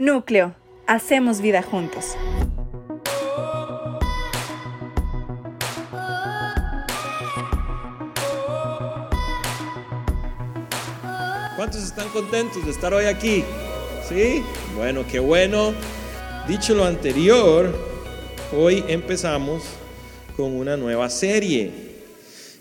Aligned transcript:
Núcleo, 0.00 0.56
hacemos 0.86 1.42
vida 1.42 1.62
juntos. 1.62 2.16
¿Cuántos 11.54 11.84
están 11.84 12.08
contentos 12.14 12.64
de 12.64 12.70
estar 12.70 12.94
hoy 12.94 13.04
aquí? 13.04 13.44
¿Sí? 14.08 14.42
Bueno, 14.74 15.04
qué 15.06 15.18
bueno. 15.18 15.74
Dicho 16.48 16.74
lo 16.74 16.86
anterior, 16.86 17.70
hoy 18.56 18.82
empezamos 18.88 19.64
con 20.34 20.52
una 20.52 20.78
nueva 20.78 21.10
serie. 21.10 21.70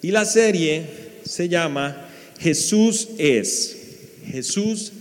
Y 0.02 0.12
la 0.12 0.26
serie 0.26 1.22
se 1.24 1.48
llama 1.48 2.06
Jesús 2.38 3.08
es. 3.18 3.78
Jesús 4.30 4.92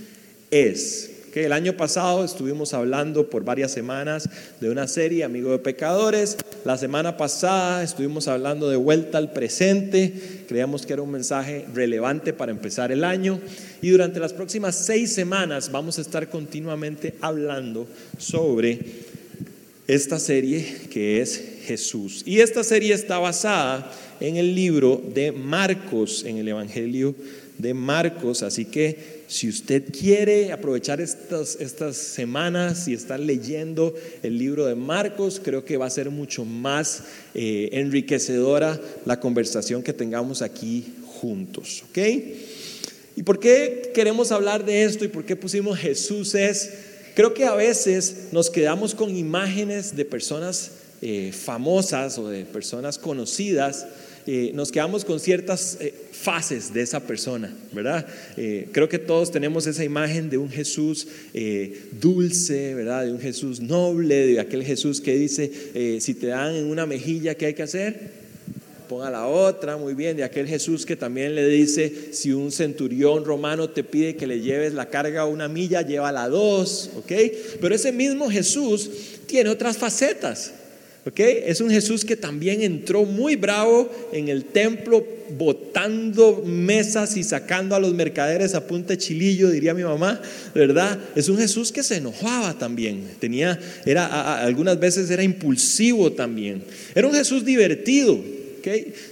es. 0.53 1.08
El 1.35 1.53
año 1.53 1.77
pasado 1.77 2.25
estuvimos 2.25 2.75
hablando 2.75 3.31
por 3.31 3.45
varias 3.45 3.71
semanas 3.71 4.29
de 4.61 4.71
una 4.71 4.89
serie, 4.89 5.25
Amigo 5.25 5.53
de 5.53 5.59
Pecadores. 5.59 6.37
La 6.65 6.77
semana 6.77 7.17
pasada 7.17 7.83
estuvimos 7.83 8.29
hablando 8.29 8.69
de 8.69 8.77
vuelta 8.77 9.19
al 9.19 9.33
presente. 9.33 10.13
Creíamos 10.49 10.85
que 10.85 10.95
era 10.95 11.03
un 11.03 11.13
mensaje 11.13 11.67
relevante 11.75 12.33
para 12.33 12.51
empezar 12.51 12.91
el 12.91 13.05
año. 13.05 13.39
Y 13.83 13.91
durante 13.91 14.19
las 14.19 14.33
próximas 14.33 14.75
seis 14.75 15.13
semanas 15.13 15.71
vamos 15.71 15.99
a 15.99 16.01
estar 16.01 16.29
continuamente 16.29 17.15
hablando 17.21 17.87
sobre 18.19 18.81
esta 19.87 20.19
serie 20.19 20.77
que 20.91 21.21
es 21.21 21.41
Jesús. 21.65 22.23
Y 22.27 22.41
esta 22.41 22.65
serie 22.65 22.95
está 22.95 23.19
basada 23.19 23.93
en 24.21 24.37
el 24.37 24.55
libro 24.55 25.01
de 25.15 25.31
Marcos, 25.31 26.25
en 26.25 26.39
el 26.39 26.49
Evangelio 26.49 27.15
de 27.59 27.75
Marcos. 27.75 28.43
Así 28.43 28.65
que 28.65 29.18
si 29.29 29.47
usted 29.47 29.85
quiere 29.93 30.53
aprovechar 30.53 31.03
estas, 31.03 31.57
estas 31.61 31.99
semanas 31.99 32.89
y 32.89 32.95
estar 32.95 33.21
leyendo 33.21 33.95
el 34.23 34.39
libro 34.39 34.65
de 34.65 34.75
Marcos, 34.75 35.39
creo 35.45 35.67
que 35.67 35.77
va 35.77 35.85
a 35.85 35.91
ser 35.91 36.11
mucho 36.11 36.47
más 36.47 37.03
eh, 37.35 37.69
enriquecedora 37.73 38.81
la 39.05 39.21
conversación 39.21 39.83
que 39.83 39.93
tengamos 39.93 40.41
aquí 40.41 40.95
juntos. 41.07 41.85
¿Ok? 41.91 41.99
¿Y 43.17 43.23
por 43.23 43.39
qué 43.39 43.93
queremos 43.95 44.33
hablar 44.33 44.65
de 44.65 44.85
esto 44.85 45.05
y 45.05 45.09
por 45.09 45.27
qué 45.27 45.37
pusimos 45.37 45.79
Jesús 45.79 46.35
es? 46.35 46.73
Creo 47.15 47.35
que 47.35 47.45
a 47.45 47.55
veces 47.55 48.29
nos 48.33 48.49
quedamos 48.49 48.95
con 48.95 49.15
imágenes 49.15 49.95
de 49.95 50.07
personas 50.07 50.71
eh, 51.03 51.33
famosas 51.33 52.17
o 52.17 52.29
de 52.29 52.47
personas 52.47 52.97
conocidas 52.97 53.87
eh, 54.31 54.51
nos 54.53 54.71
quedamos 54.71 55.07
con 55.07 55.21
ciertas 55.21 55.79
eh, 55.81 55.95
fases 56.13 56.75
de 56.75 56.83
esa 56.83 57.01
persona, 57.01 57.51
¿verdad? 57.73 58.07
Eh, 58.37 58.69
creo 58.73 58.87
que 58.87 58.99
todos 58.99 59.31
tenemos 59.31 59.67
esa 59.67 59.85
imagen 59.85 60.29
de 60.29 60.37
un 60.37 60.51
Jesús 60.51 61.09
dulce, 61.99 62.75
¿verdad? 62.75 63.07
De 63.07 63.13
un 63.13 63.21
Jesús 63.21 63.59
noble, 63.61 64.27
de 64.27 64.39
aquel 64.39 64.65
Jesús 64.65 65.01
que 65.01 65.17
dice, 65.17 65.51
si 66.01 66.13
te 66.13 66.27
dan 66.27 66.55
en 66.55 66.67
una 66.67 66.85
mejilla, 66.85 67.37
¿qué 67.37 67.47
hay 67.47 67.55
que 67.55 67.63
hacer? 67.63 68.19
ponga 68.87 69.11
la 69.11 69.27
otra, 69.27 69.79
muy 69.79 69.95
bien, 69.95 70.17
de 70.17 70.25
aquel 70.25 70.47
Jesús 70.47 70.85
que 70.85 70.97
también 70.97 71.35
le 71.35 71.47
dice, 71.47 72.13
si 72.13 72.33
un 72.33 72.53
centurión 72.53 73.25
romano 73.25 73.71
te 73.71 73.83
pide 73.83 74.17
que 74.17 74.27
le 74.27 74.41
lleves 74.41 74.75
la 74.75 74.91
carga 74.91 75.25
una 75.25 75.49
milla, 75.49 75.81
llévala 75.81 76.29
dos, 76.29 76.91
¿ok? 76.97 77.13
Pero 77.61 77.75
ese 77.75 77.93
mismo 77.93 78.31
Jesús 78.31 78.91
tiene 79.27 79.49
otras 79.49 79.79
facetas. 79.79 80.53
Es 81.17 81.61
un 81.61 81.71
Jesús 81.71 82.05
que 82.05 82.17
también 82.17 82.61
entró 82.61 83.05
muy 83.05 83.37
bravo 83.37 83.91
en 84.13 84.29
el 84.29 84.45
templo, 84.45 85.07
botando 85.39 86.43
mesas 86.45 87.17
y 87.17 87.25
sacando 87.25 87.75
a 87.75 87.81
los 87.81 87.95
mercaderes 87.95 88.55
a 88.55 88.67
punta 88.67 88.89
de 88.89 88.99
chilillo, 88.99 89.51
diría 89.51 89.73
mi 89.73 89.85
mamá, 89.85 90.21
¿verdad? 90.55 90.99
Es 91.17 91.29
un 91.29 91.39
Jesús 91.39 91.73
que 91.73 91.83
se 91.83 91.97
enojaba 91.97 92.59
también, 92.59 93.09
tenía, 93.19 93.59
era, 93.87 94.43
algunas 94.43 94.79
veces 94.79 95.11
era 95.11 95.23
impulsivo 95.23 96.13
también. 96.13 96.63
Era 96.95 97.07
un 97.07 97.15
Jesús 97.15 97.45
divertido, 97.45 98.23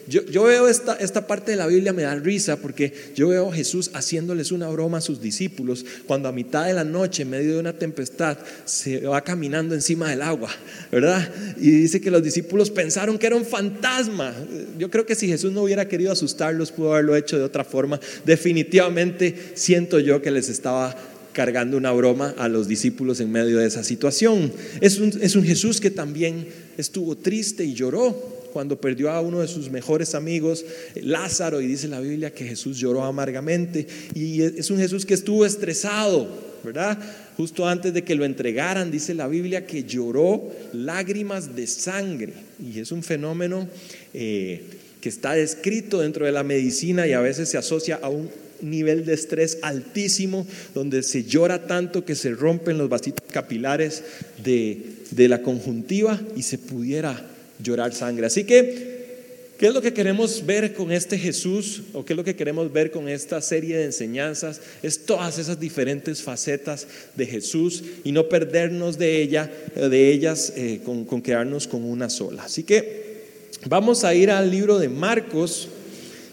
yo, 0.07 0.45
veo 0.45 0.69
esta, 0.69 0.95
esta 0.95 1.27
parte 1.27 1.53
de 1.53 1.57
la 1.57 1.67
Biblia, 1.67 1.93
me 1.93 2.03
da 2.03 2.15
risa 2.15 2.57
porque 2.57 2.93
yo 3.15 3.29
veo 3.29 3.51
a 3.51 3.55
Jesús 3.55 3.91
haciéndoles 3.95 4.53
una 4.53 4.69
broma 4.69 4.99
a 4.99 5.01
sus 5.01 5.21
discípulos 5.21 5.85
cuando 6.07 6.29
a 6.29 6.33
mitad 6.33 6.67
de 6.67 6.75
la 6.75 6.85
noche, 6.85 7.23
en 7.23 7.31
medio 7.31 7.55
de 7.55 7.61
una 7.61 7.73
tempestad, 7.73 8.39
se 8.65 9.01
va 9.01 9.23
caminando 9.23 9.75
encima 9.75 10.11
del 10.11 10.23
agua, 10.23 10.51
¿verdad? 10.91 11.29
Y 11.59 11.71
dice 11.71 12.01
que 12.01 12.11
los 12.11 12.23
discípulos 12.23 12.71
pensaron 12.71 13.19
que 13.19 13.27
era 13.27 13.37
un 13.37 13.45
fantasma. 13.45 14.35
Yo 14.79 14.91
creo 14.91 15.07
que 15.07 15.15
si 15.15 15.29
Jesús 15.29 15.53
no 15.53 15.63
hubiera 15.63 15.89
querido 15.89 16.13
asustarlos, 16.13 16.73
pudo 16.73 16.93
haberlo 16.93 17.17
hecho 17.17 17.39
de 17.39 17.45
otra 17.45 17.65
forma. 17.65 18.01
Definitivamente 18.25 19.35
siento 19.55 19.99
yo 20.01 20.23
que 20.23 20.31
les 20.31 20.49
estaba 20.49 20.97
cargando 21.33 21.77
una 21.77 21.93
broma 21.93 22.35
a 22.39 22.49
los 22.49 22.67
discípulos 22.67 23.21
en 23.21 23.31
medio 23.31 23.59
de 23.59 23.67
esa 23.67 23.85
situación. 23.85 24.51
Es 24.81 24.99
un, 24.99 25.13
es 25.21 25.37
un 25.37 25.45
Jesús 25.45 25.83
que 25.83 25.91
también 25.91 26.47
estuvo 26.79 27.15
triste 27.15 27.63
y 27.63 27.75
lloró 27.75 28.36
cuando 28.57 28.81
perdió 28.81 29.11
a 29.11 29.21
uno 29.21 29.41
de 29.41 29.49
sus 29.49 29.71
mejores 29.71 30.15
amigos, 30.15 30.65
Lázaro, 30.95 31.61
y 31.61 31.67
dice 31.67 31.89
la 31.89 32.01
Biblia 32.01 32.33
que 32.33 32.47
Jesús 32.47 32.79
lloró 32.79 33.05
amargamente. 33.05 33.87
Y 34.15 34.41
es 34.41 34.71
un 34.71 34.79
Jesús 34.79 35.05
que 35.05 35.13
estuvo 35.13 35.45
estresado, 35.45 36.27
¿verdad? 36.65 36.99
Justo 37.37 37.69
antes 37.69 37.93
de 37.93 38.03
que 38.03 38.15
lo 38.15 38.25
entregaran, 38.25 38.91
dice 38.91 39.13
la 39.13 39.29
Biblia 39.29 39.67
que 39.67 39.85
lloró 39.85 40.51
lágrimas 40.73 41.55
de 41.55 41.67
sangre. 41.67 42.33
Y 42.59 42.81
es 42.81 42.93
un 42.93 43.03
fenómeno 43.03 43.69
eh, 44.15 44.63
que 45.03 45.11
está 45.11 45.35
descrito 45.35 46.01
dentro 46.01 46.25
de 46.25 46.33
la 46.33 46.43
medicina 46.43 47.07
y 47.07 47.13
a 47.13 47.21
veces 47.21 47.51
se 47.51 47.59
asocia 47.59 47.97
a 48.01 48.09
un 48.09 48.31
nivel 48.63 49.05
de 49.05 49.13
estrés 49.13 49.59
altísimo, 49.61 50.47
donde 50.73 51.03
se 51.03 51.25
llora 51.25 51.67
tanto 51.67 52.07
que 52.07 52.15
se 52.15 52.31
rompen 52.31 52.79
los 52.79 52.89
vasitos 52.89 53.31
capilares 53.31 54.03
de, 54.43 54.81
de 55.11 55.29
la 55.29 55.43
conjuntiva 55.43 56.19
y 56.35 56.43
se 56.43 56.57
pudiera 56.57 57.36
llorar 57.63 57.95
sangre. 57.95 58.27
Así 58.27 58.45
que, 58.45 59.55
¿qué 59.59 59.67
es 59.67 59.75
lo 59.75 59.83
que 59.83 59.93
queremos 59.93 60.45
ver 60.45 60.75
con 60.75 60.93
este 60.93 61.19
Jesús 61.19 61.83
o 61.93 62.05
qué 62.05 62.13
es 62.13 62.17
lo 62.17 62.25
que 62.25 62.37
queremos 62.37 62.73
ver 62.73 62.91
con 62.91 63.09
esta 63.09 63.41
serie 63.41 63.77
de 63.77 63.85
enseñanzas? 63.85 64.61
Es 64.83 65.07
todas 65.07 65.39
esas 65.39 65.59
diferentes 65.59 66.23
facetas 66.23 66.87
de 67.15 67.27
Jesús 67.27 67.83
y 68.05 68.13
no 68.13 68.29
perdernos 68.29 68.99
de, 68.99 69.23
ella, 69.23 69.51
de 69.75 70.11
ellas 70.11 70.53
eh, 70.57 70.81
con, 70.85 71.23
quedarnos 71.23 71.67
con 71.67 71.85
una 71.85 72.11
sola. 72.11 72.45
Así 72.45 72.63
que 72.63 73.07
vamos 73.69 74.05
a 74.05 74.15
ir 74.15 74.31
al 74.31 74.51
libro 74.51 74.79
de 74.79 74.89
Marcos 74.89 75.69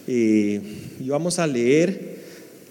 eh, 0.06 0.60
y 1.00 1.08
vamos 1.08 1.38
a 1.38 1.46
leer 1.46 2.14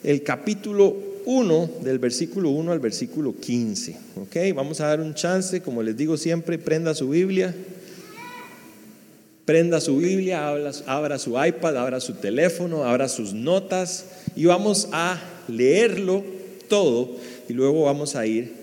el 0.03 0.21
capítulo 0.21 1.13
1 1.25 1.71
del 1.83 1.99
versículo 1.99 2.49
1 2.49 2.71
al 2.71 2.79
versículo 2.79 3.35
15. 3.39 3.97
¿ok? 4.17 4.35
Vamos 4.53 4.81
a 4.81 4.87
dar 4.87 4.99
un 4.99 5.13
chance, 5.13 5.61
como 5.61 5.81
les 5.81 5.95
digo 5.95 6.17
siempre, 6.17 6.57
prenda 6.57 6.93
su 6.93 7.09
Biblia 7.09 7.55
prenda 9.45 9.81
su 9.81 9.97
Biblia, 9.97 10.47
abra, 10.47 11.19
su 11.19 11.31
iPad, 11.31 11.77
abra 11.77 11.99
su 11.99 12.13
teléfono, 12.13 12.83
abra 12.83 13.09
sus 13.09 13.33
notas 13.33 14.05
y 14.35 14.45
vamos 14.45 14.89
a 14.91 15.19
leerlo 15.47 16.23
todo 16.69 17.17
y 17.49 17.53
luego 17.53 17.83
vamos 17.83 18.15
a 18.15 18.25
ir 18.25 18.53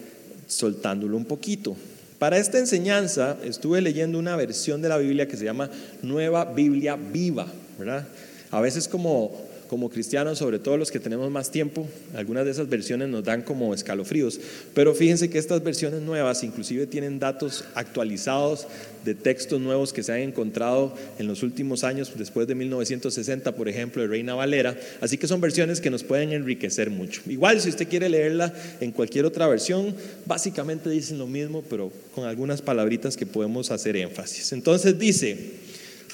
soltándolo 0.47 1.17
un 1.17 1.25
poquito. 1.25 1.77
Para 2.19 2.39
esta 2.39 2.59
enseñanza 2.59 3.37
estuve 3.45 3.81
leyendo 3.81 4.19
una 4.19 4.37
versión 4.37 4.83
de 4.83 4.89
la 4.89 4.99
Biblia 4.99 5.29
que 5.29 5.37
se 5.37 5.45
llama 5.45 5.71
Nueva 6.03 6.45
Biblia 6.45 6.97
Viva, 6.97 7.47
¿verdad? 7.79 8.07
A 8.51 8.61
veces 8.61 8.89
como 8.89 9.50
como 9.71 9.89
cristianos, 9.89 10.39
sobre 10.39 10.59
todo 10.59 10.77
los 10.77 10.91
que 10.91 10.99
tenemos 10.99 11.31
más 11.31 11.53
tiempo, 11.53 11.87
algunas 12.17 12.45
de 12.45 12.51
esas 12.51 12.69
versiones 12.69 13.09
nos 13.09 13.23
dan 13.23 13.43
como 13.43 13.73
escalofríos, 13.73 14.41
pero 14.75 14.97
fíjense 14.97 15.31
que 15.31 15.39
estas 15.39 15.63
versiones 15.63 16.03
nuevas 16.03 16.43
inclusive 16.43 16.89
tienen 16.89 17.21
datos 17.21 17.65
actualizados 17.77 18.67
de 19.05 19.15
textos 19.15 19.61
nuevos 19.61 19.93
que 19.93 20.03
se 20.03 20.13
han 20.13 20.19
encontrado 20.19 20.93
en 21.21 21.29
los 21.29 21.45
últimos 21.45 21.85
años, 21.85 22.11
después 22.19 22.49
de 22.49 22.57
1960, 22.57 23.55
por 23.55 23.69
ejemplo, 23.69 24.03
de 24.03 24.09
Reina 24.09 24.35
Valera, 24.35 24.77
así 25.01 25.17
que 25.17 25.29
son 25.29 25.41
versiones 25.41 25.81
que 25.81 25.89
nos 25.89 26.03
pueden 26.03 26.33
enriquecer 26.33 26.91
mucho. 26.91 27.23
Igual 27.29 27.61
si 27.61 27.69
usted 27.69 27.87
quiere 27.87 28.09
leerla 28.09 28.53
en 28.81 28.91
cualquier 28.91 29.25
otra 29.25 29.47
versión, 29.47 29.95
básicamente 30.27 30.91
dicen 30.91 31.17
lo 31.17 31.29
mismo, 31.29 31.63
pero 31.71 31.93
con 32.13 32.25
algunas 32.25 32.61
palabritas 32.61 33.17
que 33.17 33.25
podemos 33.25 33.71
hacer 33.71 33.97
énfasis. 33.97 34.53
Entonces 34.53 34.99
dice, 34.99 35.39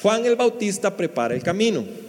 Juan 0.03 0.27
el 0.27 0.37
Bautista 0.37 0.95
prepara 0.95 1.35
el 1.35 1.43
camino 1.43 2.06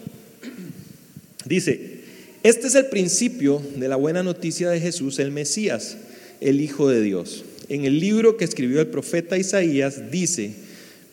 Dice, 1.48 1.98
este 2.44 2.68
es 2.68 2.76
el 2.76 2.88
principio 2.88 3.62
de 3.76 3.88
la 3.88 3.96
buena 3.96 4.24
noticia 4.24 4.70
de 4.70 4.80
Jesús, 4.80 5.20
el 5.20 5.32
Mesías, 5.32 5.98
el 6.42 6.62
Hijo 6.62 6.90
de 6.90 7.02
Dios. 7.02 7.46
En 7.70 7.86
el 7.86 8.00
libro 8.00 8.38
que 8.38 8.46
escribió 8.46 8.80
el 8.82 8.88
profeta 8.88 9.38
Isaías 9.38 10.12
dice, 10.12 10.54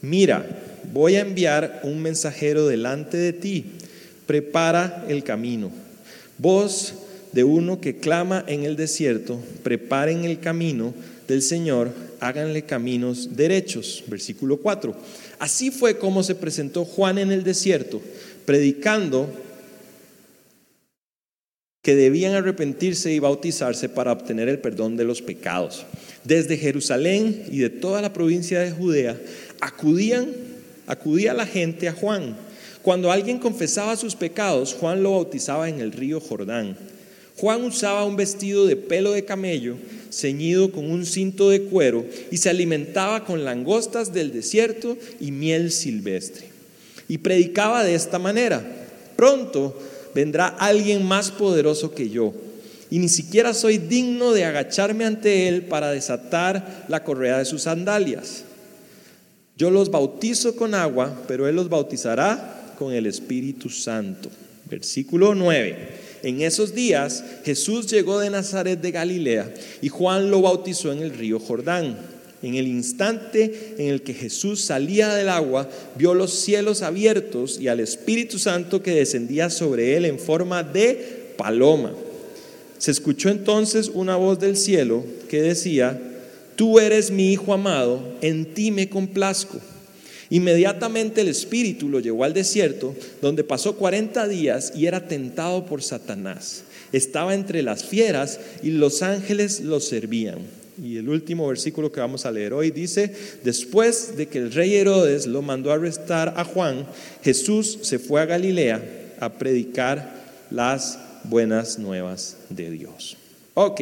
mira, 0.02 0.46
voy 0.92 1.16
a 1.16 1.20
enviar 1.20 1.80
un 1.84 2.00
mensajero 2.00 2.66
delante 2.66 3.16
de 3.16 3.32
ti, 3.32 3.64
prepara 4.26 5.06
el 5.08 5.24
camino. 5.24 5.70
Voz 6.38 6.94
de 7.32 7.44
uno 7.44 7.80
que 7.80 7.96
clama 7.96 8.44
en 8.46 8.64
el 8.64 8.76
desierto, 8.76 9.40
preparen 9.62 10.24
el 10.24 10.40
camino 10.40 10.94
del 11.26 11.42
Señor, 11.42 11.90
háganle 12.20 12.62
caminos 12.62 13.36
derechos. 13.36 14.04
Versículo 14.06 14.58
4. 14.58 14.94
Así 15.38 15.70
fue 15.70 15.98
como 15.98 16.22
se 16.22 16.34
presentó 16.34 16.84
Juan 16.84 17.18
en 17.18 17.32
el 17.32 17.44
desierto, 17.44 18.00
predicando 18.44 19.28
que 21.84 21.94
debían 21.94 22.34
arrepentirse 22.34 23.12
y 23.12 23.18
bautizarse 23.18 23.90
para 23.90 24.10
obtener 24.10 24.48
el 24.48 24.58
perdón 24.58 24.96
de 24.96 25.04
los 25.04 25.20
pecados. 25.20 25.84
Desde 26.24 26.56
Jerusalén 26.56 27.44
y 27.52 27.58
de 27.58 27.68
toda 27.68 28.00
la 28.00 28.14
provincia 28.14 28.58
de 28.60 28.70
Judea 28.70 29.20
acudían, 29.60 30.28
acudía 30.86 31.34
la 31.34 31.46
gente 31.46 31.86
a 31.86 31.92
Juan. 31.92 32.36
Cuando 32.80 33.12
alguien 33.12 33.38
confesaba 33.38 33.96
sus 33.96 34.16
pecados, 34.16 34.72
Juan 34.72 35.02
lo 35.02 35.12
bautizaba 35.12 35.68
en 35.68 35.80
el 35.80 35.92
río 35.92 36.20
Jordán. 36.20 36.74
Juan 37.36 37.62
usaba 37.62 38.06
un 38.06 38.16
vestido 38.16 38.64
de 38.64 38.76
pelo 38.76 39.12
de 39.12 39.26
camello 39.26 39.76
ceñido 40.10 40.72
con 40.72 40.90
un 40.90 41.04
cinto 41.04 41.50
de 41.50 41.64
cuero 41.64 42.06
y 42.30 42.38
se 42.38 42.48
alimentaba 42.48 43.26
con 43.26 43.44
langostas 43.44 44.14
del 44.14 44.32
desierto 44.32 44.96
y 45.20 45.32
miel 45.32 45.70
silvestre. 45.70 46.46
Y 47.08 47.18
predicaba 47.18 47.84
de 47.84 47.94
esta 47.94 48.18
manera, 48.18 48.64
pronto 49.16 49.76
vendrá 50.14 50.46
alguien 50.46 51.04
más 51.04 51.30
poderoso 51.30 51.94
que 51.94 52.10
yo, 52.10 52.32
y 52.90 52.98
ni 52.98 53.08
siquiera 53.08 53.54
soy 53.54 53.78
digno 53.78 54.32
de 54.32 54.44
agacharme 54.44 55.04
ante 55.04 55.48
él 55.48 55.62
para 55.62 55.90
desatar 55.90 56.86
la 56.88 57.02
correa 57.02 57.38
de 57.38 57.44
sus 57.44 57.62
sandalias. 57.62 58.44
Yo 59.56 59.70
los 59.70 59.90
bautizo 59.90 60.56
con 60.56 60.74
agua, 60.74 61.22
pero 61.28 61.48
él 61.48 61.56
los 61.56 61.68
bautizará 61.68 62.74
con 62.78 62.92
el 62.92 63.06
Espíritu 63.06 63.70
Santo. 63.70 64.28
Versículo 64.68 65.34
9. 65.34 66.04
En 66.22 66.40
esos 66.40 66.74
días 66.74 67.22
Jesús 67.44 67.86
llegó 67.86 68.18
de 68.18 68.30
Nazaret 68.30 68.80
de 68.80 68.90
Galilea 68.90 69.52
y 69.82 69.88
Juan 69.88 70.30
lo 70.30 70.42
bautizó 70.42 70.90
en 70.90 71.00
el 71.00 71.10
río 71.10 71.38
Jordán. 71.38 72.13
En 72.44 72.56
el 72.56 72.66
instante 72.68 73.74
en 73.78 73.88
el 73.88 74.02
que 74.02 74.12
Jesús 74.12 74.60
salía 74.60 75.14
del 75.14 75.30
agua, 75.30 75.66
vio 75.96 76.12
los 76.12 76.34
cielos 76.34 76.82
abiertos 76.82 77.58
y 77.58 77.68
al 77.68 77.80
Espíritu 77.80 78.38
Santo 78.38 78.82
que 78.82 78.94
descendía 78.94 79.48
sobre 79.48 79.96
él 79.96 80.04
en 80.04 80.18
forma 80.18 80.62
de 80.62 81.32
paloma. 81.38 81.94
Se 82.76 82.90
escuchó 82.90 83.30
entonces 83.30 83.90
una 83.94 84.16
voz 84.16 84.38
del 84.38 84.58
cielo 84.58 85.02
que 85.30 85.40
decía, 85.40 85.98
Tú 86.54 86.78
eres 86.78 87.10
mi 87.10 87.32
Hijo 87.32 87.54
amado, 87.54 88.02
en 88.20 88.52
ti 88.52 88.70
me 88.70 88.90
complazco. 88.90 89.58
Inmediatamente 90.28 91.22
el 91.22 91.28
Espíritu 91.28 91.88
lo 91.88 91.98
llevó 91.98 92.24
al 92.24 92.34
desierto, 92.34 92.94
donde 93.22 93.42
pasó 93.42 93.76
40 93.76 94.28
días 94.28 94.74
y 94.76 94.84
era 94.84 95.08
tentado 95.08 95.64
por 95.64 95.82
Satanás. 95.82 96.64
Estaba 96.92 97.32
entre 97.32 97.62
las 97.62 97.84
fieras 97.84 98.38
y 98.62 98.68
los 98.68 99.00
ángeles 99.00 99.60
lo 99.60 99.80
servían. 99.80 100.63
Y 100.82 100.96
el 100.96 101.08
último 101.08 101.46
versículo 101.48 101.92
que 101.92 102.00
vamos 102.00 102.26
a 102.26 102.32
leer 102.32 102.52
hoy 102.52 102.70
dice, 102.70 103.14
después 103.44 104.16
de 104.16 104.26
que 104.26 104.38
el 104.38 104.52
rey 104.52 104.74
Herodes 104.74 105.26
lo 105.26 105.42
mandó 105.42 105.70
a 105.70 105.74
arrestar 105.74 106.34
a 106.36 106.44
Juan, 106.44 106.86
Jesús 107.22 107.78
se 107.82 107.98
fue 107.98 108.20
a 108.20 108.26
Galilea 108.26 109.16
a 109.20 109.32
predicar 109.32 110.24
las 110.50 110.98
buenas 111.24 111.78
nuevas 111.78 112.36
de 112.50 112.70
Dios. 112.70 113.16
Ok, 113.54 113.80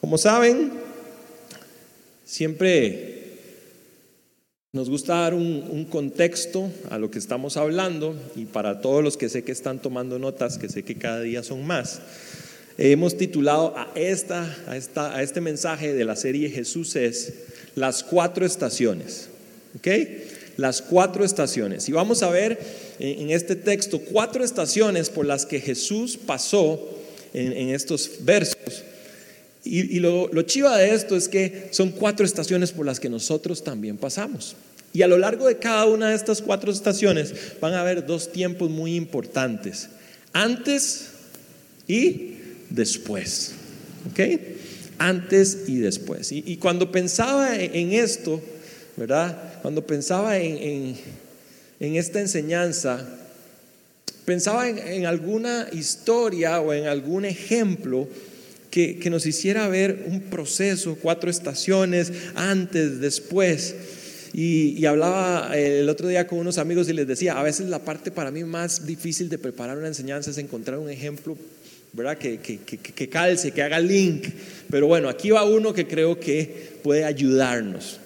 como 0.00 0.18
saben, 0.18 0.72
siempre 2.24 3.22
nos 4.72 4.88
gusta 4.88 5.16
dar 5.16 5.34
un, 5.34 5.86
contexto 5.90 6.70
a 6.88 6.96
lo 6.96 7.10
que 7.10 7.18
estamos 7.18 7.58
hablando 7.58 8.14
y 8.34 8.46
para 8.46 8.80
todos 8.80 9.04
los 9.04 9.18
que 9.18 9.28
sé 9.28 9.44
que 9.44 9.52
están 9.52 9.80
tomando 9.80 10.18
notas, 10.18 10.56
que 10.56 10.70
sé 10.70 10.82
que 10.82 10.96
cada 10.96 11.20
día 11.20 11.42
son 11.42 11.66
más, 11.66 12.00
hemos 12.78 13.16
titulado 13.16 13.74
a, 13.76 13.90
esta, 13.94 14.56
a, 14.66 14.76
esta, 14.76 15.14
a 15.16 15.22
este 15.22 15.40
mensaje 15.40 15.92
de 15.92 16.04
la 16.04 16.16
serie 16.16 16.50
Jesús 16.50 16.96
es 16.96 17.32
las 17.74 18.02
cuatro 18.02 18.44
estaciones. 18.44 19.28
¿Ok? 19.76 19.88
Las 20.56 20.82
cuatro 20.82 21.24
estaciones. 21.24 21.88
Y 21.88 21.92
vamos 21.92 22.22
a 22.22 22.30
ver 22.30 22.58
en, 22.98 23.30
este 23.30 23.56
texto 23.56 23.98
cuatro 24.00 24.44
estaciones 24.44 25.08
por 25.08 25.26
las 25.26 25.46
que 25.46 25.60
Jesús 25.60 26.18
pasó 26.18 26.98
en, 27.32 27.70
estos 27.70 28.10
versos. 28.20 28.82
Y, 29.64 30.00
lo, 30.00 30.28
lo 30.32 30.42
chiva 30.42 30.76
de 30.76 30.94
esto 30.94 31.16
es 31.16 31.28
que 31.28 31.68
son 31.70 31.90
cuatro 31.90 32.26
estaciones 32.26 32.72
por 32.72 32.84
las 32.84 33.00
que 33.00 33.08
nosotros 33.08 33.64
también 33.64 33.96
pasamos. 33.96 34.56
Y 34.92 35.02
a 35.02 35.08
lo 35.08 35.16
largo 35.16 35.46
de 35.46 35.56
cada 35.56 35.86
una 35.86 36.10
de 36.10 36.16
estas 36.16 36.42
cuatro 36.42 36.70
estaciones 36.70 37.32
van 37.60 37.72
a 37.72 37.80
haber 37.80 38.04
dos 38.04 38.30
tiempos 38.30 38.68
muy 38.68 38.94
importantes. 38.94 39.88
Antes 40.34 41.08
y 41.88 42.31
después. 42.74 43.52
¿Ok? 44.10 44.20
Antes 44.98 45.64
y 45.66 45.78
después. 45.78 46.32
Y, 46.32 46.56
cuando 46.56 46.92
pensaba 46.92 47.56
en, 47.56 47.92
esto, 47.92 48.40
¿verdad? 48.96 49.60
Cuando 49.62 49.86
pensaba 49.86 50.38
en, 50.38 50.96
esta 51.80 52.20
enseñanza, 52.20 53.08
pensaba 54.24 54.68
en, 54.68 55.06
alguna 55.06 55.68
historia 55.72 56.60
o 56.60 56.72
en 56.72 56.86
algún 56.86 57.24
ejemplo 57.24 58.08
que, 58.70 58.98
que 58.98 59.10
nos 59.10 59.26
hiciera 59.26 59.68
ver 59.68 60.04
un 60.06 60.20
proceso, 60.20 60.96
cuatro 61.00 61.30
estaciones, 61.30 62.12
antes, 62.34 63.00
después. 63.00 63.74
Y, 64.34 64.86
hablaba 64.86 65.50
el 65.56 65.88
otro 65.88 66.08
día 66.08 66.26
con 66.26 66.38
unos 66.38 66.56
amigos 66.56 66.88
y 66.88 66.94
les 66.94 67.06
decía, 67.06 67.38
a 67.38 67.42
veces 67.42 67.68
la 67.68 67.80
parte 67.80 68.10
para 68.10 68.30
mí 68.30 68.44
más 68.44 68.86
difícil 68.86 69.28
de 69.28 69.38
preparar 69.38 69.76
una 69.76 69.88
enseñanza 69.88 70.30
es 70.30 70.38
encontrar 70.38 70.78
un 70.78 70.88
ejemplo, 70.88 71.36
¿verdad? 71.92 72.18
Que, 72.18 72.38
que, 72.38 72.58
que 72.58 73.08
calce, 73.08 73.52
que 73.52 73.62
haga 73.62 73.78
link. 73.80 74.28
Pero 74.70 74.86
bueno, 74.86 75.08
aquí 75.08 75.30
va 75.30 75.44
uno 75.44 75.72
que 75.72 75.86
creo 75.86 76.18
que 76.18 76.78
puede 76.82 77.04
ayudarnos. 77.04 77.98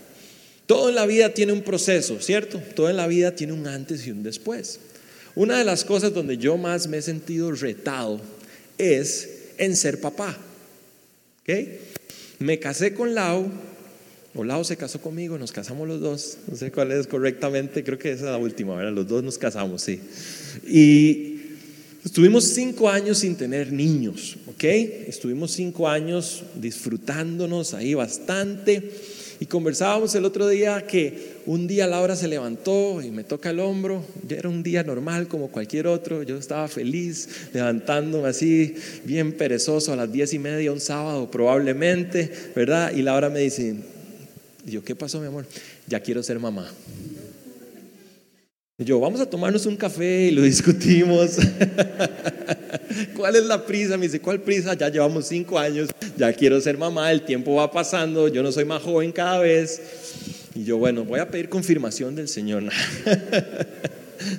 Todo 0.66 0.88
en 0.88 0.96
la 0.96 1.06
vida 1.06 1.32
tiene 1.32 1.52
un 1.52 1.62
proceso, 1.62 2.20
¿cierto? 2.20 2.60
Todo 2.74 2.90
en 2.90 2.96
la 2.96 3.06
vida 3.06 3.34
tiene 3.34 3.52
un 3.52 3.66
antes 3.66 4.06
y 4.06 4.10
un 4.10 4.22
después. 4.22 4.80
Una 5.34 5.58
de 5.58 5.64
las 5.64 5.84
cosas 5.84 6.12
donde 6.12 6.38
yo 6.38 6.56
más 6.56 6.88
me 6.88 6.98
he 6.98 7.02
sentido 7.02 7.52
retado 7.52 8.20
es 8.78 9.28
en 9.58 9.76
ser 9.76 10.00
papá. 10.00 10.36
¿Ok? 11.42 11.50
Me 12.40 12.58
casé 12.58 12.94
con 12.94 13.14
Lau 13.14 13.50
Olao 14.36 14.64
se 14.64 14.76
casó 14.76 15.00
conmigo, 15.00 15.38
nos 15.38 15.50
casamos 15.50 15.88
los 15.88 16.00
dos, 16.00 16.38
no 16.46 16.56
sé 16.56 16.70
cuál 16.70 16.92
es 16.92 17.06
correctamente, 17.06 17.82
creo 17.82 17.98
que 17.98 18.12
esa 18.12 18.26
es 18.26 18.30
la 18.30 18.36
última, 18.36 18.76
¿verdad? 18.76 18.92
Los 18.92 19.08
dos 19.08 19.22
nos 19.22 19.38
casamos, 19.38 19.80
sí. 19.82 20.00
Y 20.66 21.35
estuvimos 22.06 22.44
cinco 22.44 22.88
años 22.88 23.18
sin 23.18 23.34
tener 23.34 23.72
niños, 23.72 24.36
¿ok? 24.46 24.62
Estuvimos 24.62 25.50
cinco 25.50 25.88
años 25.88 26.44
disfrutándonos 26.54 27.74
ahí 27.74 27.94
bastante. 27.94 28.90
Y 29.40 29.46
conversábamos 29.46 30.14
el 30.14 30.24
otro 30.24 30.48
día 30.48 30.86
que 30.86 31.34
un 31.46 31.66
día 31.66 31.86
Laura 31.88 32.14
se 32.14 32.28
levantó 32.28 33.02
y 33.02 33.10
me 33.10 33.24
toca 33.24 33.50
el 33.50 33.58
hombro. 33.58 34.04
Ya 34.26 34.36
era 34.36 34.48
un 34.48 34.62
día 34.62 34.84
normal 34.84 35.26
como 35.26 35.48
cualquier 35.48 35.88
otro. 35.88 36.22
Yo 36.22 36.38
estaba 36.38 36.68
feliz 36.68 37.28
levantándome 37.52 38.28
así, 38.28 38.76
bien 39.04 39.32
perezoso 39.32 39.92
a 39.92 39.96
las 39.96 40.10
diez 40.10 40.32
y 40.32 40.38
media 40.38 40.72
un 40.72 40.80
sábado 40.80 41.28
probablemente, 41.28 42.32
¿verdad? 42.54 42.94
Y 42.94 43.02
Laura 43.02 43.28
me 43.28 43.40
dice, 43.40 43.74
yo, 44.64 44.82
¿qué 44.84 44.94
pasó, 44.94 45.20
mi 45.20 45.26
amor? 45.26 45.44
Ya 45.88 46.00
quiero 46.00 46.22
ser 46.22 46.38
mamá. 46.38 46.72
Yo, 48.78 49.00
vamos 49.00 49.22
a 49.22 49.30
tomarnos 49.30 49.64
un 49.64 49.74
café 49.74 50.26
y 50.26 50.30
lo 50.32 50.42
discutimos. 50.42 51.38
¿Cuál 53.16 53.36
es 53.36 53.46
la 53.46 53.64
prisa? 53.64 53.96
Me 53.96 54.04
dice, 54.04 54.20
¿cuál 54.20 54.42
prisa? 54.42 54.74
Ya 54.74 54.90
llevamos 54.90 55.28
cinco 55.28 55.58
años, 55.58 55.88
ya 56.14 56.30
quiero 56.34 56.60
ser 56.60 56.76
mamá, 56.76 57.10
el 57.10 57.24
tiempo 57.24 57.54
va 57.54 57.72
pasando, 57.72 58.28
yo 58.28 58.42
no 58.42 58.52
soy 58.52 58.66
más 58.66 58.82
joven 58.82 59.12
cada 59.12 59.38
vez. 59.38 59.80
Y 60.54 60.64
yo, 60.64 60.76
bueno, 60.76 61.06
voy 61.06 61.20
a 61.20 61.30
pedir 61.30 61.48
confirmación 61.48 62.14
del 62.16 62.28
Señor. 62.28 62.64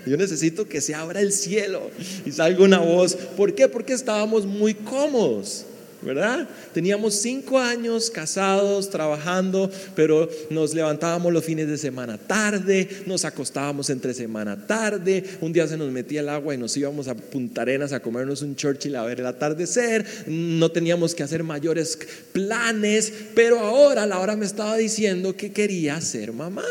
Yo 0.06 0.18
necesito 0.18 0.68
que 0.68 0.82
se 0.82 0.96
abra 0.96 1.22
el 1.22 1.32
cielo 1.32 1.92
y 2.26 2.32
salga 2.32 2.64
una 2.64 2.80
voz. 2.80 3.16
¿Por 3.16 3.54
qué? 3.54 3.68
Porque 3.68 3.94
estábamos 3.94 4.46
muy 4.46 4.74
cómodos. 4.74 5.67
¿Verdad? 6.08 6.48
Teníamos 6.74 7.16
cinco 7.16 7.60
años 7.60 8.10
casados, 8.10 8.90
trabajando, 8.90 9.70
pero 9.94 10.30
nos 10.50 10.74
levantábamos 10.74 11.34
los 11.34 11.44
fines 11.44 11.68
de 11.68 11.78
semana 11.78 12.18
tarde, 12.18 12.88
nos 13.06 13.26
acostábamos 13.26 13.90
entre 13.90 14.14
semana 14.14 14.66
tarde, 14.66 15.24
un 15.42 15.52
día 15.52 15.68
se 15.68 15.78
nos 15.78 15.92
metía 15.92 16.22
el 16.22 16.30
agua 16.30 16.56
y 16.56 16.58
nos 16.58 16.76
íbamos 16.78 17.10
a 17.10 17.16
Punta 17.16 17.64
Arenas 17.64 17.92
a 17.92 18.00
comernos 18.00 18.42
un 18.42 18.56
Churchill 18.56 18.96
a 18.96 19.04
ver 19.04 19.20
el 19.20 19.26
atardecer, 19.26 20.06
no 20.28 20.72
teníamos 20.72 21.14
que 21.14 21.24
hacer 21.24 21.44
mayores 21.44 22.00
planes, 22.32 23.12
pero 23.36 23.60
ahora 23.60 24.06
la 24.06 24.20
hora 24.20 24.38
me 24.38 24.46
estaba 24.46 24.78
diciendo 24.78 25.36
que 25.36 25.52
quería 25.52 26.00
ser 26.00 26.32
mamá. 26.32 26.66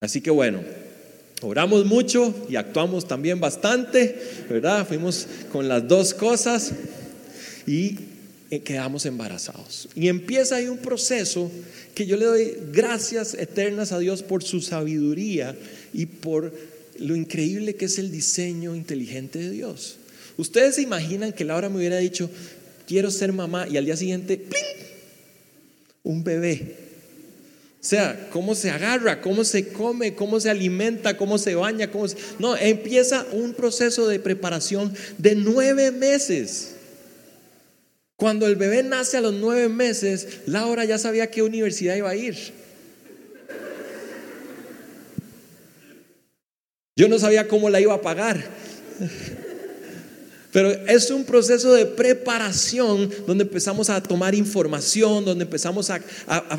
Así 0.00 0.20
que 0.20 0.30
bueno, 0.30 0.60
Oramos 1.42 1.84
mucho 1.84 2.34
y 2.48 2.56
actuamos 2.56 3.06
también 3.06 3.40
bastante, 3.40 4.18
¿verdad? 4.48 4.86
Fuimos 4.86 5.26
con 5.52 5.68
las 5.68 5.86
dos 5.86 6.14
cosas 6.14 6.72
y 7.66 7.96
eh, 8.50 8.60
quedamos 8.60 9.06
embarazados. 9.06 9.88
Y 9.94 10.08
empieza 10.08 10.56
ahí 10.56 10.68
un 10.68 10.78
proceso 10.78 11.50
que 11.94 12.06
yo 12.06 12.16
le 12.16 12.26
doy 12.26 12.56
gracias 12.72 13.34
eternas 13.34 13.92
a 13.92 13.98
Dios 13.98 14.22
por 14.22 14.44
su 14.44 14.60
sabiduría 14.60 15.56
y 15.92 16.06
por 16.06 16.52
lo 16.98 17.16
increíble 17.16 17.74
que 17.74 17.86
es 17.86 17.98
el 17.98 18.10
diseño 18.10 18.76
inteligente 18.76 19.38
de 19.38 19.50
Dios. 19.50 19.96
Ustedes 20.36 20.76
se 20.76 20.82
imaginan 20.82 21.32
que 21.32 21.44
Laura 21.44 21.68
me 21.68 21.78
hubiera 21.78 21.98
dicho, 21.98 22.30
quiero 22.86 23.10
ser 23.10 23.32
mamá 23.32 23.66
y 23.68 23.76
al 23.76 23.84
día 23.84 23.96
siguiente, 23.96 24.36
¡pling! 24.36 24.86
un 26.06 26.22
bebé. 26.22 26.76
O 27.80 27.88
sea, 27.88 28.28
cómo 28.30 28.54
se 28.54 28.70
agarra, 28.70 29.20
cómo 29.20 29.44
se 29.44 29.68
come, 29.68 30.14
cómo 30.14 30.40
se 30.40 30.50
alimenta, 30.50 31.16
cómo 31.16 31.36
se 31.36 31.54
baña, 31.54 31.90
cómo 31.90 32.06
No, 32.38 32.56
empieza 32.56 33.26
un 33.32 33.54
proceso 33.54 34.08
de 34.08 34.18
preparación 34.20 34.94
de 35.18 35.34
nueve 35.34 35.90
meses. 35.90 36.75
Cuando 38.16 38.46
el 38.46 38.56
bebé 38.56 38.82
nace 38.82 39.18
a 39.18 39.20
los 39.20 39.34
nueve 39.34 39.68
meses, 39.68 40.40
Laura 40.46 40.84
ya 40.84 40.98
sabía 40.98 41.30
qué 41.30 41.42
universidad 41.42 41.96
iba 41.96 42.10
a 42.10 42.16
ir. 42.16 42.36
Yo 46.96 47.08
no 47.08 47.18
sabía 47.18 47.46
cómo 47.46 47.68
la 47.68 47.78
iba 47.78 47.92
a 47.92 48.00
pagar. 48.00 48.42
Pero 50.56 50.70
es 50.70 51.10
un 51.10 51.24
proceso 51.24 51.74
de 51.74 51.84
preparación 51.84 53.10
donde 53.26 53.44
empezamos 53.44 53.90
a 53.90 54.02
tomar 54.02 54.34
información, 54.34 55.22
donde 55.22 55.44
empezamos 55.44 55.90
a, 55.90 56.00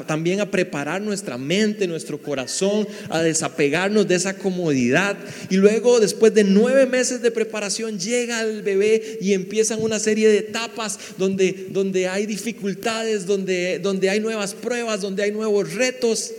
también 0.05 0.39
a 0.39 0.51
preparar 0.51 1.01
nuestra 1.01 1.35
mente, 1.35 1.87
nuestro 1.87 2.21
corazón, 2.21 2.87
a 3.09 3.23
desapegarnos 3.23 4.07
de 4.07 4.13
esa 4.13 4.37
comodidad. 4.37 5.17
Y 5.49 5.55
luego, 5.55 5.99
después 5.99 6.31
de 6.35 6.43
nueve 6.43 6.85
meses 6.85 7.23
de 7.23 7.31
preparación, 7.31 7.97
llega 7.97 8.43
el 8.43 8.61
bebé 8.61 9.17
y 9.19 9.33
empiezan 9.33 9.81
una 9.81 9.97
serie 9.97 10.29
de 10.29 10.37
etapas 10.37 10.99
donde, 11.17 11.65
donde 11.71 12.07
hay 12.07 12.27
dificultades, 12.27 13.25
donde, 13.25 13.79
donde 13.79 14.11
hay 14.11 14.19
nuevas 14.19 14.53
pruebas, 14.53 15.01
donde 15.01 15.23
hay 15.23 15.31
nuevos 15.31 15.73
retos. 15.73 16.33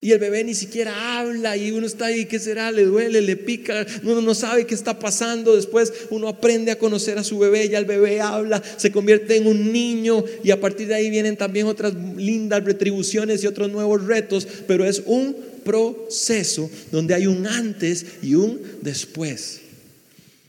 Y 0.00 0.12
el 0.12 0.18
bebé 0.18 0.44
ni 0.44 0.54
siquiera 0.54 1.18
habla 1.18 1.56
y 1.56 1.70
uno 1.72 1.86
está 1.86 2.06
ahí, 2.06 2.26
¿qué 2.26 2.38
será? 2.38 2.70
Le 2.70 2.84
duele, 2.84 3.22
le 3.22 3.36
pica, 3.36 3.86
uno 4.02 4.20
no 4.20 4.34
sabe 4.34 4.66
qué 4.66 4.74
está 4.74 4.98
pasando. 4.98 5.56
Después 5.56 5.92
uno 6.10 6.28
aprende 6.28 6.70
a 6.70 6.78
conocer 6.78 7.18
a 7.18 7.24
su 7.24 7.38
bebé, 7.38 7.68
ya 7.68 7.78
el 7.78 7.86
bebé 7.86 8.20
habla, 8.20 8.62
se 8.76 8.92
convierte 8.92 9.36
en 9.36 9.46
un 9.46 9.72
niño 9.72 10.22
y 10.44 10.50
a 10.50 10.60
partir 10.60 10.88
de 10.88 10.96
ahí 10.96 11.08
vienen 11.08 11.36
también 11.36 11.66
otras 11.66 11.94
lindas 11.94 12.62
retribuciones 12.64 13.42
y 13.42 13.46
otros 13.46 13.70
nuevos 13.70 14.04
retos, 14.04 14.46
pero 14.66 14.84
es 14.84 15.02
un 15.06 15.34
proceso 15.64 16.70
donde 16.92 17.14
hay 17.14 17.26
un 17.26 17.46
antes 17.46 18.06
y 18.22 18.34
un 18.34 18.60
después. 18.82 19.62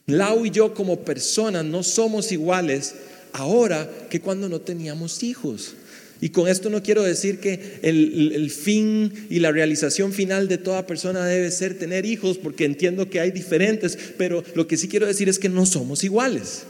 Lau 0.07 0.45
y 0.45 0.51
yo 0.51 0.73
como 0.73 0.99
personas 0.99 1.65
no 1.65 1.83
somos 1.83 2.31
iguales 2.31 2.95
ahora 3.33 3.89
que 4.09 4.21
cuando 4.21 4.49
no 4.49 4.61
teníamos 4.61 5.23
hijos. 5.23 5.73
Y 6.19 6.29
con 6.29 6.47
esto 6.47 6.69
no 6.69 6.81
quiero 6.81 7.03
decir 7.03 7.39
que 7.39 7.79
el, 7.83 8.49
fin 8.49 9.13
y 9.29 9.39
la 9.39 9.51
realización 9.51 10.13
final 10.13 10.47
de 10.47 10.57
toda 10.57 10.87
persona 10.87 11.25
debe 11.25 11.51
ser 11.51 11.77
tener 11.77 12.05
hijos, 12.05 12.37
porque 12.37 12.65
entiendo 12.65 13.09
que 13.09 13.19
hay 13.19 13.31
diferentes, 13.31 13.97
pero 14.17 14.43
lo 14.55 14.67
que 14.67 14.77
sí 14.77 14.87
quiero 14.87 15.05
decir 15.05 15.29
es 15.29 15.37
que 15.37 15.49
no 15.49 15.65
somos 15.65 16.03
iguales. 16.03 16.63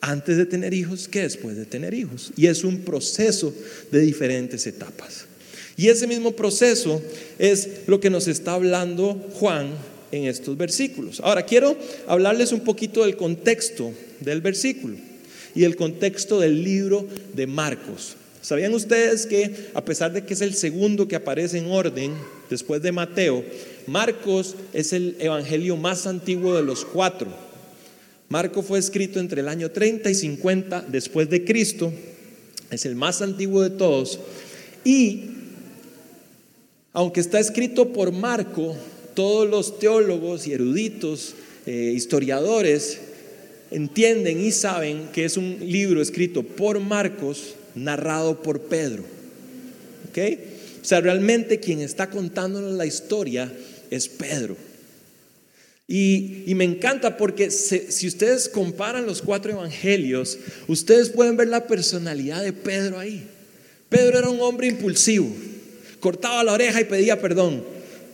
Antes 0.00 0.36
de 0.36 0.46
tener 0.46 0.72
hijos 0.72 1.08
que 1.08 1.22
después 1.22 1.56
de 1.56 1.66
tener 1.66 1.94
hijos. 1.94 2.32
Y 2.36 2.46
es 2.46 2.64
un 2.64 2.78
proceso 2.80 3.52
de 3.90 4.00
diferentes 4.00 4.66
etapas. 4.66 5.26
Y 5.76 5.88
ese 5.88 6.06
mismo 6.06 6.32
proceso 6.32 7.02
es 7.38 7.68
lo 7.86 8.00
que 8.00 8.10
nos 8.10 8.28
está 8.28 8.54
hablando 8.54 9.14
Juan 9.34 9.70
en 10.12 10.24
estos 10.24 10.56
versículos. 10.56 11.20
Ahora 11.20 11.44
quiero 11.44 11.76
hablarles 12.06 12.52
un 12.52 12.60
poquito 12.60 13.04
del 13.04 13.16
contexto 13.16 13.92
del 14.20 14.40
versículo 14.40 14.96
y 15.54 15.64
el 15.64 15.76
contexto 15.76 16.40
del 16.40 16.62
libro 16.62 17.06
de 17.34 17.46
Marcos. 17.46 18.16
¿Sabían 18.42 18.72
ustedes 18.72 19.26
que 19.26 19.70
a 19.74 19.84
pesar 19.84 20.12
de 20.12 20.24
que 20.24 20.32
es 20.32 20.40
el 20.40 20.54
segundo 20.54 21.06
que 21.06 21.16
aparece 21.16 21.58
en 21.58 21.70
orden 21.70 22.14
después 22.48 22.80
de 22.80 22.90
Mateo, 22.90 23.44
Marcos 23.86 24.56
es 24.72 24.92
el 24.94 25.16
evangelio 25.20 25.76
más 25.76 26.06
antiguo 26.06 26.56
de 26.56 26.62
los 26.62 26.84
cuatro? 26.84 27.28
Marcos 28.30 28.64
fue 28.64 28.78
escrito 28.78 29.20
entre 29.20 29.42
el 29.42 29.48
año 29.48 29.70
30 29.70 30.08
y 30.08 30.14
50 30.14 30.86
después 30.88 31.28
de 31.28 31.44
Cristo, 31.44 31.92
es 32.70 32.86
el 32.86 32.94
más 32.94 33.20
antiguo 33.20 33.62
de 33.62 33.70
todos 33.70 34.18
y 34.84 35.24
aunque 36.92 37.20
está 37.20 37.38
escrito 37.38 37.92
por 37.92 38.10
Marco, 38.10 38.74
todos 39.14 39.48
los 39.48 39.78
teólogos 39.78 40.46
y 40.46 40.54
eruditos, 40.54 41.34
eh, 41.66 41.92
historiadores, 41.94 43.00
entienden 43.70 44.40
y 44.40 44.50
saben 44.50 45.08
que 45.12 45.24
es 45.24 45.36
un 45.36 45.58
libro 45.60 46.00
escrito 46.00 46.42
por 46.42 46.80
Marcos 46.80 47.54
narrado 47.74 48.42
por 48.42 48.62
Pedro. 48.62 49.04
¿Ok? 50.08 50.18
O 50.80 50.84
sea, 50.84 51.00
realmente 51.00 51.60
quien 51.60 51.80
está 51.80 52.08
contándonos 52.08 52.72
la 52.72 52.86
historia 52.86 53.52
es 53.90 54.08
Pedro. 54.08 54.56
Y, 55.86 56.54
me 56.54 56.64
encanta 56.64 57.16
porque 57.16 57.50
si 57.50 58.06
ustedes 58.06 58.48
comparan 58.48 59.06
los 59.06 59.22
cuatro 59.22 59.50
evangelios, 59.50 60.38
ustedes 60.68 61.10
pueden 61.10 61.36
ver 61.36 61.48
la 61.48 61.66
personalidad 61.66 62.44
de 62.44 62.52
Pedro 62.52 63.00
ahí. 63.00 63.26
Pedro 63.88 64.20
era 64.20 64.28
un 64.28 64.40
hombre 64.40 64.68
impulsivo, 64.68 65.28
cortaba 65.98 66.44
la 66.44 66.52
oreja 66.52 66.80
y 66.80 66.84
pedía 66.84 67.20
perdón, 67.20 67.64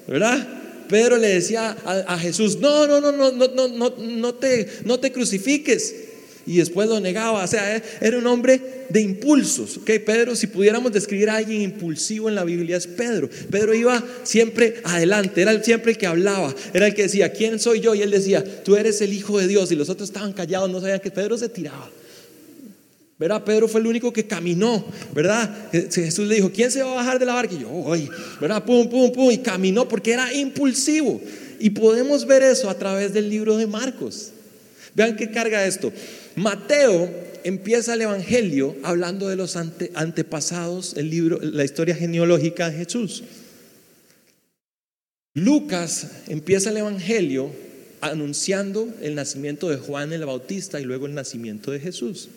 ¿verdad? 0.08 0.48
Pedro 0.88 1.18
le 1.18 1.28
decía 1.28 1.76
a, 1.84 2.14
a 2.14 2.18
Jesús, 2.18 2.58
no, 2.60 2.86
no, 2.86 3.00
no, 3.00 3.12
no, 3.12 3.30
no, 3.32 3.48
no, 3.48 3.68
no, 3.68 3.94
no, 3.98 4.34
te, 4.34 4.68
no 4.84 4.98
te 4.98 5.12
crucifiques 5.12 5.94
y 6.46 6.58
después 6.58 6.88
lo 6.88 7.00
negaba. 7.00 7.44
O 7.44 7.46
sea, 7.46 7.82
era 8.00 8.18
un 8.18 8.26
hombre 8.26 8.86
de 8.88 9.00
impulsos. 9.00 9.78
¿ok? 9.78 9.90
Pedro, 10.04 10.36
si 10.36 10.46
pudiéramos 10.46 10.92
describir 10.92 11.28
a 11.28 11.36
alguien 11.36 11.62
impulsivo 11.62 12.28
en 12.28 12.36
la 12.36 12.44
Biblia, 12.44 12.76
es 12.76 12.86
Pedro. 12.86 13.28
Pedro 13.50 13.74
iba 13.74 14.02
siempre 14.22 14.80
adelante, 14.84 15.42
era 15.42 15.62
siempre 15.62 15.92
el 15.92 15.98
que 15.98 16.06
hablaba, 16.06 16.54
era 16.72 16.86
el 16.86 16.94
que 16.94 17.02
decía, 17.02 17.32
¿quién 17.32 17.58
soy 17.58 17.80
yo? 17.80 17.94
Y 17.94 18.02
él 18.02 18.10
decía, 18.10 18.44
tú 18.62 18.76
eres 18.76 19.00
el 19.00 19.12
Hijo 19.12 19.38
de 19.38 19.48
Dios. 19.48 19.72
Y 19.72 19.76
los 19.76 19.88
otros 19.88 20.08
estaban 20.08 20.32
callados, 20.32 20.70
no 20.70 20.80
sabían 20.80 21.00
que 21.00 21.10
Pedro 21.10 21.36
se 21.36 21.48
tiraba. 21.48 21.90
¿Verdad? 23.18 23.44
Pedro 23.44 23.66
fue 23.66 23.80
el 23.80 23.86
único 23.86 24.12
que 24.12 24.26
caminó, 24.26 24.84
¿verdad? 25.14 25.70
Jesús 25.72 26.28
le 26.28 26.34
dijo, 26.34 26.52
¿quién 26.52 26.70
se 26.70 26.82
va 26.82 26.92
a 26.92 26.94
bajar 26.96 27.18
de 27.18 27.24
la 27.24 27.32
barca? 27.32 27.54
Y 27.54 27.60
yo, 27.60 27.70
hoy, 27.70 28.10
¿verdad? 28.42 28.62
Pum, 28.62 28.90
pum, 28.90 29.10
pum, 29.10 29.30
y 29.30 29.38
caminó 29.38 29.88
porque 29.88 30.12
era 30.12 30.34
impulsivo. 30.34 31.18
Y 31.58 31.70
podemos 31.70 32.26
ver 32.26 32.42
eso 32.42 32.68
a 32.68 32.74
través 32.74 33.14
del 33.14 33.30
libro 33.30 33.56
de 33.56 33.66
Marcos. 33.66 34.32
Vean 34.94 35.16
qué 35.16 35.30
carga 35.30 35.64
esto. 35.66 35.90
Mateo 36.36 37.10
empieza 37.44 37.94
el 37.94 38.02
Evangelio 38.02 38.76
hablando 38.82 39.28
de 39.28 39.36
los 39.36 39.56
antepasados, 39.56 40.94
el 40.98 41.08
libro, 41.08 41.38
la 41.40 41.64
historia 41.64 41.94
genealógica 41.94 42.70
de 42.70 42.76
Jesús. 42.76 43.24
Lucas 45.32 46.08
empieza 46.28 46.68
el 46.70 46.76
Evangelio 46.76 47.50
anunciando 48.02 48.86
el 49.00 49.14
nacimiento 49.14 49.70
de 49.70 49.78
Juan 49.78 50.12
el 50.12 50.26
Bautista 50.26 50.78
y 50.78 50.84
luego 50.84 51.06
el 51.06 51.14
nacimiento 51.14 51.70
de 51.70 51.80
Jesús. 51.80 52.28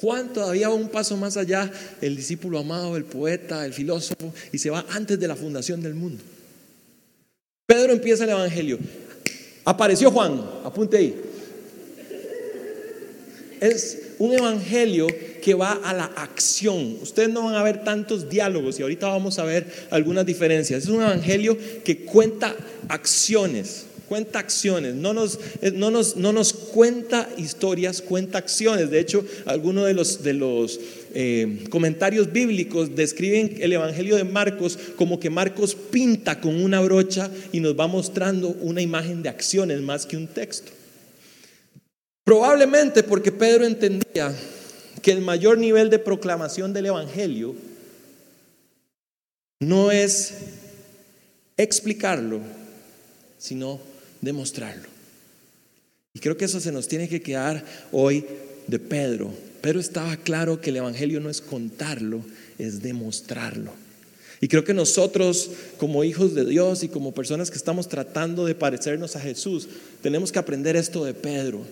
Juan 0.00 0.32
todavía 0.32 0.68
va 0.68 0.74
un 0.76 0.88
paso 0.88 1.16
más 1.16 1.36
allá, 1.36 1.70
el 2.00 2.14
discípulo 2.14 2.60
amado, 2.60 2.96
el 2.96 3.04
poeta, 3.04 3.66
el 3.66 3.72
filósofo, 3.72 4.32
y 4.52 4.58
se 4.58 4.70
va 4.70 4.86
antes 4.90 5.18
de 5.18 5.26
la 5.26 5.34
fundación 5.34 5.82
del 5.82 5.94
mundo. 5.94 6.22
Pedro 7.66 7.92
empieza 7.92 8.22
el 8.22 8.30
Evangelio. 8.30 8.78
Apareció 9.64 10.12
Juan, 10.12 10.40
apunte 10.64 10.96
ahí 10.96 11.27
es 13.60 13.98
un 14.18 14.32
evangelio 14.34 15.06
que 15.42 15.54
va 15.54 15.72
a 15.72 15.94
la 15.94 16.04
acción. 16.04 16.98
Ustedes 17.00 17.28
no 17.30 17.44
van 17.44 17.54
a 17.54 17.62
ver 17.62 17.84
tantos 17.84 18.28
diálogos 18.28 18.78
y 18.78 18.82
ahorita 18.82 19.08
vamos 19.08 19.38
a 19.38 19.44
ver 19.44 19.66
algunas 19.90 20.26
diferencias. 20.26 20.84
Es 20.84 20.88
un 20.88 21.02
evangelio 21.02 21.56
que 21.84 22.04
cuenta 22.04 22.54
acciones, 22.88 23.86
cuenta 24.08 24.38
acciones, 24.38 24.94
no 24.94 25.12
nos, 25.12 25.38
eh, 25.60 25.70
no 25.74 25.90
nos, 25.90 26.16
no 26.16 26.32
nos 26.32 26.52
cuenta 26.52 27.28
historias, 27.36 28.02
cuenta 28.02 28.38
acciones. 28.38 28.90
De 28.90 29.00
hecho, 29.00 29.24
algunos 29.46 29.86
de 29.86 29.94
los, 29.94 30.22
de 30.22 30.32
los 30.32 30.80
eh, 31.14 31.64
comentarios 31.70 32.32
bíblicos 32.32 32.94
describen 32.96 33.56
el 33.60 33.72
evangelio 33.72 34.16
de 34.16 34.24
Marcos 34.24 34.78
como 34.96 35.20
que 35.20 35.30
Marcos 35.30 35.74
pinta 35.74 36.40
con 36.40 36.62
una 36.62 36.80
brocha 36.80 37.30
y 37.52 37.60
nos 37.60 37.78
va 37.78 37.86
mostrando 37.86 38.48
una 38.60 38.82
imagen 38.82 39.22
de 39.22 39.28
acciones 39.28 39.80
más 39.80 40.06
que 40.06 40.16
un 40.16 40.26
texto. 40.26 40.72
Probablemente 42.28 43.02
porque 43.02 43.32
Pedro 43.32 43.64
entendía 43.64 44.34
que 45.00 45.12
el 45.12 45.22
mayor 45.22 45.56
nivel 45.56 45.88
de 45.88 45.98
proclamación 45.98 46.74
del 46.74 46.84
Evangelio 46.84 47.54
no 49.60 49.90
es 49.90 50.34
explicarlo, 51.56 52.40
sino 53.38 53.80
demostrarlo. 54.20 54.86
Y 56.12 56.20
creo 56.20 56.36
que 56.36 56.44
eso 56.44 56.60
se 56.60 56.70
nos 56.70 56.86
tiene 56.86 57.08
que 57.08 57.22
quedar 57.22 57.64
hoy 57.92 58.26
de 58.66 58.78
Pedro. 58.78 59.32
Pedro 59.62 59.80
estaba 59.80 60.14
claro 60.18 60.60
que 60.60 60.68
el 60.68 60.76
Evangelio 60.76 61.20
no 61.20 61.30
es 61.30 61.40
contarlo, 61.40 62.20
es 62.58 62.82
demostrarlo. 62.82 63.72
Y 64.42 64.48
creo 64.48 64.64
que 64.64 64.74
nosotros, 64.74 65.50
como 65.78 66.04
hijos 66.04 66.34
de 66.34 66.44
Dios 66.44 66.82
y 66.82 66.90
como 66.90 67.14
personas 67.14 67.50
que 67.50 67.56
estamos 67.56 67.88
tratando 67.88 68.44
de 68.44 68.54
parecernos 68.54 69.16
a 69.16 69.20
Jesús, 69.20 69.66
tenemos 70.02 70.30
que 70.30 70.38
aprender 70.38 70.76
esto 70.76 71.06
de 71.06 71.14
Pedro 71.14 71.64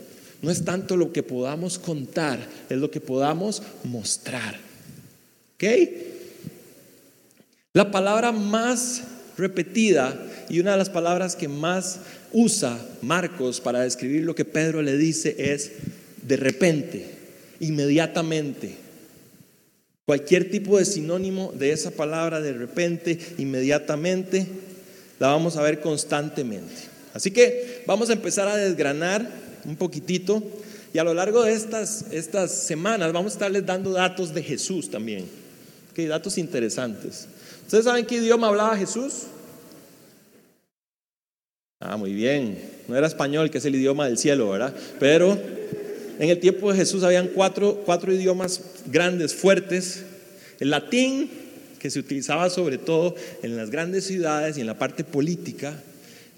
no 0.47 0.53
es 0.53 0.65
tanto 0.65 0.97
lo 0.97 1.13
que 1.13 1.25
podamos 1.25 1.77
contar, 1.77 2.39
es 2.71 2.79
lo 2.79 2.89
que 2.89 3.01
podamos 3.01 3.65
mostrar. 3.83 4.57
¿Ok? 5.57 5.65
La 7.73 7.91
palabra 7.91 8.31
más 8.31 9.03
repetida 9.37 10.17
y 10.49 10.61
una 10.61 10.71
de 10.71 10.77
las 10.77 10.89
palabras 10.89 11.35
que 11.35 11.49
más 11.49 11.99
usa 12.33 12.79
Marcos 13.03 13.61
para 13.61 13.81
describir 13.81 14.23
lo 14.23 14.37
que 14.37 14.45
Pedro 14.45 14.83
le 14.83 14.97
dice 14.97 15.35
es 15.37 15.73
de 16.23 16.37
repente, 16.37 17.05
inmediatamente. 17.59 18.77
Cualquier 20.05 20.49
tipo 20.49 20.79
de 20.79 20.85
sinónimo 20.85 21.53
de 21.59 21.73
esa 21.73 21.91
palabra 21.91 22.41
de 22.41 22.53
repente, 22.53 23.19
inmediatamente, 23.39 24.47
la 25.19 25.27
vamos 25.27 25.57
a 25.57 25.63
ver 25.63 25.81
constantemente. 25.81 26.95
Así 27.15 27.33
que 27.33 27.83
vamos 27.85 28.11
a 28.11 28.13
empezar 28.13 28.47
a 28.47 28.57
desgranar 28.57 29.46
un 29.67 29.77
poquitito 29.77 30.43
y 30.97 30.99
a 30.99 31.05
lo 31.05 31.13
largo 31.13 31.43
de 31.43 31.53
estas, 31.53 32.07
estas 32.11 32.53
semanas 32.53 33.13
vamos 33.13 33.33
a 33.33 33.35
estarles 33.35 33.67
dando 33.67 33.93
datos 33.93 34.33
de 34.33 34.43
Jesús 34.43 34.91
también. 34.91 35.27
que 35.93 36.07
datos 36.07 36.39
interesantes. 36.39 37.27
¿Ustedes 37.63 37.85
saben 37.85 38.07
qué 38.07 38.17
idioma 38.17 38.49
hablaba 38.49 38.77
Jesús? 38.77 39.25
Ah, 41.81 41.97
muy 41.97 42.13
bien. 42.13 42.59
No 42.89 42.97
era 42.97 43.07
español, 43.07 43.51
que 43.51 43.59
es 43.59 43.65
el 43.65 43.75
idioma 43.75 44.07
del 44.07 44.19
cielo, 44.19 44.51
¿verdad? 44.51 44.75
Pero 44.99 45.39
en 46.19 46.31
el 46.31 46.39
tiempo 46.39 46.71
de 46.71 46.79
Jesús 46.79 47.03
habían 47.03 47.29
cuatro, 47.29 47.83
cuatro 47.85 48.13
idiomas 48.13 48.61
grandes, 48.87 49.35
fuertes. 49.35 50.05
El 50.61 50.71
latín, 50.71 51.31
que 51.79 51.91
se 51.91 51.99
utilizaba 51.99 52.49
sobre 52.49 52.79
todo 52.79 53.15
en 53.43 53.57
las 53.57 53.71
grandes 53.71 54.07
ciudades 54.07 54.57
y 54.57 54.63
en 54.63 54.67
la 54.67 54.79
parte 54.79 55.05
política. 55.05 55.75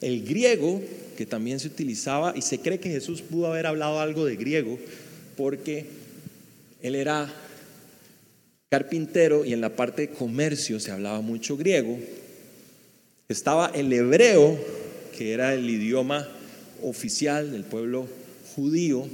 El 0.00 0.24
griego, 0.24 0.80
que 1.16 1.26
también 1.26 1.60
se 1.60 1.68
utilizaba, 1.68 2.34
y 2.36 2.42
se 2.42 2.60
cree 2.60 2.80
que 2.80 2.90
Jesús 2.90 3.22
pudo 3.22 3.48
haber 3.48 3.66
hablado 3.66 4.00
algo 4.00 4.24
de 4.24 4.36
griego, 4.36 4.78
porque 5.36 5.86
él 6.82 6.94
era 6.94 7.32
carpintero 8.68 9.44
y 9.44 9.52
en 9.52 9.60
la 9.60 9.74
parte 9.74 10.02
de 10.02 10.10
comercio 10.10 10.78
se 10.78 10.90
hablaba 10.90 11.20
mucho 11.20 11.56
griego. 11.56 11.98
Estaba 13.28 13.72
el 13.74 13.92
hebreo, 13.92 14.58
que 15.16 15.32
era 15.32 15.54
el 15.54 15.68
idioma 15.68 16.28
oficial 16.82 17.50
del 17.50 17.64
pueblo 17.64 18.06
judío, 18.54 19.08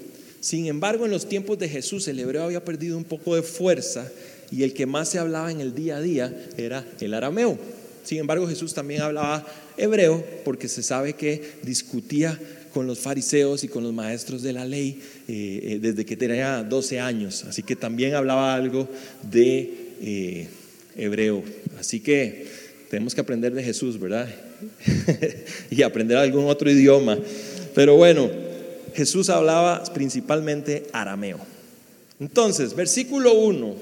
sin 0.45 0.67
embargo, 0.67 1.07
en 1.07 1.11
los 1.11 1.27
tiempos 1.27 1.59
de 1.59 1.71
Jesús 1.71 2.07
el 2.07 2.21
hebreo 2.21 2.43
había 2.43 2.63
perdido 2.63 2.99
un 2.99 3.05
poco 3.05 3.35
de 3.35 3.41
fuerza 3.41 4.13
y 4.51 4.63
el 4.63 4.75
que 4.75 4.85
más 4.85 5.09
se 5.09 5.19
hablaba 5.19 5.51
en 5.51 5.63
el 5.63 5.75
día 5.75 5.97
a 5.97 6.03
día 6.03 6.49
era 6.59 6.85
el 7.01 7.15
arameo. 7.15 7.59
Sin 8.05 8.19
embargo, 8.19 8.47
Jesús 8.47 8.75
también 8.75 9.03
hablaba 9.03 9.47
hebreo 9.77 10.25
porque 10.45 10.69
se 10.69 10.83
sabe 10.83 11.15
que 11.15 11.43
discutía 11.63 12.39
con 12.73 12.87
los 12.87 12.99
fariseos 12.99 13.65
y 13.65 13.69
con 13.69 13.85
los 13.85 13.95
maestros 13.95 14.43
de 14.43 14.53
la 14.53 14.65
ley 14.65 15.01
eh, 15.29 15.61
eh, 15.63 15.79
desde 15.81 16.05
que 16.05 16.17
tenía 16.17 16.63
12 16.63 17.01
años. 17.01 17.45
Así 17.45 17.63
que 17.63 17.77
también 17.77 18.15
hablaba 18.15 18.55
algo 18.55 18.89
de 19.23 19.73
eh, 20.03 20.49
hebreo. 20.97 21.43
Así 21.79 22.01
que 22.01 22.47
tenemos 22.91 23.15
que 23.15 23.21
aprender 23.21 23.55
de 23.55 23.63
Jesús, 23.63 23.99
¿verdad? 23.99 24.29
y 25.71 25.83
aprender 25.83 26.17
algún 26.17 26.47
otro 26.47 26.71
idioma. 26.71 27.19
Pero 27.75 27.97
bueno, 27.97 28.29
Jesús 28.95 29.31
hablaba 29.31 29.83
principalmente 29.95 30.85
arameo. 30.93 31.39
Entonces, 32.21 32.75
versículo 32.75 33.35
1 33.35 33.75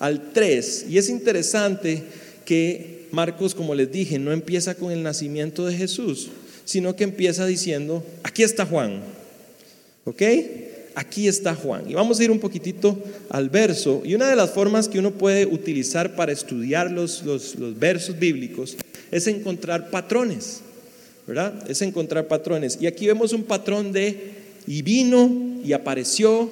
al 0.00 0.32
3, 0.32 0.86
y 0.90 0.98
es 0.98 1.08
interesante 1.08 2.02
que 2.44 2.97
Marcos, 3.10 3.54
como 3.54 3.74
les 3.74 3.90
dije, 3.90 4.18
no 4.18 4.32
empieza 4.32 4.74
con 4.74 4.92
el 4.92 5.02
nacimiento 5.02 5.66
de 5.66 5.76
Jesús, 5.76 6.28
sino 6.64 6.96
que 6.96 7.04
empieza 7.04 7.46
diciendo, 7.46 8.04
aquí 8.22 8.42
está 8.42 8.66
Juan, 8.66 9.00
¿ok? 10.04 10.22
Aquí 10.94 11.28
está 11.28 11.54
Juan. 11.54 11.88
Y 11.88 11.94
vamos 11.94 12.18
a 12.18 12.24
ir 12.24 12.30
un 12.30 12.40
poquitito 12.40 12.98
al 13.30 13.50
verso, 13.50 14.02
y 14.04 14.14
una 14.14 14.28
de 14.28 14.36
las 14.36 14.50
formas 14.50 14.88
que 14.88 14.98
uno 14.98 15.12
puede 15.12 15.46
utilizar 15.46 16.16
para 16.16 16.32
estudiar 16.32 16.90
los, 16.90 17.22
los, 17.24 17.56
versos 17.78 18.18
bíblicos 18.18 18.76
es 19.10 19.26
encontrar 19.26 19.90
patrones. 19.90 20.60
¿verdad? 21.26 21.70
Es 21.70 21.82
encontrar 21.82 22.26
patrones. 22.26 22.78
Y 22.80 22.86
aquí 22.86 23.06
vemos 23.06 23.34
un 23.34 23.44
patrón 23.44 23.92
de 23.92 24.32
y 24.66 24.82
vino 24.82 25.30
y 25.64 25.72
apareció 25.72 26.50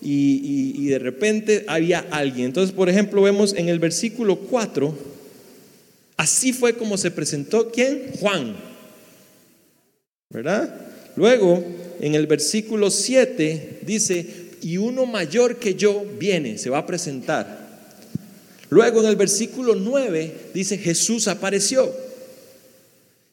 y, 0.00 0.86
de 0.86 0.98
repente 0.98 1.64
había 1.66 2.04
alguien. 2.10 2.46
Entonces, 2.46 2.74
por 2.74 2.88
ejemplo, 2.88 3.22
vemos 3.22 3.54
en 3.54 3.68
el 3.68 3.78
versículo 3.78 4.36
4, 4.36 4.94
así 6.18 6.52
fue 6.52 6.74
como 6.74 6.98
se 6.98 7.10
presentó, 7.10 7.70
¿quién? 7.70 8.12
Juan, 8.20 8.54
¿verdad? 10.28 10.74
Luego, 11.16 11.64
en 12.00 12.14
el 12.14 12.26
versículo 12.26 12.90
7 12.90 13.80
dice, 13.86 14.48
y 14.60 14.76
uno 14.76 15.06
mayor 15.06 15.56
que 15.56 15.74
yo 15.74 16.04
viene, 16.18 16.58
se 16.58 16.68
va 16.68 16.78
a 16.78 16.86
presentar. 16.86 17.66
Luego 18.68 19.00
en 19.00 19.06
el 19.06 19.16
versículo 19.16 19.74
9 19.74 20.50
dice, 20.52 20.76
Jesús 20.76 21.28
apareció. 21.28 21.90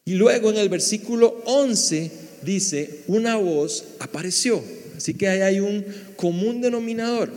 Y 0.04 0.14
luego 0.14 0.50
en 0.50 0.56
el 0.56 0.68
versículo 0.68 1.42
11 1.44 2.10
dice, 2.42 3.00
una 3.08 3.36
voz 3.36 3.84
apareció. 3.98 4.62
Así 4.96 5.14
que 5.14 5.28
ahí 5.28 5.40
hay 5.40 5.60
un 5.60 5.84
común 6.16 6.60
denominador. 6.60 7.30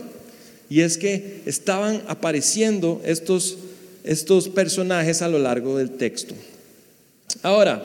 Y 0.70 0.80
es 0.80 0.96
que 0.96 1.42
estaban 1.46 2.02
apareciendo 2.06 3.02
estos, 3.04 3.58
estos 4.04 4.48
personajes 4.48 5.22
a 5.22 5.28
lo 5.28 5.38
largo 5.38 5.78
del 5.78 5.90
texto. 5.90 6.34
Ahora, 7.42 7.82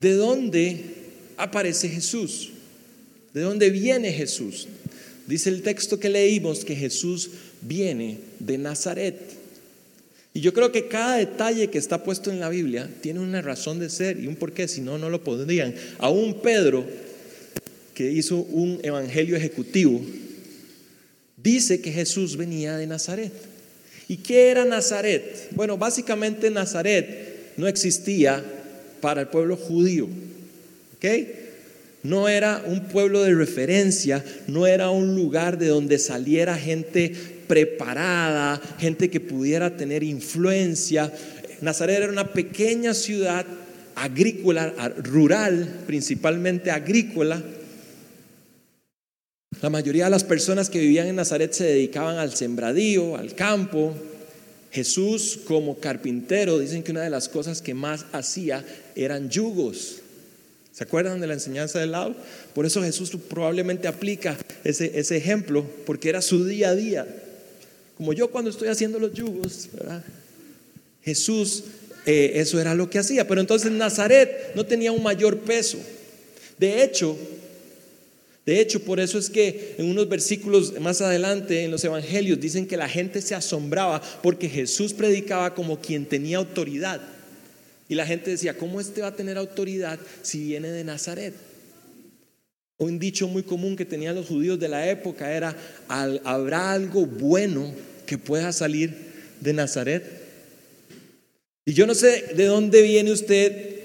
¿de 0.00 0.14
dónde 0.14 0.80
aparece 1.36 1.88
Jesús? 1.88 2.50
¿De 3.32 3.40
dónde 3.40 3.70
viene 3.70 4.12
Jesús? 4.12 4.68
Dice 5.26 5.50
el 5.50 5.62
texto 5.62 5.98
que 5.98 6.08
leímos 6.08 6.64
que 6.64 6.76
Jesús 6.76 7.30
viene 7.62 8.18
de 8.38 8.58
Nazaret. 8.58 9.18
Y 10.34 10.40
yo 10.40 10.54
creo 10.54 10.72
que 10.72 10.88
cada 10.88 11.16
detalle 11.16 11.68
que 11.68 11.78
está 11.78 12.02
puesto 12.02 12.30
en 12.30 12.40
la 12.40 12.48
Biblia 12.48 12.88
tiene 13.00 13.20
una 13.20 13.42
razón 13.42 13.78
de 13.78 13.90
ser 13.90 14.18
y 14.18 14.26
un 14.26 14.36
porqué, 14.36 14.66
si 14.66 14.80
no, 14.80 14.98
no 14.98 15.10
lo 15.10 15.22
podrían. 15.22 15.74
Aún 15.98 16.40
Pedro, 16.40 16.86
que 17.94 18.10
hizo 18.10 18.38
un 18.38 18.80
evangelio 18.82 19.36
ejecutivo, 19.36 20.00
dice 21.36 21.80
que 21.80 21.92
Jesús 21.92 22.36
venía 22.36 22.76
de 22.76 22.86
Nazaret. 22.86 23.32
¿Y 24.08 24.18
qué 24.18 24.50
era 24.50 24.64
Nazaret? 24.64 25.48
Bueno, 25.52 25.78
básicamente 25.78 26.50
Nazaret 26.50 27.54
no 27.56 27.66
existía 27.66 28.42
para 29.00 29.22
el 29.22 29.28
pueblo 29.28 29.56
judío. 29.56 30.08
¿Ok? 30.96 31.06
No 32.02 32.28
era 32.28 32.62
un 32.66 32.88
pueblo 32.88 33.22
de 33.22 33.34
referencia, 33.34 34.24
no 34.48 34.66
era 34.66 34.90
un 34.90 35.14
lugar 35.14 35.58
de 35.58 35.68
donde 35.68 35.98
saliera 35.98 36.56
gente 36.56 37.12
preparada, 37.46 38.60
gente 38.78 39.08
que 39.08 39.20
pudiera 39.20 39.76
tener 39.76 40.02
influencia. 40.02 41.12
Nazaret 41.60 41.98
era 41.98 42.08
una 42.08 42.32
pequeña 42.32 42.92
ciudad 42.92 43.46
agrícola, 43.94 44.72
rural, 44.98 45.82
principalmente 45.86 46.70
agrícola. 46.70 47.42
La 49.62 49.70
mayoría 49.70 50.06
de 50.06 50.10
las 50.10 50.24
personas 50.24 50.68
que 50.68 50.80
vivían 50.80 51.06
en 51.06 51.14
Nazaret 51.14 51.52
se 51.52 51.62
dedicaban 51.62 52.18
al 52.18 52.34
sembradío, 52.34 53.16
al 53.16 53.36
campo. 53.36 53.94
Jesús 54.72 55.38
como 55.44 55.78
carpintero, 55.78 56.58
dicen 56.58 56.82
que 56.82 56.90
una 56.90 57.02
de 57.02 57.10
las 57.10 57.28
cosas 57.28 57.62
que 57.62 57.72
más 57.72 58.06
hacía 58.10 58.64
eran 58.96 59.30
yugos. 59.30 59.98
¿Se 60.72 60.82
acuerdan 60.82 61.20
de 61.20 61.28
la 61.28 61.34
enseñanza 61.34 61.78
del 61.78 61.92
lado? 61.92 62.16
Por 62.54 62.66
eso 62.66 62.82
Jesús 62.82 63.12
probablemente 63.28 63.86
aplica 63.86 64.36
ese, 64.64 64.98
ese 64.98 65.16
ejemplo, 65.16 65.64
porque 65.86 66.08
era 66.08 66.22
su 66.22 66.44
día 66.44 66.70
a 66.70 66.74
día. 66.74 67.06
Como 67.96 68.12
yo 68.14 68.32
cuando 68.32 68.50
estoy 68.50 68.66
haciendo 68.66 68.98
los 68.98 69.14
yugos. 69.14 69.68
Jesús, 71.04 71.64
eh, 72.04 72.32
eso 72.34 72.60
era 72.60 72.74
lo 72.74 72.90
que 72.90 72.98
hacía. 72.98 73.28
Pero 73.28 73.40
entonces 73.40 73.70
Nazaret 73.70 74.56
no 74.56 74.66
tenía 74.66 74.90
un 74.90 75.04
mayor 75.04 75.38
peso. 75.38 75.78
De 76.58 76.82
hecho, 76.82 77.16
de 78.44 78.60
hecho, 78.60 78.80
por 78.80 78.98
eso 78.98 79.18
es 79.18 79.30
que 79.30 79.76
en 79.78 79.86
unos 79.86 80.08
versículos 80.08 80.78
más 80.80 81.00
adelante 81.00 81.62
en 81.62 81.70
los 81.70 81.84
evangelios 81.84 82.40
dicen 82.40 82.66
que 82.66 82.76
la 82.76 82.88
gente 82.88 83.22
se 83.22 83.36
asombraba 83.36 84.02
porque 84.20 84.48
Jesús 84.48 84.92
predicaba 84.92 85.54
como 85.54 85.80
quien 85.80 86.06
tenía 86.06 86.38
autoridad. 86.38 87.00
Y 87.88 87.94
la 87.94 88.04
gente 88.04 88.30
decía, 88.30 88.56
¿cómo 88.56 88.80
este 88.80 89.02
va 89.02 89.08
a 89.08 89.16
tener 89.16 89.38
autoridad 89.38 90.00
si 90.22 90.42
viene 90.44 90.70
de 90.70 90.82
Nazaret? 90.82 91.34
Un 92.78 92.98
dicho 92.98 93.28
muy 93.28 93.44
común 93.44 93.76
que 93.76 93.84
tenían 93.84 94.16
los 94.16 94.26
judíos 94.26 94.58
de 94.58 94.68
la 94.68 94.90
época 94.90 95.32
era, 95.32 95.56
¿habrá 95.86 96.72
algo 96.72 97.06
bueno 97.06 97.72
que 98.06 98.18
pueda 98.18 98.52
salir 98.52 98.92
de 99.40 99.52
Nazaret? 99.52 100.04
Y 101.64 101.74
yo 101.74 101.86
no 101.86 101.94
sé 101.94 102.32
de 102.34 102.46
dónde 102.46 102.82
viene 102.82 103.12
usted, 103.12 103.76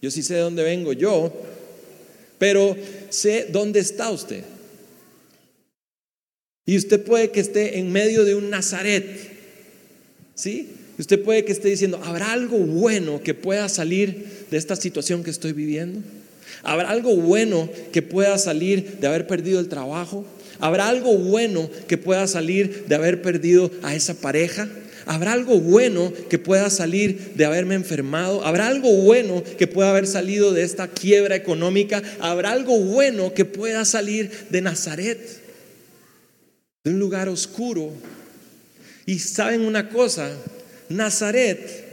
yo 0.00 0.10
sí 0.10 0.22
sé 0.22 0.34
de 0.34 0.40
dónde 0.40 0.62
vengo 0.62 0.94
yo, 0.94 1.51
pero 2.42 2.76
sé 3.08 3.46
dónde 3.52 3.78
está 3.78 4.10
usted. 4.10 4.42
Y 6.66 6.76
usted 6.76 7.00
puede 7.04 7.30
que 7.30 7.38
esté 7.38 7.78
en 7.78 7.92
medio 7.92 8.24
de 8.24 8.34
un 8.34 8.50
Nazaret, 8.50 9.04
¿sí? 10.34 10.70
Usted 10.98 11.22
puede 11.22 11.44
que 11.44 11.52
esté 11.52 11.68
diciendo, 11.68 12.00
¿habrá 12.02 12.32
algo 12.32 12.58
bueno 12.58 13.22
que 13.22 13.34
pueda 13.34 13.68
salir 13.68 14.26
de 14.50 14.56
esta 14.56 14.74
situación 14.74 15.22
que 15.22 15.30
estoy 15.30 15.52
viviendo? 15.52 16.00
¿Habrá 16.64 16.90
algo 16.90 17.14
bueno 17.14 17.70
que 17.92 18.02
pueda 18.02 18.36
salir 18.38 18.98
de 19.00 19.06
haber 19.06 19.28
perdido 19.28 19.60
el 19.60 19.68
trabajo? 19.68 20.26
¿Habrá 20.58 20.88
algo 20.88 21.16
bueno 21.16 21.70
que 21.86 21.96
pueda 21.96 22.26
salir 22.26 22.86
de 22.88 22.94
haber 22.96 23.22
perdido 23.22 23.70
a 23.82 23.94
esa 23.94 24.14
pareja? 24.14 24.68
¿Habrá 25.06 25.32
algo 25.32 25.60
bueno 25.60 26.12
que 26.28 26.38
pueda 26.38 26.70
salir 26.70 27.32
de 27.34 27.44
haberme 27.44 27.74
enfermado? 27.74 28.44
¿Habrá 28.44 28.68
algo 28.68 28.92
bueno 28.96 29.42
que 29.58 29.66
pueda 29.66 29.90
haber 29.90 30.06
salido 30.06 30.52
de 30.52 30.62
esta 30.62 30.88
quiebra 30.88 31.36
económica? 31.36 32.02
¿Habrá 32.20 32.52
algo 32.52 32.78
bueno 32.78 33.34
que 33.34 33.44
pueda 33.44 33.84
salir 33.84 34.30
de 34.50 34.60
Nazaret? 34.60 35.42
de 36.84 36.90
un 36.90 36.98
lugar 36.98 37.28
oscuro. 37.28 37.92
Y 39.06 39.18
saben 39.18 39.62
una 39.62 39.88
cosa, 39.88 40.30
Nazaret 40.88 41.88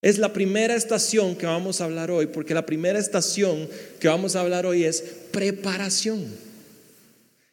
es 0.00 0.18
la 0.18 0.32
primera 0.32 0.74
estación 0.74 1.34
que 1.34 1.46
vamos 1.46 1.80
a 1.80 1.84
hablar 1.84 2.10
hoy, 2.10 2.26
porque 2.26 2.54
la 2.54 2.66
primera 2.66 2.98
estación 2.98 3.68
que 3.98 4.08
vamos 4.08 4.36
a 4.36 4.40
hablar 4.40 4.66
hoy 4.66 4.84
es 4.84 5.02
preparación. 5.30 6.26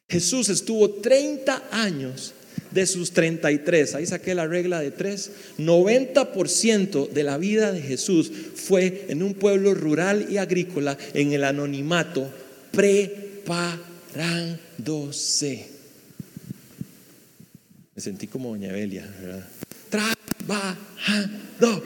Jesús 0.07 0.49
estuvo 0.49 0.89
30 0.89 1.69
años 1.71 2.33
de 2.71 2.85
sus 2.85 3.11
33, 3.11 3.95
ahí 3.95 4.05
saqué 4.05 4.35
la 4.35 4.47
regla 4.47 4.81
de 4.81 4.91
3, 4.91 5.31
90% 5.59 7.09
de 7.09 7.23
la 7.23 7.37
vida 7.37 7.71
de 7.71 7.81
Jesús 7.81 8.29
fue 8.55 9.05
en 9.09 9.23
un 9.23 9.33
pueblo 9.33 9.73
rural 9.73 10.27
y 10.29 10.37
agrícola, 10.37 10.97
en 11.13 11.33
el 11.33 11.43
anonimato, 11.43 12.29
preparándose. 12.71 15.67
Me 17.95 18.01
sentí 18.01 18.27
como 18.27 18.49
doña 18.49 18.73
Belia, 18.73 19.07
¿verdad? 19.21 19.47
Trabajando. 19.89 21.83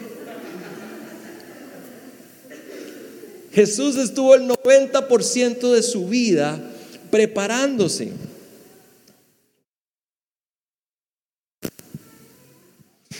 Jesús 3.51 3.97
estuvo 3.97 4.35
el 4.35 4.43
90% 4.43 5.73
de 5.73 5.83
su 5.83 6.07
vida 6.07 6.57
preparándose. 7.11 8.13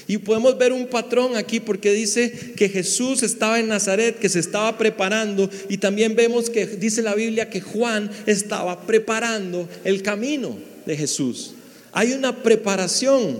Y 0.10 0.18
podemos 0.18 0.58
ver 0.58 0.74
un 0.74 0.88
patrón 0.88 1.38
aquí 1.38 1.60
porque 1.60 1.92
dice 1.92 2.32
que 2.56 2.68
Jesús 2.68 3.22
estaba 3.22 3.60
en 3.60 3.68
Nazaret, 3.68 4.18
que 4.18 4.28
se 4.28 4.40
estaba 4.40 4.76
preparando. 4.76 5.48
Y 5.70 5.78
también 5.78 6.16
vemos 6.16 6.50
que 6.50 6.66
dice 6.66 7.04
la 7.04 7.14
Biblia 7.14 7.52
que 7.52 7.62
Juan 7.62 8.10
estaba 8.26 8.88
preparando 8.88 9.70
el 9.84 10.02
camino 10.02 10.58
de 10.88 10.98
Jesús. 10.98 11.54
Hay 11.92 12.14
una 12.14 12.42
preparación. 12.42 13.38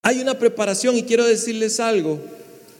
Hay 0.00 0.20
una 0.20 0.38
preparación 0.38 0.96
y 0.96 1.02
quiero 1.02 1.26
decirles 1.26 1.78
algo. 1.78 2.22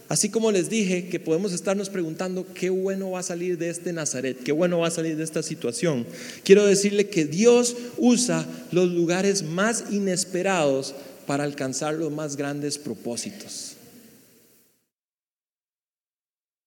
Así 0.08 0.28
como 0.28 0.52
les 0.52 0.68
dije 0.68 1.08
que 1.08 1.18
podemos 1.18 1.52
estarnos 1.52 1.88
preguntando 1.88 2.46
qué 2.52 2.68
bueno 2.68 3.12
va 3.12 3.20
a 3.20 3.24
salir 3.24 3.56
de 3.56 3.70
este 3.70 3.92
Nazaret, 3.92 4.38
qué 4.44 4.52
bueno 4.52 4.80
va 4.80 4.88
a 4.88 4.90
salir 4.90 5.16
de 5.16 5.24
esta 5.24 5.42
situación, 5.42 6.06
quiero 6.44 6.66
decirle 6.66 7.08
que 7.08 7.24
Dios 7.24 7.74
usa 7.96 8.46
los 8.70 8.90
lugares 8.90 9.42
más 9.42 9.84
inesperados 9.90 10.94
para 11.26 11.44
alcanzar 11.44 11.94
los 11.94 12.12
más 12.12 12.36
grandes 12.36 12.76
propósitos. 12.76 13.76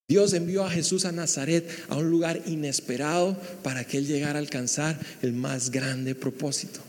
Dios 0.10 0.34
envió 0.34 0.64
a 0.64 0.70
Jesús 0.70 1.04
a 1.04 1.12
Nazaret, 1.12 1.70
a 1.90 1.98
un 1.98 2.10
lugar 2.10 2.42
inesperado, 2.46 3.38
para 3.62 3.84
que 3.84 3.98
Él 3.98 4.08
llegara 4.08 4.40
a 4.40 4.42
alcanzar 4.42 4.98
el 5.22 5.34
más 5.34 5.70
grande 5.70 6.16
propósito. 6.16 6.80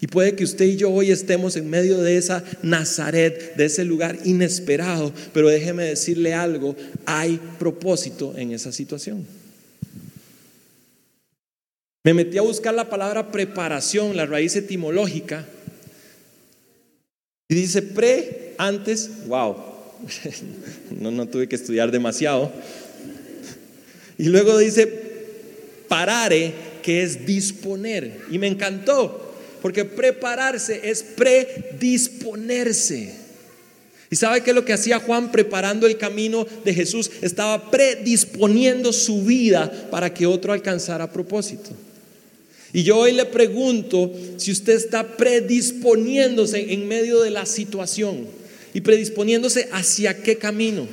Y 0.00 0.06
puede 0.06 0.36
que 0.36 0.44
usted 0.44 0.64
y 0.64 0.76
yo 0.76 0.90
hoy 0.90 1.10
estemos 1.10 1.56
en 1.56 1.68
medio 1.68 1.98
de 1.98 2.16
esa 2.16 2.44
Nazaret, 2.62 3.56
de 3.56 3.64
ese 3.64 3.84
lugar 3.84 4.16
inesperado, 4.24 5.12
pero 5.32 5.48
déjeme 5.48 5.84
decirle 5.84 6.34
algo, 6.34 6.76
hay 7.04 7.40
propósito 7.58 8.34
en 8.36 8.52
esa 8.52 8.70
situación. 8.70 9.26
Me 12.04 12.14
metí 12.14 12.38
a 12.38 12.42
buscar 12.42 12.74
la 12.74 12.88
palabra 12.88 13.32
preparación, 13.32 14.16
la 14.16 14.24
raíz 14.24 14.54
etimológica, 14.54 15.46
y 17.48 17.54
dice 17.54 17.82
pre, 17.82 18.54
antes, 18.56 19.10
wow, 19.26 19.56
no, 21.00 21.10
no 21.10 21.26
tuve 21.26 21.48
que 21.48 21.56
estudiar 21.56 21.90
demasiado. 21.90 22.52
Y 24.16 24.24
luego 24.24 24.58
dice 24.58 24.86
parare, 25.88 26.52
que 26.82 27.02
es 27.02 27.26
disponer, 27.26 28.20
y 28.30 28.38
me 28.38 28.46
encantó 28.46 29.27
porque 29.60 29.84
prepararse 29.84 30.80
es 30.84 31.02
predisponerse. 31.02 33.14
¿Y 34.10 34.16
sabe 34.16 34.42
qué 34.42 34.50
es 34.50 34.56
lo 34.56 34.64
que 34.64 34.72
hacía 34.72 35.00
Juan 35.00 35.30
preparando 35.30 35.86
el 35.86 35.98
camino 35.98 36.46
de 36.64 36.72
Jesús? 36.72 37.10
Estaba 37.20 37.70
predisponiendo 37.70 38.92
su 38.92 39.22
vida 39.22 39.88
para 39.90 40.14
que 40.14 40.26
otro 40.26 40.52
alcanzara 40.52 41.12
propósito. 41.12 41.70
Y 42.72 42.82
yo 42.82 42.98
hoy 42.98 43.12
le 43.12 43.24
pregunto 43.24 44.12
si 44.36 44.52
usted 44.52 44.74
está 44.74 45.16
predisponiéndose 45.16 46.72
en 46.72 46.86
medio 46.86 47.20
de 47.20 47.30
la 47.30 47.46
situación 47.46 48.26
y 48.74 48.80
predisponiéndose 48.80 49.68
hacia 49.72 50.22
qué 50.22 50.36
camino 50.36 50.86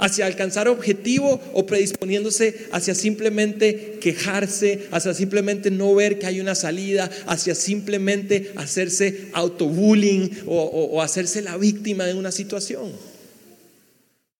hacia 0.00 0.26
alcanzar 0.26 0.66
objetivo 0.66 1.40
o 1.52 1.66
predisponiéndose 1.66 2.66
hacia 2.72 2.94
simplemente 2.94 3.98
quejarse, 4.00 4.88
hacia 4.90 5.14
simplemente 5.14 5.70
no 5.70 5.94
ver 5.94 6.18
que 6.18 6.26
hay 6.26 6.40
una 6.40 6.54
salida, 6.54 7.10
hacia 7.26 7.54
simplemente 7.54 8.52
hacerse 8.56 9.28
autobullying 9.34 10.44
o, 10.46 10.56
o 10.56 11.02
hacerse 11.02 11.42
la 11.42 11.56
víctima 11.56 12.04
de 12.06 12.14
una 12.14 12.32
situación. 12.32 12.90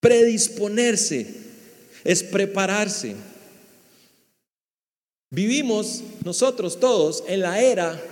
Predisponerse 0.00 1.26
es 2.04 2.22
prepararse. 2.22 3.14
Vivimos 5.30 6.02
nosotros 6.24 6.80
todos 6.80 7.22
en 7.28 7.40
la 7.40 7.60
era 7.60 8.02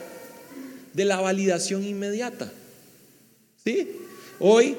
de 0.92 1.04
la 1.04 1.20
validación 1.20 1.84
inmediata. 1.84 2.52
¿Sí? 3.64 3.88
Hoy 4.38 4.76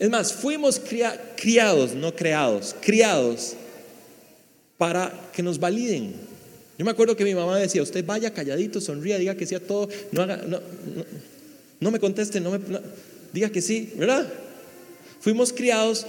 es 0.00 0.08
más, 0.08 0.32
fuimos 0.32 0.80
criados, 1.36 1.94
no 1.94 2.16
creados, 2.16 2.74
criados 2.80 3.52
para 4.78 5.12
que 5.30 5.42
nos 5.42 5.60
validen. 5.60 6.14
Yo 6.78 6.86
me 6.86 6.90
acuerdo 6.90 7.14
que 7.14 7.22
mi 7.22 7.34
mamá 7.34 7.58
decía, 7.58 7.82
usted 7.82 8.02
vaya 8.02 8.32
calladito, 8.32 8.80
sonría, 8.80 9.18
diga 9.18 9.34
que 9.34 9.44
sí 9.44 9.54
a 9.54 9.60
todo, 9.60 9.90
no, 10.10 10.22
haga, 10.22 10.40
no, 11.80 11.90
me 11.90 12.00
conteste, 12.00 12.40
no 12.40 12.52
me, 12.52 12.60
diga 13.34 13.50
que 13.50 13.60
sí, 13.60 13.92
¿verdad? 13.94 14.26
Fuimos 15.20 15.52
criados 15.52 16.06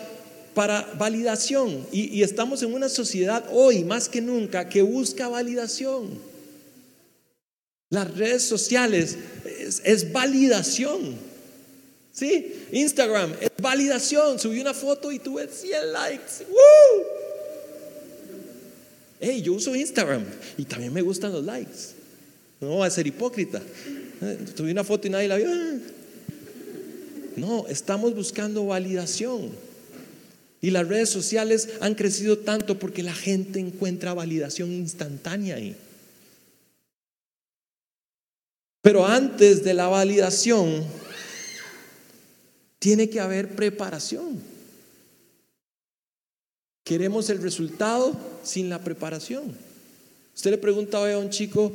para 0.54 0.90
validación 0.98 1.86
y, 1.92 2.24
estamos 2.24 2.64
en 2.64 2.74
una 2.74 2.88
sociedad 2.88 3.44
hoy 3.52 3.84
más 3.84 4.08
que 4.08 4.22
nunca 4.22 4.70
que 4.70 4.82
busca 4.82 5.28
validación. 5.28 6.18
Las 7.90 8.16
redes 8.16 8.44
sociales 8.44 9.18
es 9.84 10.14
validación. 10.14 11.18
Sí, 12.14 12.54
Instagram 12.72 13.34
es 13.42 13.51
validación. 13.62 14.40
Subí 14.40 14.60
una 14.60 14.74
foto 14.74 15.12
y 15.12 15.20
tuve 15.20 15.48
100 15.48 15.94
likes. 15.94 16.46
¡Woo! 16.50 17.06
Hey, 19.20 19.42
yo 19.42 19.54
uso 19.54 19.76
Instagram 19.76 20.26
y 20.58 20.66
también 20.66 20.92
me 20.92 21.02
gustan 21.02 21.32
los 21.32 21.46
likes. 21.46 21.94
No 22.60 22.70
voy 22.70 22.88
a 22.88 22.90
ser 22.90 23.06
hipócrita. 23.06 23.62
Subí 24.56 24.72
una 24.72 24.84
foto 24.84 25.08
y 25.08 25.12
nadie 25.12 25.28
la 25.28 25.38
vio. 25.38 25.50
No, 27.36 27.68
estamos 27.68 28.14
buscando 28.16 28.66
validación. 28.66 29.52
Y 30.62 30.70
las 30.70 30.88
redes 30.88 31.10
sociales 31.10 31.70
han 31.80 31.96
crecido 31.96 32.38
tanto 32.38 32.78
porque 32.78 33.02
la 33.02 33.14
gente 33.14 33.60
encuentra 33.60 34.14
validación 34.14 34.72
instantánea 34.72 35.56
ahí. 35.56 35.76
Pero 38.82 39.06
antes 39.06 39.64
de 39.64 39.74
la 39.74 39.88
validación, 39.88 40.84
tiene 42.82 43.12
que 43.12 43.20
haber 43.20 43.50
preparación. 43.50 44.42
Queremos 46.84 47.30
el 47.30 47.40
resultado 47.40 48.18
sin 48.44 48.70
la 48.70 48.84
preparación. 48.84 49.56
Usted 50.36 50.50
le 50.50 50.58
pregunta 50.58 51.00
hoy 51.00 51.12
a 51.12 51.20
un 51.20 51.30
chico 51.30 51.72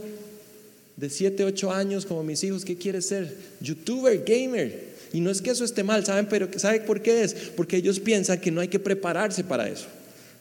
de 0.96 1.08
7, 1.08 1.44
8 1.44 1.72
años 1.72 2.06
como 2.06 2.24
mis 2.24 2.42
hijos, 2.42 2.64
¿qué 2.64 2.76
quiere 2.76 3.00
ser? 3.02 3.36
Youtuber, 3.60 4.24
gamer. 4.26 4.96
Y 5.12 5.20
no 5.20 5.30
es 5.30 5.40
que 5.40 5.50
eso 5.50 5.64
esté 5.64 5.84
mal, 5.84 6.04
¿saben? 6.04 6.26
Pero 6.28 6.48
¿sabe 6.58 6.80
por 6.80 7.00
qué 7.00 7.22
es? 7.22 7.34
Porque 7.34 7.76
ellos 7.76 8.00
piensan 8.00 8.40
que 8.40 8.50
no 8.50 8.60
hay 8.60 8.68
que 8.68 8.80
prepararse 8.80 9.44
para 9.44 9.68
eso. 9.68 9.86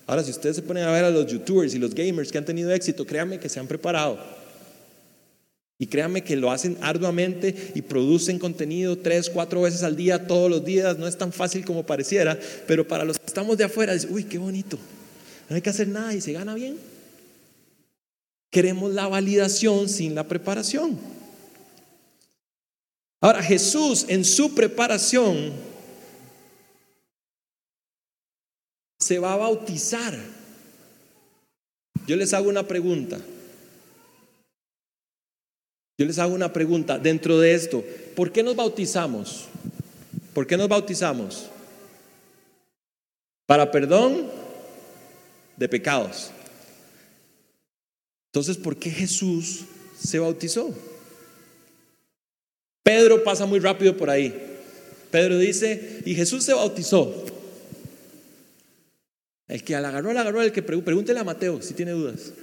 Ahora, 0.08 0.24
si 0.24 0.32
ustedes 0.32 0.56
se 0.56 0.64
ponen 0.64 0.86
a 0.86 0.92
ver 0.92 1.04
a 1.04 1.12
los 1.12 1.28
youtubers 1.28 1.76
y 1.76 1.78
los 1.78 1.94
gamers 1.94 2.32
que 2.32 2.40
han 2.40 2.46
tenido 2.46 2.72
éxito, 2.72 3.06
créanme 3.06 3.40
que 3.40 3.50
se 3.50 3.60
han 3.60 3.68
preparado. 3.68 4.18
Y 5.78 5.88
créanme 5.88 6.24
que 6.24 6.38
lo 6.38 6.52
hacen 6.52 6.78
arduamente 6.82 7.74
y 7.76 7.82
producen 7.82 8.40
contenido 8.40 8.98
tres, 8.98 9.30
cuatro 9.30 9.62
veces 9.62 9.84
al 9.84 9.98
día, 9.98 10.26
todos 10.26 10.50
los 10.50 10.64
días. 10.64 10.98
No 10.98 11.06
es 11.06 11.18
tan 11.18 11.34
fácil 11.34 11.66
como 11.66 11.86
pareciera, 11.86 12.40
pero 12.66 12.88
para 12.88 13.04
los 13.04 13.20
que 13.20 13.26
estamos 13.26 13.58
de 13.58 13.66
afuera, 13.66 13.94
dicen, 13.94 14.14
uy, 14.14 14.24
qué 14.24 14.38
bonito. 14.38 14.80
No 15.50 15.56
hay 15.56 15.62
que 15.62 15.70
hacer 15.70 15.88
nada 15.88 16.14
y 16.14 16.22
se 16.22 16.32
gana 16.32 16.56
bien. 16.56 16.78
Queremos 18.50 18.94
la 18.94 19.08
validación 19.08 19.90
sin 19.90 20.16
la 20.16 20.26
preparación. 20.26 20.98
Ahora, 23.20 23.44
Jesús 23.44 24.06
en 24.08 24.24
su 24.24 24.56
preparación 24.56 25.52
se 28.98 29.20
va 29.20 29.34
a 29.34 29.38
bautizar. 29.38 30.18
Yo 32.08 32.16
les 32.16 32.34
hago 32.34 32.48
una 32.48 32.66
pregunta. 32.66 33.20
Yo 35.98 36.06
les 36.06 36.20
hago 36.20 36.34
una 36.34 36.52
pregunta 36.52 37.00
dentro 37.00 37.40
de 37.40 37.54
esto. 37.54 37.84
¿Por 38.16 38.32
qué 38.32 38.44
nos 38.44 38.56
bautizamos? 38.56 39.46
¿Por 40.34 40.46
qué 40.46 40.58
nos 40.58 40.68
bautizamos? 40.68 41.48
¿Para 43.46 43.72
perdón 43.72 44.30
de 45.58 45.70
pecados. 45.70 46.32
Entonces, 48.28 48.58
¿por 48.58 48.78
qué 48.78 48.90
Jesús 48.90 49.62
se 49.98 50.20
bautizó? 50.20 50.74
Pedro 52.84 53.24
pasa 53.24 53.46
muy 53.46 53.60
rápido 53.60 53.96
por 53.96 54.10
ahí. 54.10 54.34
Pedro 55.10 55.38
dice, 55.38 56.02
y 56.06 56.14
Jesús 56.14 56.44
se 56.44 56.54
bautizó. 56.54 57.26
El 59.48 59.64
que 59.64 59.74
la 59.74 59.88
agarró, 59.88 60.12
la 60.12 60.22
agarró, 60.22 60.42
el 60.42 60.52
que 60.52 60.62
pregúntele 60.62 61.20
a 61.20 61.24
Mateo 61.24 61.62
si 61.62 61.74
tiene 61.74 61.92
dudas. 61.92 62.34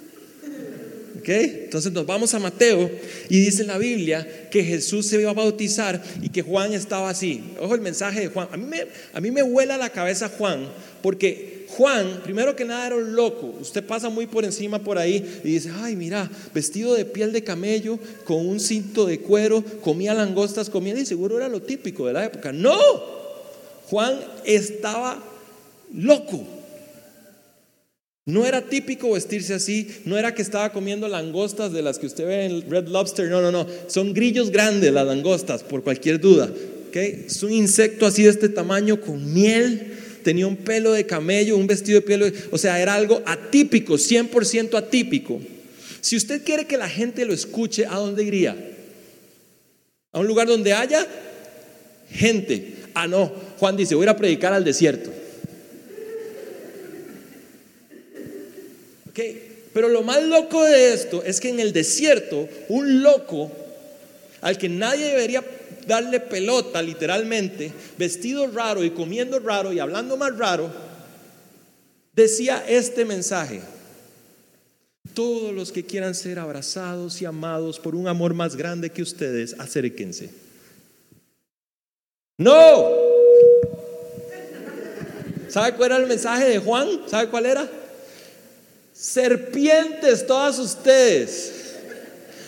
¿Ok? 1.23 1.29
Entonces 1.29 1.93
nos 1.93 2.05
vamos 2.05 2.35
a 2.35 2.41
Mateo 2.41 2.91
y 3.29 3.39
dice 3.39 3.63
en 3.63 3.69
la 3.69 3.79
Biblia 3.79 4.49
que 4.51 4.65
Jesús 4.65 5.07
se 5.07 5.21
iba 5.21 5.31
a 5.31 5.35
bautizar 5.35 6.03
y 6.21 6.31
que 6.31 6.43
Juan 6.43 6.73
estaba 6.73 7.09
así. 7.09 7.45
Ojo 7.61 7.77
el 7.77 7.81
mensaje 7.81 8.23
de 8.23 8.27
Juan. 8.27 8.49
A 8.51 8.57
mí 8.57 8.67
me, 8.67 8.87
a 9.13 9.21
mí 9.21 9.31
me 9.31 9.43
vuela 9.43 9.77
la 9.77 9.91
cabeza 9.91 10.29
Juan 10.29 10.67
porque 11.01 11.65
Juan, 11.77 12.23
primero 12.25 12.57
que 12.57 12.65
nada, 12.65 12.89
era 12.89 12.97
un 12.97 13.15
loco. 13.15 13.55
Usted 13.61 13.87
pasa 13.87 14.09
muy 14.09 14.27
por 14.27 14.45
encima 14.45 14.81
por 14.81 14.99
ahí 14.99 15.41
y 15.45 15.53
dice, 15.53 15.71
ay, 15.73 15.95
mira, 15.95 16.29
vestido 16.53 16.93
de 16.95 17.05
piel 17.05 17.33
de 17.33 17.45
camello, 17.45 18.01
con 18.25 18.45
un 18.45 18.59
cinto 18.59 19.07
de 19.07 19.21
cuero, 19.21 19.63
comía 19.81 20.15
langostas, 20.15 20.69
comía, 20.69 20.99
y 20.99 21.07
seguro 21.07 21.37
era 21.37 21.49
lo 21.49 21.63
típico 21.63 22.09
de 22.09 22.15
la 22.15 22.25
época. 22.25 22.53
No, 22.53 22.77
Juan 23.87 24.19
estaba 24.45 25.23
loco. 25.95 26.62
No 28.25 28.47
era 28.47 28.63
típico 28.63 29.11
vestirse 29.11 29.53
así, 29.53 29.89
no 30.05 30.17
era 30.17 30.33
que 30.33 30.43
estaba 30.43 30.73
comiendo 30.73 31.09
langostas 31.09 31.73
de 31.73 31.83
las 31.83 31.99
que 31.99 32.07
usted 32.07 32.25
ve 32.25 32.45
en 32.45 32.71
Red 32.71 32.87
Lobster, 32.87 33.29
no, 33.29 33.43
no, 33.43 33.51
no, 33.51 33.67
son 33.89 34.15
grillos 34.15 34.51
grandes 34.51 34.93
las 34.93 35.05
langostas, 35.05 35.65
por 35.65 35.83
cualquier 35.83 36.21
duda. 36.21 36.49
¿okay? 36.89 37.25
Es 37.27 37.43
un 37.43 37.53
insecto 37.53 38.07
así 38.07 38.23
de 38.23 38.31
este 38.31 38.49
tamaño 38.49 39.01
con 39.01 39.35
miel, 39.35 39.95
tenía 40.23 40.47
un 40.47 40.57
pelo 40.57 40.93
de 40.93 41.05
camello, 41.05 41.57
un 41.57 41.67
vestido 41.67 41.99
de 41.99 42.07
piel, 42.07 42.33
o 42.53 42.59
sea, 42.59 42.81
era 42.81 42.95
algo 42.95 43.23
atípico, 43.27 43.95
100% 43.95 44.79
atípico. 44.79 45.41
Si 46.01 46.15
usted 46.15 46.45
quiere 46.45 46.65
que 46.65 46.77
la 46.77 46.89
gente 46.89 47.25
lo 47.25 47.33
escuche, 47.33 47.87
¿a 47.87 47.97
dónde 47.97 48.23
iría? 48.23 48.57
¿A 50.13 50.21
un 50.21 50.29
lugar 50.29 50.47
donde 50.47 50.73
haya 50.73 51.05
gente? 52.09 52.75
Ah, 52.95 53.09
no, 53.09 53.33
Juan 53.59 53.77
dice, 53.77 53.97
voy 53.97 54.07
a 54.07 54.17
predicar 54.17 54.53
al 54.53 54.63
desierto. 54.63 55.22
Pero 59.15 59.89
lo 59.89 60.03
más 60.03 60.23
loco 60.23 60.63
de 60.65 60.93
esto 60.93 61.23
es 61.23 61.41
que 61.41 61.49
en 61.49 61.61
el 61.61 61.73
desierto, 61.73 62.49
un 62.69 63.03
loco 63.03 63.51
al 64.41 64.59
que 64.59 64.69
nadie 64.69 65.07
debería 65.07 65.45
darle 65.87 66.21
pelota, 66.21 66.83
literalmente, 66.83 67.73
vestido 67.99 68.47
raro 68.49 68.85
y 68.85 68.91
comiendo 68.91 69.39
raro 69.39 69.73
y 69.73 69.79
hablando 69.79 70.17
más 70.17 70.37
raro, 70.37 70.71
decía 72.13 72.65
este 72.69 73.05
mensaje. 73.05 73.61
Todos 75.15 75.53
los 75.53 75.73
que 75.73 75.85
quieran 75.85 76.15
ser 76.15 76.39
abrazados 76.39 77.21
y 77.21 77.25
amados 77.25 77.79
por 77.79 77.95
un 77.95 78.09
amor 78.09 78.35
más 78.35 78.57
grande 78.57 78.91
que 78.91 79.03
ustedes, 79.03 79.55
acérquense. 79.59 80.31
No. 82.39 82.89
¿Sabe 85.49 85.75
cuál 85.77 85.91
era 85.91 86.01
el 86.01 86.07
mensaje 86.07 86.47
de 86.47 86.59
Juan? 86.59 86.89
¿Sabe 87.09 87.29
cuál 87.29 87.47
era? 87.47 87.69
Serpientes 89.03 90.25
todas 90.29 90.61
ustedes, 90.61 91.53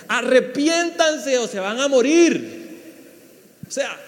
arrepiéntanse 0.06 1.36
o 1.38 1.48
se 1.48 1.58
van 1.58 1.80
a 1.80 1.88
morir. 1.88 2.62
O 3.66 3.70
sea, 3.72 3.98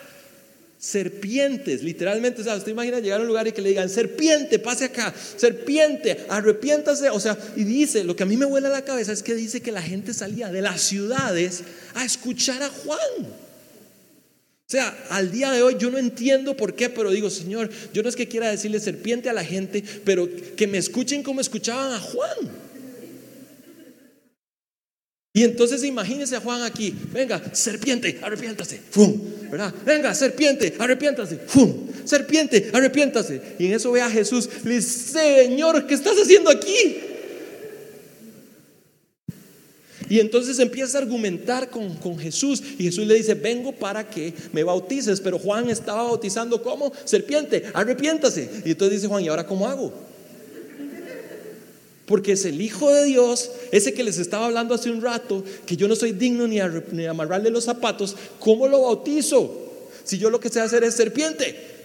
serpientes, 0.79 1.83
literalmente, 1.83 2.43
o 2.43 2.45
sea, 2.45 2.55
usted 2.55 2.71
imagina 2.71 3.01
llegar 3.01 3.19
a 3.19 3.23
un 3.23 3.29
lugar 3.29 3.49
y 3.49 3.53
que 3.53 3.61
le 3.61 3.71
digan, 3.71 3.89
serpiente, 3.89 4.61
pase 4.61 4.85
acá, 4.85 5.13
serpiente, 5.37 6.25
arrepiéntase, 6.29 7.11
o 7.11 7.19
sea, 7.19 7.37
y 7.57 7.65
dice, 7.65 8.05
lo 8.05 8.15
que 8.15 8.23
a 8.23 8.27
mí 8.27 8.37
me 8.37 8.47
vuela 8.47 8.69
la 8.69 8.85
cabeza 8.85 9.11
es 9.11 9.25
que 9.25 9.35
dice 9.35 9.61
que 9.61 9.73
la 9.73 9.83
gente 9.83 10.15
salía 10.15 10.49
de 10.49 10.63
las 10.63 10.83
ciudades 10.83 11.65
a 11.95 12.05
escuchar 12.05 12.63
a 12.63 12.69
Juan. 12.69 13.46
O 14.67 14.69
sea, 14.69 15.07
al 15.11 15.31
día 15.31 15.53
de 15.53 15.63
hoy 15.63 15.77
yo 15.79 15.91
no 15.91 15.99
entiendo 15.99 16.57
por 16.57 16.75
qué, 16.75 16.91
pero 16.91 17.13
digo, 17.13 17.31
Señor, 17.31 17.71
yo 17.95 18.03
no 18.03 18.09
es 18.09 18.17
que 18.17 18.27
quiera 18.27 18.51
decirle 18.51 18.81
serpiente 18.81 19.31
a 19.31 19.33
la 19.33 19.45
gente, 19.45 19.85
pero 20.05 20.29
que 20.57 20.67
me 20.67 20.79
escuchen 20.79 21.23
como 21.23 21.41
escuchaban 21.41 21.93
a 21.93 22.01
Juan. 22.01 22.67
Y 25.33 25.45
entonces 25.45 25.85
imagínese 25.85 26.35
a 26.35 26.41
Juan 26.41 26.63
aquí, 26.63 26.93
venga, 27.13 27.41
serpiente, 27.55 28.19
arrepiéntase, 28.21 28.81
¡fum! 28.91 29.17
¿verdad? 29.53 29.73
Venga, 29.85 30.13
serpiente, 30.15 30.75
arrepiéntase, 30.77 31.39
¡fum! 31.47 31.87
Serpiente, 32.05 32.71
arrepiéntase. 32.73 33.41
Y 33.61 33.67
en 33.67 33.75
eso 33.75 33.93
ve 33.93 34.01
a 34.01 34.11
Jesús, 34.11 34.49
le 34.65 34.77
dice, 34.77 35.13
Señor, 35.13 35.87
¿qué 35.87 35.95
estás 35.95 36.17
haciendo 36.21 36.51
aquí? 36.51 36.97
Y 40.09 40.21
entonces 40.21 40.59
empieza 40.59 40.99
a 40.99 41.03
argumentar 41.03 41.71
con, 41.71 42.19
Jesús 42.19 42.63
y 42.79 42.85
Jesús 42.85 43.07
le 43.07 43.15
dice, 43.15 43.35
vengo 43.35 43.73
para 43.73 44.09
que 44.09 44.33
me 44.53 44.63
bautices, 44.63 45.21
pero 45.21 45.39
Juan 45.39 45.69
estaba 45.69 46.05
bautizando 46.05 46.63
como 46.63 46.93
serpiente, 47.05 47.65
arrepiéntase. 47.75 48.49
Y 48.65 48.71
entonces 48.71 49.01
dice 49.01 49.09
Juan, 49.09 49.25
¿y 49.25 49.29
ahora 49.29 49.47
cómo 49.47 49.67
hago? 49.67 49.93
Porque 52.07 52.33
es 52.33 52.45
el 52.45 52.61
Hijo 52.61 52.93
de 52.93 53.05
Dios, 53.05 53.51
ese 53.73 53.93
que 53.93 54.05
les 54.05 54.19
estaba 54.19 54.47
hablando 54.47 54.75
hace 54.75 54.91
un 54.91 55.03
rato, 55.03 55.43
que 55.67 55.77
yo 55.77 55.89
no 55.89 55.97
soy 55.97 56.13
digno 56.13 56.47
ni, 56.47 56.59
ni 56.93 57.07
amarrarle 57.07 57.51
los 57.51 57.65
zapatos, 57.65 58.15
¿cómo 58.39 58.69
lo 58.69 58.83
bautizo? 58.83 59.63
Si 60.05 60.19
yo 60.19 60.31
lo 60.31 60.39
que 60.39 60.49
sé 60.49 60.61
hacer 60.61 60.85
es 60.85 60.95
serpiente. 60.95 61.76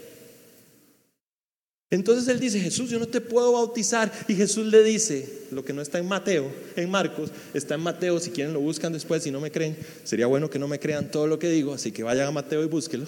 Entonces 1.91 2.25
él 2.29 2.39
dice, 2.39 2.57
Jesús, 2.57 2.89
yo 2.89 2.99
no 2.99 3.07
te 3.07 3.19
puedo 3.19 3.51
bautizar. 3.51 4.09
Y 4.29 4.33
Jesús 4.33 4.65
le 4.65 4.81
dice, 4.81 5.27
lo 5.51 5.65
que 5.65 5.73
no 5.73 5.81
está 5.81 5.99
en 5.99 6.07
Mateo, 6.07 6.49
en 6.77 6.89
Marcos, 6.89 7.29
está 7.53 7.75
en 7.75 7.81
Mateo, 7.81 8.17
si 8.21 8.31
quieren 8.31 8.53
lo 8.53 8.61
buscan 8.61 8.93
después, 8.93 9.23
si 9.23 9.29
no 9.29 9.41
me 9.41 9.51
creen, 9.51 9.75
sería 10.05 10.25
bueno 10.25 10.49
que 10.49 10.57
no 10.57 10.69
me 10.69 10.79
crean 10.79 11.11
todo 11.11 11.27
lo 11.27 11.37
que 11.37 11.49
digo, 11.49 11.73
así 11.73 11.91
que 11.91 12.03
vayan 12.03 12.27
a 12.27 12.31
Mateo 12.31 12.63
y 12.63 12.67
búsquelo. 12.67 13.05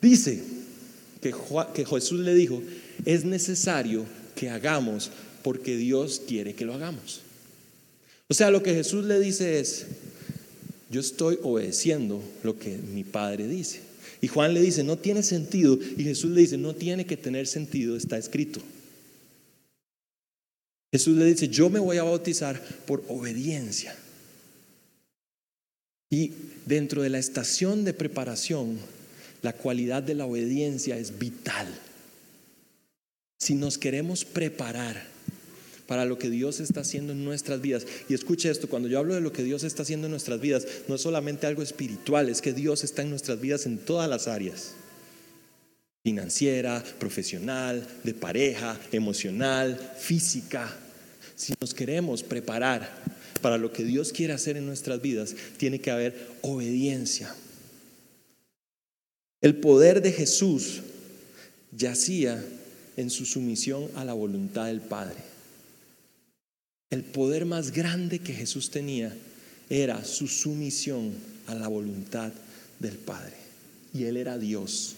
Dice 0.00 0.42
que, 1.20 1.34
que 1.74 1.84
Jesús 1.84 2.20
le 2.20 2.34
dijo, 2.34 2.62
es 3.04 3.26
necesario 3.26 4.06
que 4.34 4.48
hagamos 4.48 5.10
porque 5.42 5.76
Dios 5.76 6.22
quiere 6.26 6.54
que 6.54 6.64
lo 6.64 6.72
hagamos. 6.72 7.20
O 8.28 8.34
sea, 8.34 8.50
lo 8.50 8.62
que 8.62 8.72
Jesús 8.72 9.04
le 9.04 9.20
dice 9.20 9.60
es, 9.60 9.86
yo 10.88 11.00
estoy 11.00 11.38
obedeciendo 11.42 12.22
lo 12.42 12.58
que 12.58 12.78
mi 12.78 13.04
Padre 13.04 13.46
dice. 13.46 13.91
Y 14.20 14.28
Juan 14.28 14.54
le 14.54 14.60
dice, 14.60 14.84
no 14.84 14.96
tiene 14.98 15.22
sentido. 15.22 15.78
Y 15.96 16.04
Jesús 16.04 16.30
le 16.30 16.42
dice, 16.42 16.58
no 16.58 16.74
tiene 16.74 17.06
que 17.06 17.16
tener 17.16 17.46
sentido, 17.46 17.96
está 17.96 18.18
escrito. 18.18 18.60
Jesús 20.92 21.16
le 21.16 21.24
dice, 21.24 21.48
yo 21.48 21.70
me 21.70 21.80
voy 21.80 21.96
a 21.96 22.02
bautizar 22.02 22.60
por 22.86 23.02
obediencia. 23.08 23.96
Y 26.10 26.32
dentro 26.66 27.02
de 27.02 27.08
la 27.08 27.18
estación 27.18 27.84
de 27.84 27.94
preparación, 27.94 28.78
la 29.40 29.54
cualidad 29.54 30.02
de 30.02 30.14
la 30.14 30.26
obediencia 30.26 30.98
es 30.98 31.18
vital. 31.18 31.66
Si 33.38 33.54
nos 33.54 33.78
queremos 33.78 34.24
preparar 34.24 35.11
para 35.86 36.04
lo 36.04 36.18
que 36.18 36.30
Dios 36.30 36.60
está 36.60 36.80
haciendo 36.80 37.12
en 37.12 37.24
nuestras 37.24 37.60
vidas. 37.60 37.86
Y 38.08 38.14
escuche 38.14 38.50
esto, 38.50 38.68
cuando 38.68 38.88
yo 38.88 38.98
hablo 38.98 39.14
de 39.14 39.20
lo 39.20 39.32
que 39.32 39.42
Dios 39.42 39.64
está 39.64 39.82
haciendo 39.82 40.06
en 40.06 40.12
nuestras 40.12 40.40
vidas, 40.40 40.66
no 40.88 40.94
es 40.94 41.00
solamente 41.00 41.46
algo 41.46 41.62
espiritual, 41.62 42.28
es 42.28 42.40
que 42.40 42.52
Dios 42.52 42.84
está 42.84 43.02
en 43.02 43.10
nuestras 43.10 43.40
vidas 43.40 43.66
en 43.66 43.78
todas 43.78 44.08
las 44.08 44.28
áreas. 44.28 44.72
Financiera, 46.04 46.82
profesional, 46.98 47.86
de 48.02 48.14
pareja, 48.14 48.78
emocional, 48.90 49.78
física. 49.98 50.74
Si 51.36 51.54
nos 51.60 51.74
queremos 51.74 52.22
preparar 52.22 52.90
para 53.40 53.58
lo 53.58 53.72
que 53.72 53.84
Dios 53.84 54.12
quiere 54.12 54.32
hacer 54.32 54.56
en 54.56 54.66
nuestras 54.66 55.00
vidas, 55.02 55.34
tiene 55.56 55.80
que 55.80 55.90
haber 55.90 56.28
obediencia. 56.42 57.34
El 59.40 59.56
poder 59.56 60.02
de 60.02 60.12
Jesús 60.12 60.82
yacía 61.76 62.42
en 62.96 63.10
su 63.10 63.24
sumisión 63.24 63.88
a 63.96 64.04
la 64.04 64.12
voluntad 64.12 64.66
del 64.66 64.80
Padre. 64.80 65.31
El 66.92 67.04
poder 67.04 67.46
más 67.46 67.72
grande 67.72 68.18
que 68.18 68.34
Jesús 68.34 68.70
tenía 68.70 69.16
era 69.70 70.04
su 70.04 70.28
sumisión 70.28 71.14
a 71.46 71.54
la 71.54 71.66
voluntad 71.66 72.30
del 72.80 72.98
Padre. 72.98 73.32
Y 73.94 74.04
Él 74.04 74.18
era 74.18 74.36
Dios. 74.36 74.96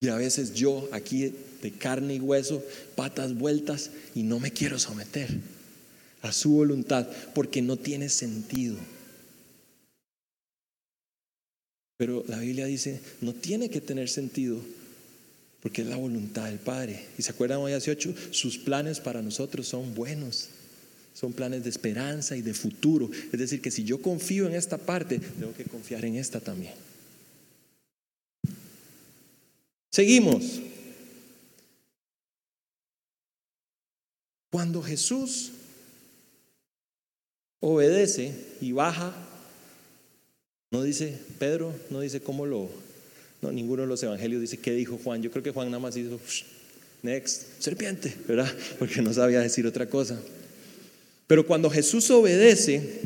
Y 0.00 0.08
a 0.08 0.16
veces 0.16 0.52
yo 0.52 0.88
aquí 0.90 1.32
de 1.62 1.70
carne 1.70 2.16
y 2.16 2.18
hueso, 2.18 2.60
patas 2.96 3.38
vueltas, 3.38 3.90
y 4.16 4.24
no 4.24 4.40
me 4.40 4.50
quiero 4.50 4.80
someter 4.80 5.28
a 6.22 6.32
su 6.32 6.50
voluntad 6.50 7.06
porque 7.36 7.62
no 7.62 7.76
tiene 7.76 8.08
sentido. 8.08 8.78
Pero 11.98 12.24
la 12.26 12.40
Biblia 12.40 12.66
dice, 12.66 13.00
no 13.20 13.32
tiene 13.32 13.70
que 13.70 13.80
tener 13.80 14.08
sentido 14.08 14.58
porque 15.62 15.82
es 15.82 15.88
la 15.88 15.96
voluntad 15.96 16.46
del 16.46 16.58
Padre. 16.58 17.06
Y 17.16 17.22
se 17.22 17.30
acuerdan 17.30 17.58
hoy 17.58 17.72
hace 17.72 17.92
ocho, 17.92 18.12
sus 18.32 18.58
planes 18.58 18.98
para 18.98 19.22
nosotros 19.22 19.68
son 19.68 19.94
buenos. 19.94 20.48
Son 21.14 21.32
planes 21.32 21.62
de 21.62 21.70
esperanza 21.70 22.36
y 22.36 22.42
de 22.42 22.52
futuro. 22.52 23.08
Es 23.32 23.38
decir, 23.38 23.62
que 23.62 23.70
si 23.70 23.84
yo 23.84 24.02
confío 24.02 24.46
en 24.48 24.54
esta 24.54 24.76
parte, 24.76 25.20
tengo 25.20 25.54
que 25.54 25.64
confiar 25.64 26.04
en 26.04 26.16
esta 26.16 26.40
también. 26.40 26.74
Seguimos. 29.90 30.60
Cuando 34.50 34.82
Jesús 34.82 35.52
obedece 37.60 38.34
y 38.60 38.72
baja, 38.72 39.14
no 40.72 40.82
dice 40.82 41.18
Pedro, 41.38 41.72
no 41.90 42.00
dice 42.00 42.20
cómo 42.20 42.46
lo, 42.46 42.68
no, 43.42 43.50
ninguno 43.50 43.82
de 43.82 43.88
los 43.88 44.02
evangelios 44.02 44.40
dice 44.40 44.58
qué 44.58 44.72
dijo 44.72 44.98
Juan. 45.02 45.20
Yo 45.20 45.30
creo 45.30 45.42
que 45.42 45.50
Juan 45.50 45.68
nada 45.68 45.80
más 45.80 45.96
hizo, 45.96 46.20
next, 47.02 47.60
serpiente, 47.60 48.14
¿verdad? 48.26 48.50
Porque 48.78 49.02
no 49.02 49.12
sabía 49.12 49.40
decir 49.40 49.66
otra 49.66 49.90
cosa. 49.90 50.18
Pero 51.26 51.44
cuando 51.44 51.68
Jesús 51.68 52.08
obedece, 52.12 53.00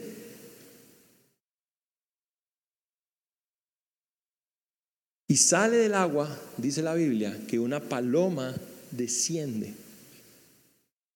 y 5.27 5.37
sale 5.37 5.79
del 5.79 5.94
agua, 5.94 6.38
dice 6.59 6.83
la 6.83 6.94
Biblia, 6.94 7.37
que 7.49 7.59
una 7.59 7.81
paloma 7.81 8.55
desciende 8.90 9.72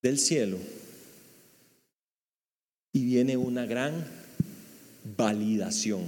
del 0.01 0.17
cielo 0.17 0.57
y 2.91 3.05
viene 3.05 3.37
una 3.37 3.67
gran 3.67 4.03
validación. 5.15 6.05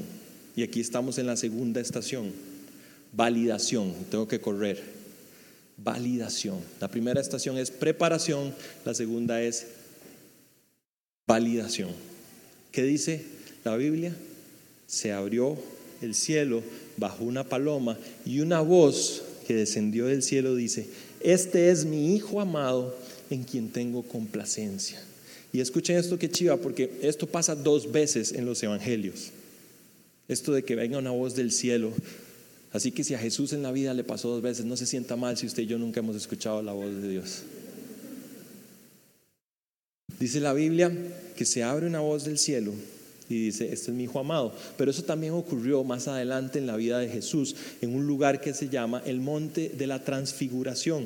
Y 0.56 0.64
aquí 0.64 0.82
estamos 0.82 1.18
en 1.20 1.28
la 1.28 1.38
segunda 1.38 1.80
estación. 1.80 2.53
Validación, 3.14 3.94
tengo 4.10 4.28
que 4.28 4.42
correr. 4.42 4.82
Validación. 5.78 6.60
La 6.80 6.88
primera 6.88 7.22
estación 7.22 7.58
es 7.58 7.72
preparación, 7.72 8.54
la 8.86 8.94
segunda 8.94 9.42
es 9.42 9.68
validación. 11.28 11.92
¿Qué 12.72 12.84
dice 12.84 13.26
la 13.64 13.76
Biblia? 13.76 14.16
Se 14.88 15.12
abrió 15.12 15.58
el 16.02 16.16
cielo 16.16 16.64
bajo 16.98 17.24
una 17.24 17.44
paloma 17.44 17.98
y 18.26 18.40
una 18.40 18.62
voz 18.62 19.24
que 19.48 19.56
descendió 19.56 20.08
del 20.08 20.24
cielo 20.24 20.56
dice, 20.56 20.88
este 21.22 21.70
es 21.70 21.86
mi 21.86 22.16
Hijo 22.16 22.42
amado 22.42 22.96
en 23.30 23.44
quien 23.44 23.70
tengo 23.70 24.04
complacencia. 24.04 25.02
Y 25.52 25.60
escuchen 25.60 25.98
esto 25.98 26.18
que 26.18 26.32
chiva, 26.32 26.58
porque 26.58 26.92
esto 27.02 27.28
pasa 27.28 27.56
dos 27.56 27.92
veces 27.92 28.32
en 28.34 28.46
los 28.46 28.62
evangelios. 28.64 29.30
Esto 30.28 30.52
de 30.52 30.64
que 30.64 30.76
venga 30.76 30.98
una 30.98 31.12
voz 31.12 31.36
del 31.36 31.52
cielo. 31.52 31.94
Así 32.74 32.92
que 32.92 33.04
si 33.04 33.14
a 33.14 33.20
Jesús 33.20 33.54
en 33.54 33.62
la 33.62 33.72
vida 33.72 33.94
le 33.94 34.04
pasó 34.04 34.30
dos 34.30 34.42
veces, 34.42 34.66
no 34.66 34.76
se 34.76 34.88
sienta 34.88 35.16
mal 35.16 35.38
si 35.38 35.46
usted 35.46 35.64
y 35.64 35.68
yo 35.68 35.78
nunca 35.78 36.00
hemos 36.00 36.16
escuchado 36.16 36.62
la 36.62 36.74
voz 36.74 36.94
de 37.02 37.08
Dios. 37.08 37.44
Dice 40.20 40.40
la 40.40 40.54
Biblia 40.54 40.92
que 41.36 41.46
se 41.46 41.64
abre 41.64 41.86
una 41.86 42.00
voz 42.00 42.26
del 42.26 42.40
cielo 42.40 42.74
y 43.30 43.46
dice, 43.46 43.72
este 43.72 43.92
es 43.92 43.98
mi 43.98 44.06
hijo 44.06 44.20
amado. 44.20 44.56
Pero 44.76 44.90
eso 44.90 45.04
también 45.04 45.34
ocurrió 45.34 45.84
más 45.84 46.08
adelante 46.08 46.58
en 46.58 46.66
la 46.66 46.76
vida 46.76 46.98
de 46.98 47.10
Jesús, 47.10 47.56
en 47.82 47.96
un 47.96 48.08
lugar 48.08 48.42
que 48.42 48.54
se 48.54 48.70
llama 48.70 49.04
el 49.06 49.20
Monte 49.20 49.70
de 49.70 49.88
la 49.88 50.04
Transfiguración 50.04 51.06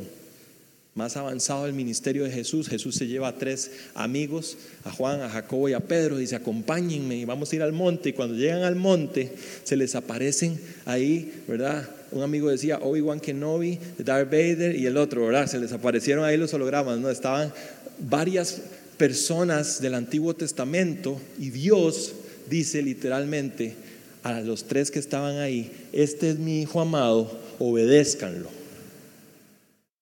más 0.97 1.15
avanzado 1.15 1.67
el 1.67 1.73
ministerio 1.73 2.23
de 2.23 2.31
Jesús, 2.31 2.67
Jesús 2.67 2.95
se 2.95 3.05
lleva 3.05 3.27
a 3.27 3.35
tres 3.35 3.69
amigos, 3.93 4.57
a 4.83 4.91
Juan, 4.91 5.21
a 5.21 5.29
Jacobo 5.29 5.69
y 5.69 5.73
a 5.73 5.79
Pedro, 5.79 6.17
dice, 6.17 6.35
acompáñenme 6.35 7.17
y 7.17 7.23
vamos 7.23 7.51
a 7.51 7.55
ir 7.55 7.61
al 7.61 7.71
monte. 7.71 8.09
Y 8.09 8.13
cuando 8.13 8.33
llegan 8.33 8.63
al 8.63 8.75
monte, 8.75 9.31
se 9.63 9.77
les 9.77 9.93
aparecen 9.93 10.59
ahí, 10.85 11.43
¿verdad? 11.47 11.87
Un 12.11 12.23
amigo 12.23 12.49
decía, 12.49 12.79
Obi-Wan 12.81 13.19
Kenobi, 13.19 13.77
Darth 13.99 14.31
Vader 14.31 14.75
y 14.75 14.87
el 14.87 14.97
otro, 14.97 15.27
¿verdad? 15.27 15.45
Se 15.45 15.59
les 15.59 15.71
aparecieron 15.71 16.25
ahí 16.25 16.35
los 16.35 16.51
hologramas, 16.55 16.97
¿no? 16.97 17.11
Estaban 17.11 17.53
varias 17.99 18.59
personas 18.97 19.79
del 19.79 19.93
Antiguo 19.93 20.33
Testamento 20.35 21.21
y 21.37 21.51
Dios 21.51 22.13
dice 22.49 22.81
literalmente 22.81 23.75
a 24.23 24.41
los 24.41 24.63
tres 24.63 24.89
que 24.89 24.97
estaban 24.97 25.37
ahí, 25.37 25.71
este 25.93 26.31
es 26.31 26.39
mi 26.39 26.61
hijo 26.61 26.81
amado, 26.81 27.39
obedézcanlo. 27.59 28.56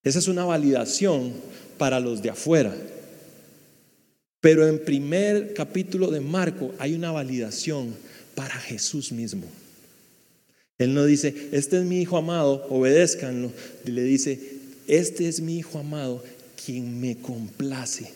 Esa 0.06 0.20
es 0.20 0.28
una 0.28 0.46
validación 0.46 1.34
para 1.78 2.00
los 2.00 2.22
de 2.22 2.30
afuera. 2.30 2.74
Pero 4.40 4.68
en 4.68 4.78
primer 4.78 5.56
capítulo 5.56 6.12
de 6.12 6.22
Marco 6.22 6.74
hay 6.78 6.94
una 6.94 7.12
validación 7.12 7.96
para 8.36 8.54
Jesús 8.54 9.12
mismo. 9.12 9.48
Él 10.78 10.94
no 10.94 11.06
dice, 11.06 11.50
este 11.52 11.80
es 11.80 11.86
mi 11.86 12.02
hijo 12.02 12.18
amado, 12.18 12.68
obedézcanlo. 12.70 13.52
Le 13.86 14.04
dice, 14.04 14.40
este 14.88 15.28
es 15.28 15.42
mi 15.42 15.58
hijo 15.58 15.80
amado, 15.80 16.24
quien 16.64 17.02
me 17.02 17.18
complace. 17.18 18.12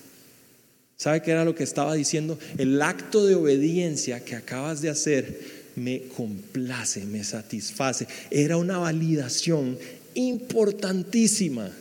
¿Sabe 0.95 1.23
qué 1.23 1.32
era 1.32 1.45
lo 1.45 1.56
que 1.56 1.63
estaba 1.63 1.95
diciendo? 1.95 2.38
El 2.60 2.80
acto 2.82 3.25
de 3.25 3.34
obediencia 3.34 4.23
que 4.23 4.36
acabas 4.36 4.82
de 4.82 4.89
hacer 4.89 5.39
me 5.75 6.02
complace, 6.15 7.06
me 7.06 7.23
satisface. 7.23 8.06
Era 8.30 8.58
una 8.58 8.78
validación 8.78 9.78
importantísima 10.15 11.72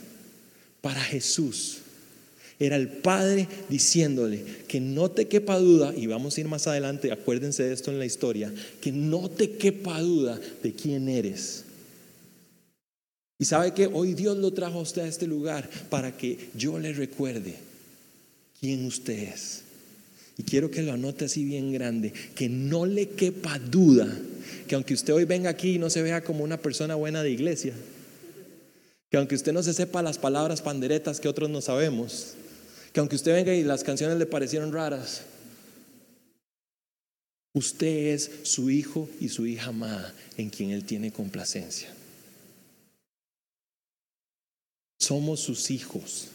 para 0.81 1.03
Jesús. 1.03 1.79
Era 2.61 2.77
el 2.77 2.89
Padre 2.89 3.47
diciéndole 3.69 4.43
que 4.67 4.81
no 4.81 5.11
te 5.11 5.29
quepa 5.29 5.59
duda, 5.59 5.95
y 5.97 6.07
vamos 6.07 6.37
a 6.37 6.41
ir 6.41 6.49
más 6.49 6.67
adelante, 6.67 7.13
acuérdense 7.13 7.63
de 7.63 7.73
esto 7.73 7.93
en 7.93 7.99
la 7.99 8.07
historia, 8.07 8.53
que 8.81 8.91
no 8.91 9.29
te 9.29 9.53
quepa 9.53 10.01
duda 10.01 10.41
de 10.63 10.73
quién 10.73 11.09
eres. 11.09 11.65
Y 13.39 13.45
sabe 13.45 13.73
que 13.73 13.87
hoy 13.87 14.15
Dios 14.15 14.37
lo 14.37 14.53
trajo 14.53 14.81
a 14.81 14.83
usted 14.83 15.03
a 15.03 15.09
este 15.09 15.29
lugar 15.29 15.71
para 15.89 16.17
que 16.17 16.49
yo 16.57 16.81
le 16.81 16.93
recuerde 16.93 17.55
quién 18.61 18.85
usted 18.85 19.33
es. 19.33 19.63
Y 20.37 20.43
quiero 20.43 20.71
que 20.71 20.83
lo 20.83 20.93
anote 20.93 21.27
así 21.27 21.45
bien 21.45 21.73
grande, 21.73 22.13
que 22.35 22.49
no 22.49 22.87
le 22.87 23.11
quepa 23.11 23.59
duda, 23.61 24.09
que 24.67 24.75
aunque 24.75 24.95
usted 24.95 25.13
hoy 25.13 25.25
venga 25.25 25.51
aquí 25.51 25.75
y 25.75 25.79
no 25.79 25.91
se 25.91 26.03
vea 26.03 26.25
como 26.25 26.43
una 26.43 26.61
persona 26.61 26.97
buena 26.97 27.23
de 27.23 27.31
iglesia, 27.31 27.75
que 29.11 29.17
aunque 29.17 29.35
usted 29.35 29.53
no 29.53 29.63
se 29.63 29.73
sepa 29.73 30.03
las 30.03 30.19
palabras 30.19 30.63
panderetas 30.63 31.21
que 31.21 31.29
otros 31.29 31.49
no 31.49 31.61
sabemos, 31.61 32.35
que 32.93 33.01
aunque 33.01 33.17
usted 33.17 33.33
venga 33.35 33.55
y 33.55 33.63
las 33.63 33.85
canciones 33.85 34.19
le 34.19 34.27
parecieron 34.27 34.73
raras, 34.73 35.23
usted 37.55 38.15
es 38.15 38.31
su 38.43 38.71
hijo 38.71 39.09
y 39.21 39.29
su 39.29 39.47
hija 39.47 39.71
amada 39.71 40.15
en 40.37 40.51
quien 40.51 40.71
Él 40.71 40.85
tiene 40.85 41.13
complacencia. 41.13 41.89
Somos 44.99 45.41
sus 45.41 45.71
hijos. 45.71 46.29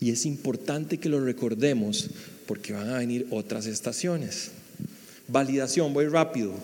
Y 0.00 0.10
es 0.10 0.26
importante 0.26 0.98
que 0.98 1.08
lo 1.08 1.20
recordemos 1.20 2.10
porque 2.46 2.72
van 2.72 2.90
a 2.90 2.98
venir 2.98 3.26
otras 3.30 3.66
estaciones. 3.66 4.50
Validación, 5.26 5.92
voy 5.92 6.06
rápido. 6.06 6.54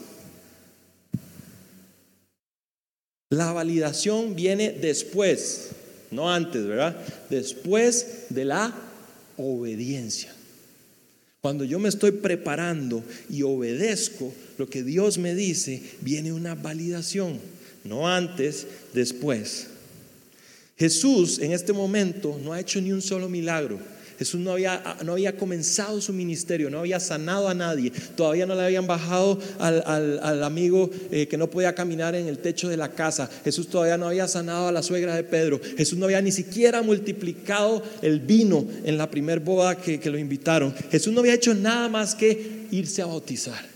La 3.34 3.50
validación 3.50 4.36
viene 4.36 4.70
después, 4.70 5.70
no 6.12 6.32
antes, 6.32 6.64
¿verdad? 6.64 6.96
Después 7.30 8.26
de 8.30 8.44
la 8.44 8.72
obediencia. 9.36 10.32
Cuando 11.40 11.64
yo 11.64 11.80
me 11.80 11.88
estoy 11.88 12.12
preparando 12.12 13.02
y 13.28 13.42
obedezco 13.42 14.32
lo 14.56 14.68
que 14.68 14.84
Dios 14.84 15.18
me 15.18 15.34
dice, 15.34 15.82
viene 16.00 16.32
una 16.32 16.54
validación, 16.54 17.40
no 17.82 18.08
antes, 18.08 18.68
después. 18.92 19.66
Jesús 20.76 21.40
en 21.40 21.50
este 21.50 21.72
momento 21.72 22.40
no 22.42 22.52
ha 22.52 22.60
hecho 22.60 22.80
ni 22.80 22.92
un 22.92 23.02
solo 23.02 23.28
milagro. 23.28 23.80
Jesús 24.18 24.40
no 24.40 24.52
había, 24.52 24.96
no 25.04 25.12
había 25.12 25.36
comenzado 25.36 26.00
su 26.00 26.12
ministerio, 26.12 26.70
no 26.70 26.80
había 26.80 27.00
sanado 27.00 27.48
a 27.48 27.54
nadie, 27.54 27.92
todavía 28.16 28.46
no 28.46 28.54
le 28.54 28.62
habían 28.62 28.86
bajado 28.86 29.38
al, 29.58 30.42
amigo 30.42 30.90
eh, 31.10 31.26
que 31.26 31.36
no 31.36 31.50
podía 31.50 31.74
caminar 31.74 32.14
en 32.14 32.28
el 32.28 32.38
techo 32.38 32.68
de 32.68 32.76
la 32.76 32.90
casa, 32.92 33.30
Jesús 33.44 33.68
todavía 33.68 33.96
no 33.96 34.08
había 34.08 34.28
sanado 34.28 34.68
a 34.68 34.72
la 34.72 34.82
suegra 34.82 35.14
de 35.16 35.24
Pedro, 35.24 35.60
Jesús 35.76 35.98
no 35.98 36.06
había 36.06 36.20
ni 36.20 36.32
siquiera 36.32 36.82
multiplicado 36.82 37.82
el 38.02 38.20
vino 38.20 38.64
en 38.84 38.98
la 38.98 39.10
primer 39.10 39.40
boda 39.40 39.76
que, 39.76 39.98
que 39.98 40.10
lo 40.10 40.18
invitaron, 40.18 40.74
Jesús 40.90 41.12
no 41.12 41.20
había 41.20 41.34
hecho 41.34 41.54
nada 41.54 41.88
más 41.88 42.14
que 42.14 42.66
irse 42.70 43.02
a 43.02 43.06
bautizar. 43.06 43.73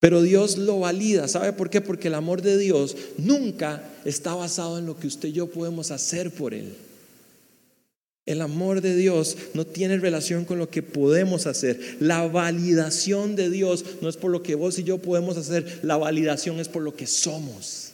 Pero 0.00 0.22
Dios 0.22 0.58
lo 0.58 0.80
valida. 0.80 1.26
¿Sabe 1.26 1.52
por 1.52 1.70
qué? 1.70 1.80
Porque 1.80 2.08
el 2.08 2.14
amor 2.14 2.42
de 2.42 2.56
Dios 2.56 2.96
nunca 3.16 3.82
está 4.04 4.34
basado 4.34 4.78
en 4.78 4.86
lo 4.86 4.98
que 4.98 5.08
usted 5.08 5.30
y 5.30 5.32
yo 5.32 5.48
podemos 5.48 5.90
hacer 5.90 6.30
por 6.30 6.54
Él. 6.54 6.74
El 8.24 8.42
amor 8.42 8.82
de 8.82 8.94
Dios 8.94 9.38
no 9.54 9.66
tiene 9.66 9.96
relación 9.96 10.44
con 10.44 10.58
lo 10.58 10.68
que 10.68 10.82
podemos 10.82 11.46
hacer. 11.46 11.96
La 11.98 12.28
validación 12.28 13.36
de 13.36 13.48
Dios 13.48 13.84
no 14.02 14.08
es 14.08 14.18
por 14.18 14.30
lo 14.30 14.42
que 14.42 14.54
vos 14.54 14.78
y 14.78 14.84
yo 14.84 14.98
podemos 14.98 15.38
hacer. 15.38 15.80
La 15.82 15.96
validación 15.96 16.60
es 16.60 16.68
por 16.68 16.82
lo 16.82 16.94
que 16.94 17.06
somos. 17.06 17.92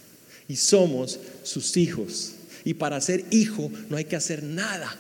Y 0.49 0.57
somos 0.57 1.21
sus 1.45 1.77
hijos. 1.77 2.33
Y 2.65 2.75
para 2.75 3.01
ser 3.01 3.25
hijo 3.31 3.71
no 3.89 3.97
hay 3.97 4.07
que 4.07 4.17
hacer 4.17 4.43
nada. 4.43 4.95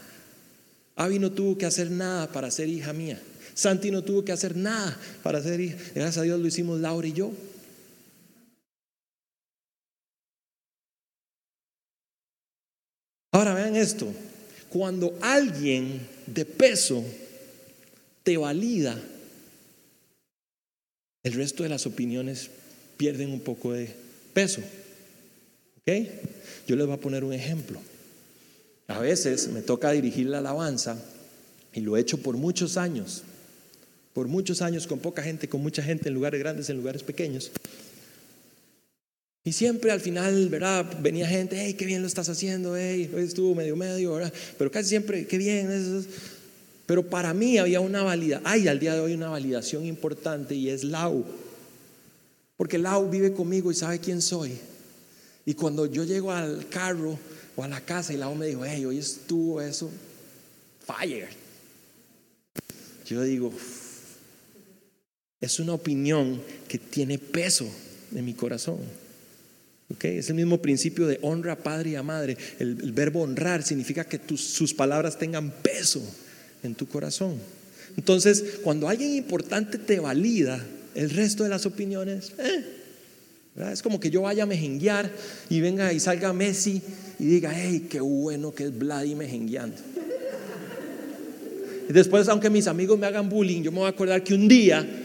Avi 0.94 1.18
no 1.18 1.32
tuvo 1.32 1.58
que 1.58 1.66
hacer 1.66 1.90
nada 1.90 2.30
para 2.30 2.50
ser 2.52 2.68
hija 2.68 2.92
mía. 2.92 3.20
Santi 3.54 3.90
no 3.90 4.02
tuvo 4.02 4.24
que 4.24 4.32
hacer 4.32 4.56
nada 4.56 4.98
para 5.22 5.42
ser 5.42 5.60
hija. 5.60 5.76
Gracias 5.94 6.18
a 6.18 6.22
Dios 6.22 6.40
lo 6.40 6.46
hicimos 6.46 6.80
Laura 6.80 7.06
y 7.06 7.12
yo. 7.12 7.32
Ahora 13.32 13.54
vean 13.54 13.76
esto. 13.76 14.12
Cuando 14.68 15.16
alguien 15.20 16.06
de 16.26 16.44
peso 16.44 17.04
te 18.22 18.36
valida, 18.36 19.00
el 21.22 21.32
resto 21.32 21.62
de 21.62 21.68
las 21.68 21.86
opiniones 21.86 22.50
pierden 22.96 23.30
un 23.30 23.40
poco 23.40 23.72
de 23.72 23.94
peso. 24.32 24.60
¿Ok? 25.78 26.08
Yo 26.66 26.76
les 26.76 26.86
voy 26.86 26.94
a 26.94 27.00
poner 27.00 27.24
un 27.24 27.32
ejemplo. 27.32 27.80
A 28.88 28.98
veces 28.98 29.48
me 29.48 29.62
toca 29.62 29.90
dirigir 29.92 30.26
la 30.26 30.38
alabanza 30.38 30.96
y 31.72 31.80
lo 31.80 31.96
he 31.96 32.00
hecho 32.00 32.18
por 32.18 32.36
muchos 32.36 32.76
años. 32.76 33.22
Por 34.14 34.28
muchos 34.28 34.62
años 34.62 34.86
con 34.86 35.00
poca 35.00 35.22
gente, 35.22 35.48
con 35.48 35.60
mucha 35.60 35.82
gente 35.82 36.08
en 36.08 36.14
lugares 36.14 36.40
grandes, 36.40 36.70
en 36.70 36.78
lugares 36.78 37.02
pequeños. 37.02 37.50
Y 39.44 39.52
siempre 39.52 39.90
al 39.90 40.00
final, 40.00 40.48
¿verdad? 40.48 40.86
Venía 41.02 41.28
gente, 41.28 41.56
hey, 41.58 41.74
qué 41.74 41.84
bien 41.84 42.00
lo 42.00 42.06
estás 42.06 42.30
haciendo, 42.30 42.76
hey, 42.78 43.10
hoy 43.14 43.24
estuvo 43.24 43.54
medio 43.54 43.76
medio, 43.76 44.14
¿verdad? 44.14 44.32
Pero 44.56 44.70
casi 44.70 44.88
siempre, 44.88 45.26
qué 45.26 45.36
bien. 45.36 45.70
Eso. 45.70 46.08
Pero 46.86 47.06
para 47.10 47.34
mí 47.34 47.58
había 47.58 47.80
una 47.80 48.02
validación, 48.02 48.46
hay 48.46 48.68
al 48.68 48.78
día 48.78 48.94
de 48.94 49.00
hoy 49.00 49.12
una 49.12 49.28
validación 49.28 49.84
importante 49.84 50.54
y 50.54 50.70
es 50.70 50.82
Lau. 50.84 51.24
Porque 52.56 52.78
Lau 52.78 53.10
vive 53.10 53.34
conmigo 53.34 53.70
y 53.70 53.74
sabe 53.74 53.98
quién 53.98 54.22
soy. 54.22 54.52
Y 55.44 55.54
cuando 55.54 55.84
yo 55.86 56.04
llego 56.04 56.32
al 56.32 56.68
carro 56.68 57.18
o 57.56 57.64
a 57.64 57.68
la 57.68 57.80
casa 57.82 58.14
y 58.14 58.16
Lau 58.16 58.34
me 58.34 58.46
dijo, 58.46 58.64
hey, 58.64 58.84
hoy 58.86 58.98
estuvo 58.98 59.60
eso, 59.60 59.90
fire. 60.86 61.28
Yo 63.06 63.22
digo, 63.22 63.52
es 65.44 65.58
una 65.60 65.74
opinión 65.74 66.40
que 66.68 66.78
tiene 66.78 67.18
peso 67.18 67.66
en 68.14 68.24
mi 68.24 68.34
corazón. 68.34 68.78
Es 70.02 70.28
el 70.28 70.36
mismo 70.36 70.60
principio 70.60 71.06
de 71.06 71.18
honra 71.22 71.52
a 71.52 71.56
padre 71.56 71.90
y 71.90 71.94
a 71.94 72.02
madre. 72.02 72.36
El, 72.58 72.92
verbo 72.92 73.22
honrar 73.22 73.62
significa 73.62 74.04
que 74.04 74.20
sus 74.36 74.74
palabras 74.74 75.18
tengan 75.18 75.50
peso 75.50 76.02
en 76.62 76.74
tu 76.74 76.86
corazón. 76.86 77.36
Entonces, 77.96 78.58
cuando 78.62 78.88
alguien 78.88 79.14
importante 79.14 79.78
te 79.78 80.00
valida, 80.00 80.64
el 80.94 81.10
resto 81.10 81.42
de 81.44 81.50
las 81.50 81.66
opiniones, 81.66 82.32
eh, 82.38 82.64
es 83.72 83.82
como 83.82 84.00
que 84.00 84.10
yo 84.10 84.22
vaya 84.22 84.44
a 84.44 84.46
mejenguear 84.46 85.10
y 85.48 85.60
venga 85.60 85.92
y 85.92 86.00
salga 86.00 86.32
Messi 86.32 86.82
y 87.18 87.24
diga, 87.24 87.52
hey, 87.54 87.86
qué 87.88 88.00
bueno 88.00 88.54
que 88.54 88.64
es 88.64 88.76
Vladi 88.76 89.14
mejengueando. 89.14 89.76
Y 91.88 91.92
después, 91.92 92.28
aunque 92.28 92.50
mis 92.50 92.66
amigos 92.66 92.98
me 92.98 93.06
hagan 93.06 93.28
bullying, 93.28 93.62
yo 93.62 93.70
me 93.70 93.78
voy 93.78 93.86
a 93.86 93.90
acordar 93.90 94.24
que 94.24 94.34
un 94.34 94.48
día 94.48 95.03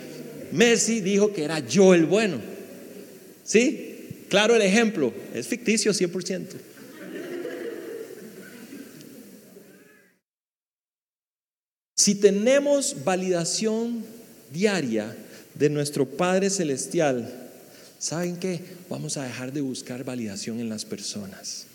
Messi 0.51 1.01
dijo 1.01 1.33
que 1.33 1.43
era 1.43 1.59
yo 1.59 1.93
el 1.93 2.05
bueno. 2.05 2.39
¿Sí? 3.43 4.25
Claro 4.29 4.55
el 4.55 4.61
ejemplo, 4.61 5.13
es 5.33 5.47
ficticio 5.47 5.91
100%. 5.91 6.45
Si 11.95 12.15
tenemos 12.15 13.03
validación 13.03 14.05
diaria 14.51 15.15
de 15.55 15.69
nuestro 15.69 16.05
Padre 16.05 16.49
Celestial, 16.49 17.51
¿saben 17.97 18.37
qué? 18.37 18.61
Vamos 18.89 19.17
a 19.17 19.23
dejar 19.23 19.51
de 19.51 19.61
buscar 19.61 20.03
validación 20.03 20.59
en 20.59 20.69
las 20.69 20.85
personas. 20.85 21.65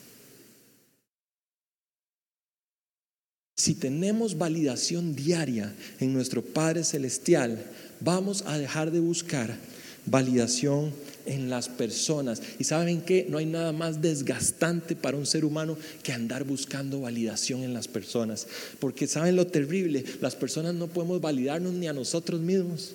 Si 3.56 3.74
tenemos 3.74 4.36
validación 4.36 5.14
diaria 5.14 5.72
en 6.00 6.12
nuestro 6.12 6.42
Padre 6.42 6.84
Celestial, 6.84 7.64
vamos 8.00 8.44
a 8.46 8.58
dejar 8.58 8.90
de 8.90 9.00
buscar 9.00 9.56
validación 10.06 10.92
en 11.26 11.50
las 11.50 11.68
personas. 11.68 12.42
Y 12.58 12.64
saben 12.64 13.02
que 13.02 13.26
no 13.28 13.38
hay 13.38 13.46
nada 13.46 13.72
más 13.72 14.02
desgastante 14.02 14.96
para 14.96 15.16
un 15.16 15.26
ser 15.26 15.44
humano 15.44 15.76
que 16.02 16.12
andar 16.12 16.44
buscando 16.44 17.00
validación 17.00 17.62
en 17.62 17.74
las 17.74 17.88
personas. 17.88 18.46
Porque 18.78 19.06
saben 19.06 19.36
lo 19.36 19.46
terrible, 19.46 20.04
las 20.20 20.36
personas 20.36 20.74
no 20.74 20.88
podemos 20.88 21.20
validarnos 21.20 21.72
ni 21.72 21.88
a 21.88 21.92
nosotros 21.92 22.40
mismos. 22.40 22.94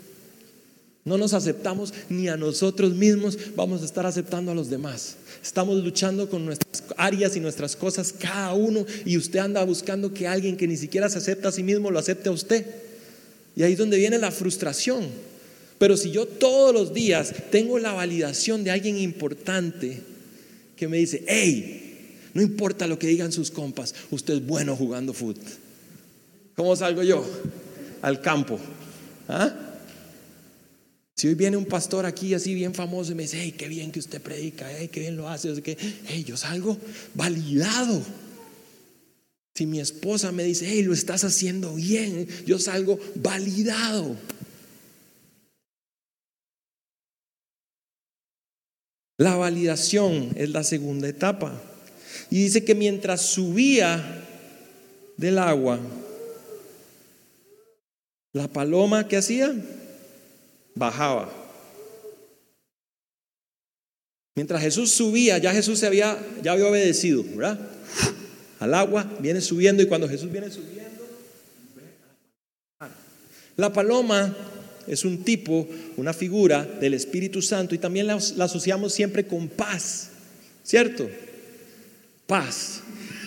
No 1.06 1.18
nos 1.18 1.34
aceptamos 1.34 1.94
ni 2.10 2.28
a 2.28 2.38
nosotros 2.38 2.94
mismos, 2.94 3.38
vamos 3.56 3.82
a 3.82 3.86
estar 3.86 4.06
aceptando 4.06 4.52
a 4.52 4.56
los 4.56 4.70
demás. 4.70 5.16
Estamos 5.42 5.82
luchando 5.84 6.30
con 6.30 6.46
nuestras 6.46 6.84
áreas 6.98 7.36
y 7.36 7.40
nuestras 7.40 7.76
cosas 7.76 8.14
cada 8.14 8.54
uno 8.54 8.86
y 9.06 9.18
usted 9.18 9.40
anda 9.40 9.64
buscando 9.64 10.14
que 10.14 10.28
alguien 10.28 10.58
que 10.58 10.68
ni 10.68 10.78
siquiera 10.78 11.10
se 11.10 11.18
acepta 11.18 11.50
a 11.50 11.52
sí 11.52 11.64
mismo 11.64 11.90
lo 11.90 12.00
acepte 12.00 12.30
a 12.30 12.34
usted. 12.34 12.66
Y 13.60 13.64
ahí 13.64 13.74
es 13.74 13.78
donde 13.78 13.98
viene 13.98 14.18
la 14.18 14.32
frustración. 14.32 15.10
Pero 15.78 15.98
si 15.98 16.12
yo 16.12 16.26
todos 16.26 16.74
los 16.74 16.94
días 16.94 17.34
tengo 17.52 17.78
la 17.78 17.92
validación 17.92 18.64
de 18.64 18.72
alguien 18.72 18.98
importante 18.98 20.02
que 20.78 20.88
me 20.88 20.96
dice, 20.96 21.26
hey, 21.28 22.16
no 22.34 22.42
importa 22.42 22.88
lo 22.88 22.98
que 22.98 23.08
digan 23.08 23.34
sus 23.34 23.52
compas, 23.52 23.94
usted 24.12 24.36
es 24.36 24.48
bueno 24.48 24.78
jugando 24.78 25.14
fútbol. 25.14 25.44
¿Cómo 26.56 26.74
salgo 26.74 27.04
yo? 27.04 27.26
Al 28.02 28.22
campo. 28.22 28.58
¿Ah? 29.28 29.54
Si 31.18 31.28
hoy 31.28 31.36
viene 31.36 31.58
un 31.58 31.66
pastor 31.66 32.06
aquí 32.06 32.34
así 32.34 32.54
bien 32.54 32.74
famoso 32.74 33.12
y 33.12 33.16
me 33.16 33.24
dice, 33.24 33.42
hey, 33.42 33.56
qué 33.58 33.68
bien 33.68 33.92
que 33.92 34.00
usted 34.00 34.22
predica, 34.22 34.72
hey, 34.72 34.88
qué 34.90 35.02
bien 35.02 35.18
lo 35.18 35.28
hace, 35.28 35.54
hey, 36.08 36.24
yo 36.26 36.38
salgo 36.38 36.78
validado. 37.14 38.02
Si 39.60 39.66
mi 39.66 39.82
esposa 39.82 40.32
me 40.32 40.46
dice, 40.46 40.66
hey, 40.70 40.84
lo 40.84 40.94
estás 40.94 41.26
haciendo 41.26 41.76
bien, 41.76 42.30
yo 42.46 42.60
salgo 42.60 42.98
validado. 43.16 44.16
La 49.18 49.36
validación 49.36 50.32
es 50.38 50.52
la 50.52 50.64
segunda 50.64 51.10
etapa. 51.10 51.62
Y 52.30 52.44
dice 52.44 52.64
que 52.64 52.74
mientras 52.74 53.20
subía 53.20 54.26
del 55.18 55.38
agua, 55.38 55.82
la 58.32 58.48
paloma 58.48 59.10
que 59.10 59.18
hacía, 59.18 59.54
bajaba. 60.74 61.30
Mientras 64.36 64.62
Jesús 64.62 64.90
subía, 64.92 65.38
ya 65.38 65.52
Jesús 65.52 65.80
se 65.80 65.88
había, 65.88 66.18
ya 66.42 66.54
había 66.54 66.68
obedecido, 66.68 67.26
¿verdad? 67.36 67.60
Al 68.60 68.74
agua, 68.74 69.10
viene 69.20 69.42
subiendo 69.42 69.82
y 69.82 69.88
cuando 69.88 70.08
Jesús 70.08 70.32
viene 70.32 70.50
subiendo, 70.52 70.90
la 73.56 73.74
paloma 73.74 74.36
es 74.88 75.06
un 75.06 75.24
tipo, 75.24 75.68
una 75.98 76.14
figura 76.14 76.64
del 76.64 76.94
Espíritu 76.94 77.42
Santo 77.42 77.76
y 77.76 77.78
también 77.78 78.08
la, 78.08 78.16
asociamos 78.16 78.94
siempre 78.94 79.28
con 79.28 79.48
paz, 79.48 80.10
¿cierto? 80.64 81.10
Paz. 82.26 82.82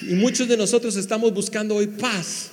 Y 0.09 0.15
muchos 0.15 0.49
de 0.49 0.57
nosotros 0.57 0.97
estamos 0.97 1.33
buscando 1.33 1.77
hoy 1.77 1.87
paz. 1.87 2.51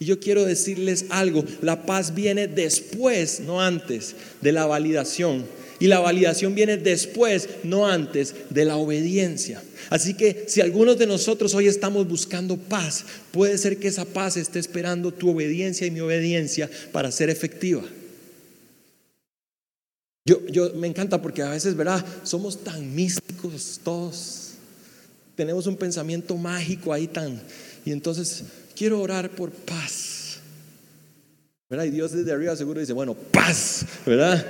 Y 0.00 0.06
yo 0.06 0.18
quiero 0.18 0.44
decirles 0.44 1.04
algo, 1.10 1.44
la 1.60 1.86
paz 1.86 2.14
viene 2.14 2.48
después, 2.48 3.40
no 3.40 3.60
antes, 3.60 4.16
de 4.40 4.52
la 4.52 4.66
validación. 4.66 5.44
Y 5.82 5.88
la 5.88 5.98
validación 5.98 6.54
viene 6.54 6.76
después, 6.76 7.48
no 7.64 7.88
antes, 7.88 8.36
de 8.50 8.64
la 8.64 8.76
obediencia. 8.76 9.60
Así 9.90 10.14
que 10.14 10.44
si 10.46 10.60
algunos 10.60 10.96
de 10.96 11.08
nosotros 11.08 11.56
hoy 11.56 11.66
estamos 11.66 12.06
buscando 12.06 12.56
paz, 12.56 13.04
puede 13.32 13.58
ser 13.58 13.78
que 13.78 13.88
esa 13.88 14.04
paz 14.04 14.36
esté 14.36 14.60
esperando 14.60 15.12
tu 15.12 15.30
obediencia 15.30 15.84
y 15.84 15.90
mi 15.90 15.98
obediencia 15.98 16.70
para 16.92 17.10
ser 17.10 17.30
efectiva. 17.30 17.82
Yo, 20.24 20.46
yo 20.46 20.72
me 20.74 20.86
encanta 20.86 21.20
porque 21.20 21.42
a 21.42 21.50
veces, 21.50 21.74
¿verdad? 21.74 22.06
Somos 22.22 22.62
tan 22.62 22.94
místicos 22.94 23.80
todos. 23.82 24.52
Tenemos 25.34 25.66
un 25.66 25.76
pensamiento 25.76 26.36
mágico 26.36 26.92
ahí 26.92 27.08
tan... 27.08 27.42
Y 27.84 27.90
entonces 27.90 28.44
quiero 28.76 29.00
orar 29.00 29.30
por 29.30 29.50
paz. 29.50 30.38
¿Verdad? 31.68 31.86
Y 31.86 31.90
Dios 31.90 32.12
desde 32.12 32.30
arriba 32.30 32.54
seguro 32.54 32.78
dice, 32.78 32.92
bueno, 32.92 33.14
paz, 33.14 33.84
¿verdad? 34.06 34.46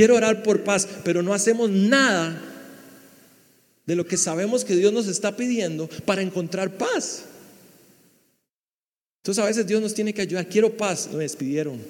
Quiero 0.00 0.16
orar 0.16 0.42
por 0.42 0.64
paz, 0.64 0.88
pero 1.04 1.22
no 1.22 1.34
hacemos 1.34 1.68
nada 1.68 2.40
de 3.84 3.94
lo 3.94 4.06
que 4.06 4.16
sabemos 4.16 4.64
que 4.64 4.74
Dios 4.74 4.94
nos 4.94 5.06
está 5.06 5.36
pidiendo 5.36 5.90
para 6.06 6.22
encontrar 6.22 6.78
paz. 6.78 7.24
Entonces 9.18 9.44
a 9.44 9.46
veces 9.46 9.66
Dios 9.66 9.82
nos 9.82 9.92
tiene 9.92 10.14
que 10.14 10.22
ayudar. 10.22 10.48
Quiero 10.48 10.74
paz. 10.74 11.10
Me 11.12 11.18
despidieron. 11.18 11.82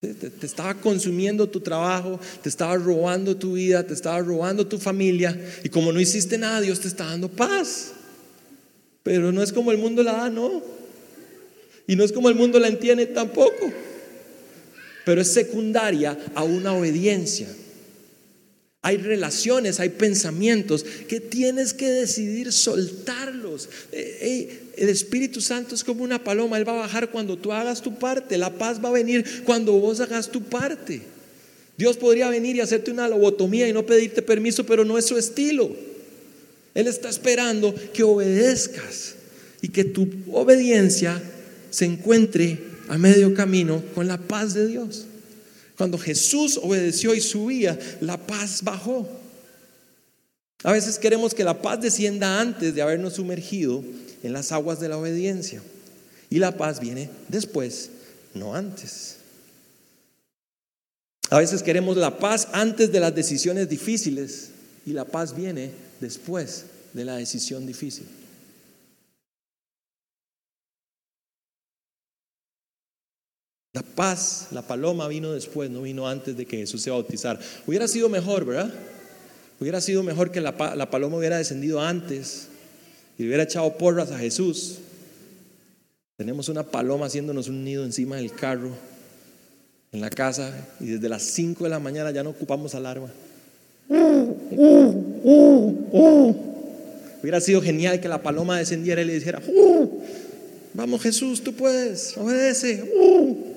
Te, 0.00 0.32
estaba 0.44 0.74
consumiendo 0.74 1.48
tu 1.48 1.60
trabajo, 1.60 2.18
te 2.42 2.48
estaba 2.48 2.74
robando 2.74 3.36
tu 3.36 3.52
vida, 3.52 3.86
te 3.86 3.94
estaba 3.94 4.18
robando 4.18 4.66
tu 4.66 4.80
familia. 4.80 5.40
Y 5.62 5.68
como 5.68 5.92
no 5.92 6.00
hiciste 6.00 6.36
nada, 6.36 6.62
Dios 6.62 6.80
te 6.80 6.88
está 6.88 7.06
dando 7.06 7.28
paz. 7.28 7.92
Pero 9.04 9.30
no 9.30 9.40
es 9.40 9.52
como 9.52 9.70
el 9.70 9.78
mundo 9.78 10.02
la 10.02 10.14
da, 10.14 10.30
no. 10.30 10.64
Y 11.86 11.94
no 11.94 12.02
es 12.02 12.10
como 12.10 12.28
el 12.28 12.34
mundo 12.34 12.58
la 12.58 12.66
entiende 12.66 13.06
tampoco. 13.06 13.72
Pero 15.04 15.20
es 15.20 15.32
secundaria 15.32 16.18
a 16.34 16.44
una 16.44 16.72
obediencia. 16.72 17.48
Hay 18.84 18.96
relaciones, 18.96 19.78
hay 19.78 19.90
pensamientos 19.90 20.84
que 21.08 21.20
tienes 21.20 21.72
que 21.72 21.88
decidir 21.88 22.52
soltarlos. 22.52 23.68
Eh, 23.92 24.58
el 24.76 24.88
Espíritu 24.88 25.40
Santo 25.40 25.76
es 25.76 25.84
como 25.84 26.02
una 26.02 26.22
paloma, 26.24 26.58
Él 26.58 26.66
va 26.66 26.72
a 26.72 26.86
bajar 26.86 27.10
cuando 27.10 27.38
tú 27.38 27.52
hagas 27.52 27.80
tu 27.80 27.96
parte. 27.96 28.36
La 28.38 28.52
paz 28.52 28.84
va 28.84 28.88
a 28.88 28.92
venir 28.92 29.44
cuando 29.44 29.72
vos 29.74 30.00
hagas 30.00 30.30
tu 30.30 30.42
parte. 30.42 31.02
Dios 31.78 31.96
podría 31.96 32.28
venir 32.28 32.56
y 32.56 32.60
hacerte 32.60 32.90
una 32.90 33.08
lobotomía 33.08 33.68
y 33.68 33.72
no 33.72 33.86
pedirte 33.86 34.20
permiso, 34.20 34.66
pero 34.66 34.84
no 34.84 34.98
es 34.98 35.06
su 35.06 35.16
estilo. 35.16 35.70
Él 36.74 36.86
está 36.86 37.08
esperando 37.08 37.74
que 37.92 38.02
obedezcas 38.02 39.14
y 39.60 39.68
que 39.68 39.84
tu 39.84 40.08
obediencia 40.32 41.22
se 41.70 41.84
encuentre 41.84 42.71
a 42.88 42.98
medio 42.98 43.34
camino 43.34 43.82
con 43.94 44.06
la 44.06 44.18
paz 44.18 44.54
de 44.54 44.66
Dios. 44.66 45.06
Cuando 45.76 45.98
Jesús 45.98 46.58
obedeció 46.62 47.14
y 47.14 47.20
subía, 47.20 47.78
la 48.00 48.16
paz 48.16 48.62
bajó. 48.62 49.08
A 50.62 50.72
veces 50.72 50.98
queremos 50.98 51.34
que 51.34 51.44
la 51.44 51.60
paz 51.60 51.80
descienda 51.80 52.40
antes 52.40 52.74
de 52.74 52.82
habernos 52.82 53.14
sumergido 53.14 53.82
en 54.22 54.32
las 54.32 54.52
aguas 54.52 54.78
de 54.80 54.88
la 54.88 54.98
obediencia. 54.98 55.60
Y 56.30 56.38
la 56.38 56.56
paz 56.56 56.80
viene 56.80 57.10
después, 57.28 57.90
no 58.34 58.54
antes. 58.54 59.16
A 61.30 61.38
veces 61.38 61.62
queremos 61.62 61.96
la 61.96 62.18
paz 62.18 62.48
antes 62.52 62.92
de 62.92 63.00
las 63.00 63.14
decisiones 63.14 63.68
difíciles 63.68 64.50
y 64.86 64.92
la 64.92 65.04
paz 65.04 65.34
viene 65.34 65.70
después 66.00 66.66
de 66.92 67.04
la 67.04 67.16
decisión 67.16 67.66
difícil. 67.66 68.06
La 73.74 73.82
paz, 73.82 74.48
la 74.50 74.60
paloma 74.60 75.08
vino 75.08 75.32
después, 75.32 75.70
no 75.70 75.80
vino 75.80 76.06
antes 76.06 76.36
de 76.36 76.44
que 76.44 76.58
Jesús 76.58 76.82
se 76.82 76.90
bautizara. 76.90 77.40
Hubiera 77.66 77.88
sido 77.88 78.10
mejor, 78.10 78.44
¿verdad? 78.44 78.70
Hubiera 79.58 79.80
sido 79.80 80.02
mejor 80.02 80.30
que 80.30 80.42
la, 80.42 80.54
paloma 80.90 81.16
hubiera 81.16 81.38
descendido 81.38 81.80
antes 81.80 82.48
y 83.16 83.26
hubiera 83.26 83.44
echado 83.44 83.78
porras 83.78 84.10
a 84.10 84.18
Jesús. 84.18 84.80
Tenemos 86.18 86.50
una 86.50 86.64
paloma 86.64 87.06
haciéndonos 87.06 87.48
un 87.48 87.64
nido 87.64 87.82
encima 87.84 88.16
del 88.16 88.32
carro, 88.32 88.72
en 89.90 90.02
la 90.02 90.10
casa, 90.10 90.52
y 90.78 90.88
desde 90.88 91.08
las 91.08 91.22
5 91.22 91.64
de 91.64 91.70
la 91.70 91.78
mañana 91.78 92.10
ya 92.10 92.22
no 92.22 92.30
ocupamos 92.30 92.74
alarma. 92.74 93.10
Hubiera 97.22 97.40
sido 97.40 97.62
genial 97.62 98.00
que 98.00 98.08
la 98.08 98.22
paloma 98.22 98.58
descendiera 98.58 99.00
y 99.00 99.06
le 99.06 99.14
dijera, 99.14 99.40
vamos 100.74 101.00
Jesús, 101.00 101.42
tú 101.42 101.54
puedes, 101.54 102.18
obedece. 102.18 103.51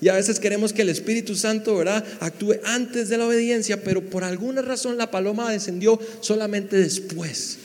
Y 0.00 0.08
a 0.08 0.14
veces 0.14 0.38
queremos 0.38 0.72
que 0.72 0.82
el 0.82 0.90
Espíritu 0.90 1.34
Santo, 1.34 1.76
¿verdad?, 1.76 2.04
actúe 2.20 2.54
antes 2.64 3.08
de 3.08 3.18
la 3.18 3.26
obediencia, 3.26 3.82
pero 3.82 4.02
por 4.02 4.22
alguna 4.22 4.62
razón 4.62 4.96
la 4.96 5.10
paloma 5.10 5.50
descendió 5.50 5.98
solamente 6.20 6.76
después. 6.76 7.58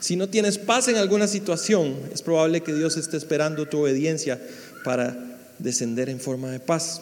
Si 0.00 0.16
no 0.16 0.28
tienes 0.28 0.58
paz 0.58 0.88
en 0.88 0.96
alguna 0.96 1.28
situación, 1.28 1.96
es 2.12 2.20
probable 2.20 2.62
que 2.62 2.74
Dios 2.74 2.96
esté 2.96 3.16
esperando 3.16 3.66
tu 3.66 3.80
obediencia 3.80 4.40
para 4.84 5.16
descender 5.58 6.10
en 6.10 6.20
forma 6.20 6.50
de 6.50 6.60
paz. 6.60 7.00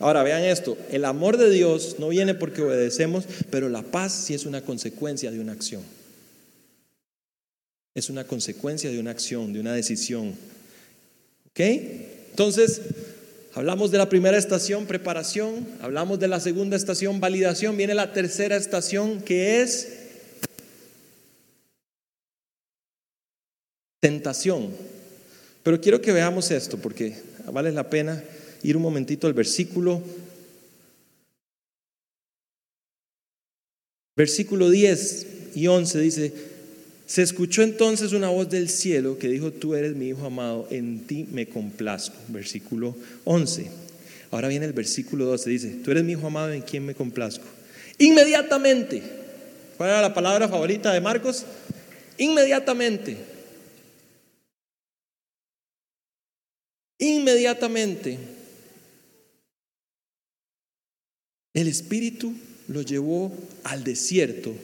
Ahora 0.00 0.24
vean 0.24 0.42
esto, 0.42 0.76
el 0.90 1.04
amor 1.04 1.38
de 1.38 1.48
Dios 1.48 1.96
no 2.00 2.08
viene 2.08 2.34
porque 2.34 2.60
obedecemos, 2.60 3.24
pero 3.50 3.68
la 3.68 3.82
paz 3.82 4.12
sí 4.12 4.34
es 4.34 4.44
una 4.44 4.60
consecuencia 4.60 5.30
de 5.30 5.38
una 5.38 5.52
acción 5.52 5.82
es 7.94 8.10
una 8.10 8.24
consecuencia 8.24 8.90
de 8.90 8.98
una 8.98 9.12
acción, 9.12 9.52
de 9.52 9.60
una 9.60 9.72
decisión. 9.72 10.34
¿Ok? 11.50 11.60
Entonces, 11.60 12.80
hablamos 13.54 13.92
de 13.92 13.98
la 13.98 14.08
primera 14.08 14.36
estación, 14.36 14.86
preparación, 14.86 15.66
hablamos 15.80 16.18
de 16.18 16.26
la 16.26 16.40
segunda 16.40 16.76
estación, 16.76 17.20
validación, 17.20 17.76
viene 17.76 17.94
la 17.94 18.12
tercera 18.12 18.56
estación 18.56 19.22
que 19.22 19.62
es 19.62 20.00
tentación. 24.00 24.70
Pero 25.62 25.80
quiero 25.80 26.00
que 26.02 26.12
veamos 26.12 26.50
esto 26.50 26.76
porque 26.78 27.16
vale 27.50 27.70
la 27.70 27.88
pena 27.88 28.22
ir 28.64 28.76
un 28.76 28.82
momentito 28.82 29.28
al 29.28 29.34
versículo. 29.34 30.02
Versículo 34.16 34.68
10 34.68 35.26
y 35.54 35.66
11 35.68 36.00
dice, 36.00 36.53
se 37.06 37.22
escuchó 37.22 37.62
entonces 37.62 38.12
una 38.12 38.30
voz 38.30 38.48
del 38.48 38.70
cielo 38.70 39.18
que 39.18 39.28
dijo, 39.28 39.52
tú 39.52 39.74
eres 39.74 39.94
mi 39.94 40.08
hijo 40.08 40.24
amado, 40.26 40.66
en 40.70 41.06
ti 41.06 41.28
me 41.30 41.46
complazco. 41.46 42.16
Versículo 42.28 42.96
11. 43.24 43.70
Ahora 44.30 44.48
viene 44.48 44.66
el 44.66 44.72
versículo 44.72 45.26
12, 45.26 45.50
dice, 45.50 45.70
tú 45.84 45.90
eres 45.90 46.02
mi 46.02 46.12
hijo 46.12 46.26
amado, 46.26 46.52
en 46.52 46.62
quien 46.62 46.84
me 46.84 46.94
complazco. 46.94 47.44
Inmediatamente, 47.98 49.02
¿cuál 49.76 49.90
era 49.90 50.02
la 50.02 50.14
palabra 50.14 50.48
favorita 50.48 50.92
de 50.92 51.00
Marcos? 51.00 51.44
Inmediatamente. 52.18 53.16
Inmediatamente. 56.98 58.18
El 61.52 61.68
Espíritu 61.68 62.34
lo 62.66 62.82
llevó 62.82 63.30
al 63.62 63.84
desierto, 63.84 64.54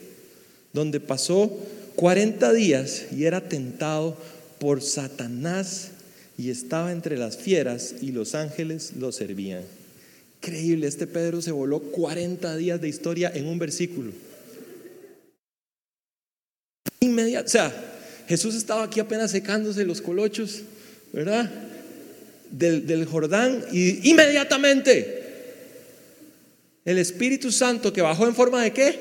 donde 0.73 0.99
pasó 0.99 1.57
40 2.01 2.55
días 2.55 3.09
y 3.15 3.27
era 3.27 3.43
tentado 3.43 4.17
por 4.59 4.81
Satanás 4.81 5.91
y 6.39 6.49
estaba 6.49 6.93
entre 6.93 7.19
las 7.19 7.37
fieras 7.37 7.97
y 8.01 8.13
los 8.13 8.35
ángeles 8.35 8.95
lo 8.99 9.13
servían. 9.13 9.65
Increíble, 10.41 10.87
este 10.87 11.07
Pedro 11.07 11.43
se 11.43 11.53
voló 11.53 11.79
40 11.79 12.57
días 12.57 12.81
de 12.81 12.89
historia 12.89 13.31
en 13.35 13.47
un 13.47 13.59
versículo. 13.59 14.13
Inmediato, 17.01 17.45
o 17.45 17.51
sea, 17.51 17.71
Jesús 18.27 18.55
estaba 18.55 18.85
aquí 18.85 18.99
apenas 18.99 19.31
secándose 19.31 19.85
los 19.85 20.01
colochos, 20.01 20.63
¿verdad? 21.13 21.51
Del, 22.51 22.87
del 22.87 23.05
Jordán 23.05 23.63
y 23.73 24.09
inmediatamente 24.09 25.23
el 26.87 26.97
Espíritu 26.97 27.53
Santo 27.53 27.93
que 27.93 28.01
bajó 28.01 28.27
en 28.27 28.35
forma 28.35 28.63
de 28.63 28.73
qué? 28.73 28.99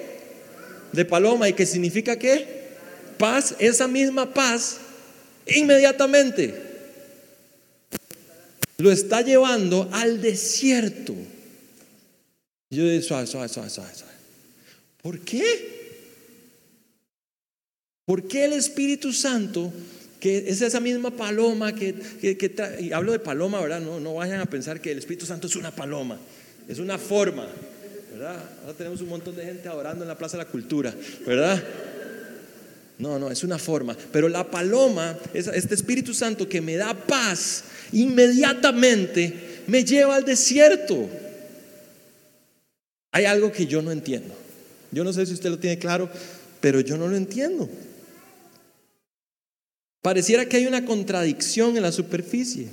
De 0.91 1.05
paloma 1.05 1.47
y 1.47 1.53
que 1.53 1.65
significa 1.65 2.19
qué? 2.19 2.58
Paz, 3.19 3.53
esa 3.59 3.87
misma 3.87 4.33
paz, 4.33 4.77
inmediatamente 5.45 6.69
lo 8.79 8.91
está 8.91 9.21
llevando 9.21 9.87
al 9.91 10.21
desierto. 10.21 11.13
Yo 12.71 12.87
digo, 12.87 13.03
suave, 13.03 13.27
suave, 13.27 13.49
suave, 13.49 13.69
suave, 13.69 13.91
¿Por 15.01 15.19
qué? 15.19 15.79
¿Por 18.05 18.27
qué 18.27 18.45
el 18.45 18.53
Espíritu 18.53 19.13
Santo, 19.13 19.71
que 20.19 20.49
es 20.49 20.61
esa 20.61 20.79
misma 20.79 21.11
paloma 21.11 21.75
que, 21.75 21.95
y 22.79 22.91
hablo 22.91 23.11
de 23.11 23.19
paloma, 23.19 23.61
¿verdad? 23.61 23.81
No, 23.81 23.99
no 23.99 24.15
vayan 24.15 24.39
a 24.39 24.45
pensar 24.45 24.81
que 24.81 24.91
el 24.91 24.97
Espíritu 24.97 25.25
Santo 25.25 25.47
es 25.47 25.55
una 25.55 25.71
paloma, 25.71 26.17
es 26.67 26.79
una 26.79 26.97
forma, 26.97 27.47
¿verdad? 28.11 28.43
Ahora 28.61 28.73
tenemos 28.73 29.01
un 29.01 29.09
montón 29.09 29.35
de 29.35 29.45
gente 29.45 29.67
adorando 29.67 30.03
en 30.03 30.07
la 30.07 30.17
Plaza 30.17 30.37
de 30.37 30.43
la 30.43 30.49
Cultura, 30.49 30.93
¿verdad? 31.25 31.63
No, 32.99 33.17
no, 33.17 33.31
es 33.31 33.43
una 33.43 33.57
forma. 33.57 33.95
Pero 34.11 34.27
la 34.27 34.51
paloma, 34.51 35.17
este 35.33 35.73
Espíritu 35.73 36.13
Santo 36.13 36.47
que 36.47 36.61
me 36.61 36.75
da 36.75 36.93
paz, 36.93 37.63
inmediatamente 37.93 39.63
me 39.67 39.85
lleva 39.85 40.15
al 40.15 40.25
desierto. 40.25 41.09
Hay 43.11 43.25
algo 43.25 43.51
que 43.51 43.65
yo 43.65 43.81
no 43.81 43.91
entiendo. 43.91 44.35
Yo 44.91 45.03
no 45.03 45.13
sé 45.13 45.25
si 45.25 45.33
usted 45.33 45.49
lo 45.49 45.57
tiene 45.57 45.79
claro, 45.79 46.09
pero 46.59 46.81
yo 46.81 46.97
no 46.97 47.07
lo 47.07 47.15
entiendo. 47.15 47.69
Pareciera 50.01 50.45
que 50.45 50.57
hay 50.57 50.65
una 50.65 50.85
contradicción 50.85 51.77
en 51.77 51.83
la 51.83 51.91
superficie. 51.93 52.67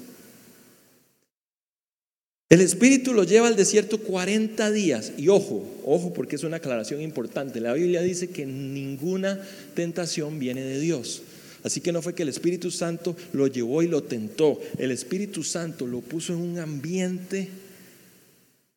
El 2.49 2.61
Espíritu 2.61 3.13
lo 3.13 3.25
lleva 3.25 3.49
al 3.49 3.57
desierto 3.57 3.99
40 3.99 4.71
días. 4.71 5.13
Y 5.19 5.29
ojo, 5.29 5.65
ojo 5.85 6.13
porque 6.13 6.37
es 6.37 6.45
una 6.45 6.59
aclaración 6.59 7.01
importante. 7.01 7.61
La 7.61 7.73
Biblia 7.73 8.03
dice 8.03 8.29
que 8.29 8.47
ninguna 8.47 9.41
tentación 9.75 10.39
viene 10.39 10.63
de 10.63 10.79
Dios. 10.79 11.23
Así 11.65 11.81
que 11.81 11.91
no 11.91 12.03
fue 12.03 12.15
que 12.15 12.23
el 12.23 12.29
Espíritu 12.29 12.71
Santo 12.71 13.17
lo 13.33 13.49
llevó 13.49 13.83
y 13.83 13.89
lo 13.89 14.05
tentó. 14.05 14.61
El 14.79 14.93
Espíritu 14.93 15.43
Santo 15.43 15.89
lo 15.89 16.01
puso 16.01 16.33
en 16.33 16.39
un 16.39 16.59
ambiente 16.61 17.49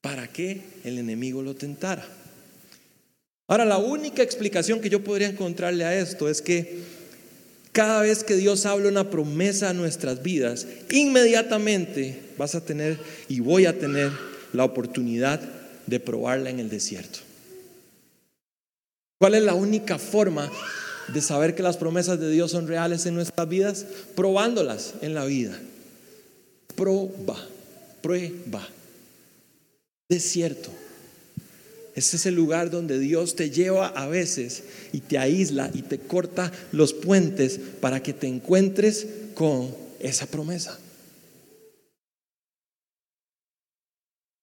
para 0.02 0.28
que 0.28 0.62
el 0.84 0.98
enemigo 0.98 1.44
lo 1.44 1.56
tentara. 1.56 2.08
Ahora, 3.48 3.66
la 3.66 3.78
única 3.78 4.24
explicación 4.24 4.82
que 4.82 4.90
yo 4.90 5.04
podría 5.04 5.30
encontrarle 5.30 5.84
a 5.84 6.00
esto 6.00 6.28
es 6.30 6.42
que 6.42 6.99
cada 7.72 8.02
vez 8.02 8.24
que 8.24 8.36
Dios 8.36 8.66
habla 8.66 8.90
una 8.90 9.10
promesa 9.10 9.70
a 9.70 9.74
nuestras 9.74 10.24
vidas, 10.24 10.68
inmediatamente 10.90 12.20
vas 12.38 12.56
a 12.56 12.66
tener 12.66 12.98
y 13.28 13.40
voy 13.40 13.66
a 13.66 13.78
tener 13.78 14.12
la 14.54 14.64
oportunidad 14.64 15.40
de 15.86 16.00
probarla 16.00 16.50
en 16.50 16.60
el 16.60 16.70
desierto. 16.70 17.20
¿Cuál 19.20 19.36
es 19.36 19.44
la 19.44 19.54
única 19.54 20.00
forma 20.00 20.50
de 21.14 21.22
saber 21.22 21.54
que 21.54 21.64
las 21.64 21.78
promesas 21.78 22.20
de 22.20 22.32
Dios 22.32 22.52
son 22.52 22.68
reales 22.68 23.06
en 23.06 23.16
nuestras 23.16 23.48
vidas? 23.50 23.86
Probándolas 24.16 24.94
en 25.02 25.14
la 25.14 25.26
vida. 25.26 25.60
Proba, 26.76 27.38
prueba. 28.02 28.68
Desierto. 30.08 30.70
Ese 32.00 32.16
es 32.16 32.26
el 32.28 32.36
lugar 32.36 32.70
donde 32.70 32.98
Dios 32.98 33.36
te 33.36 33.50
lleva 33.50 33.88
a 33.88 34.08
veces 34.08 34.64
y 34.94 35.02
te 35.02 35.18
aísla 35.18 35.70
y 35.74 35.82
te 35.82 36.00
corta 36.00 36.50
los 36.72 36.94
puentes 36.94 37.60
para 37.82 38.02
que 38.02 38.14
te 38.14 38.26
encuentres 38.26 39.06
con 39.34 39.76
esa 40.00 40.26
promesa. 40.26 40.80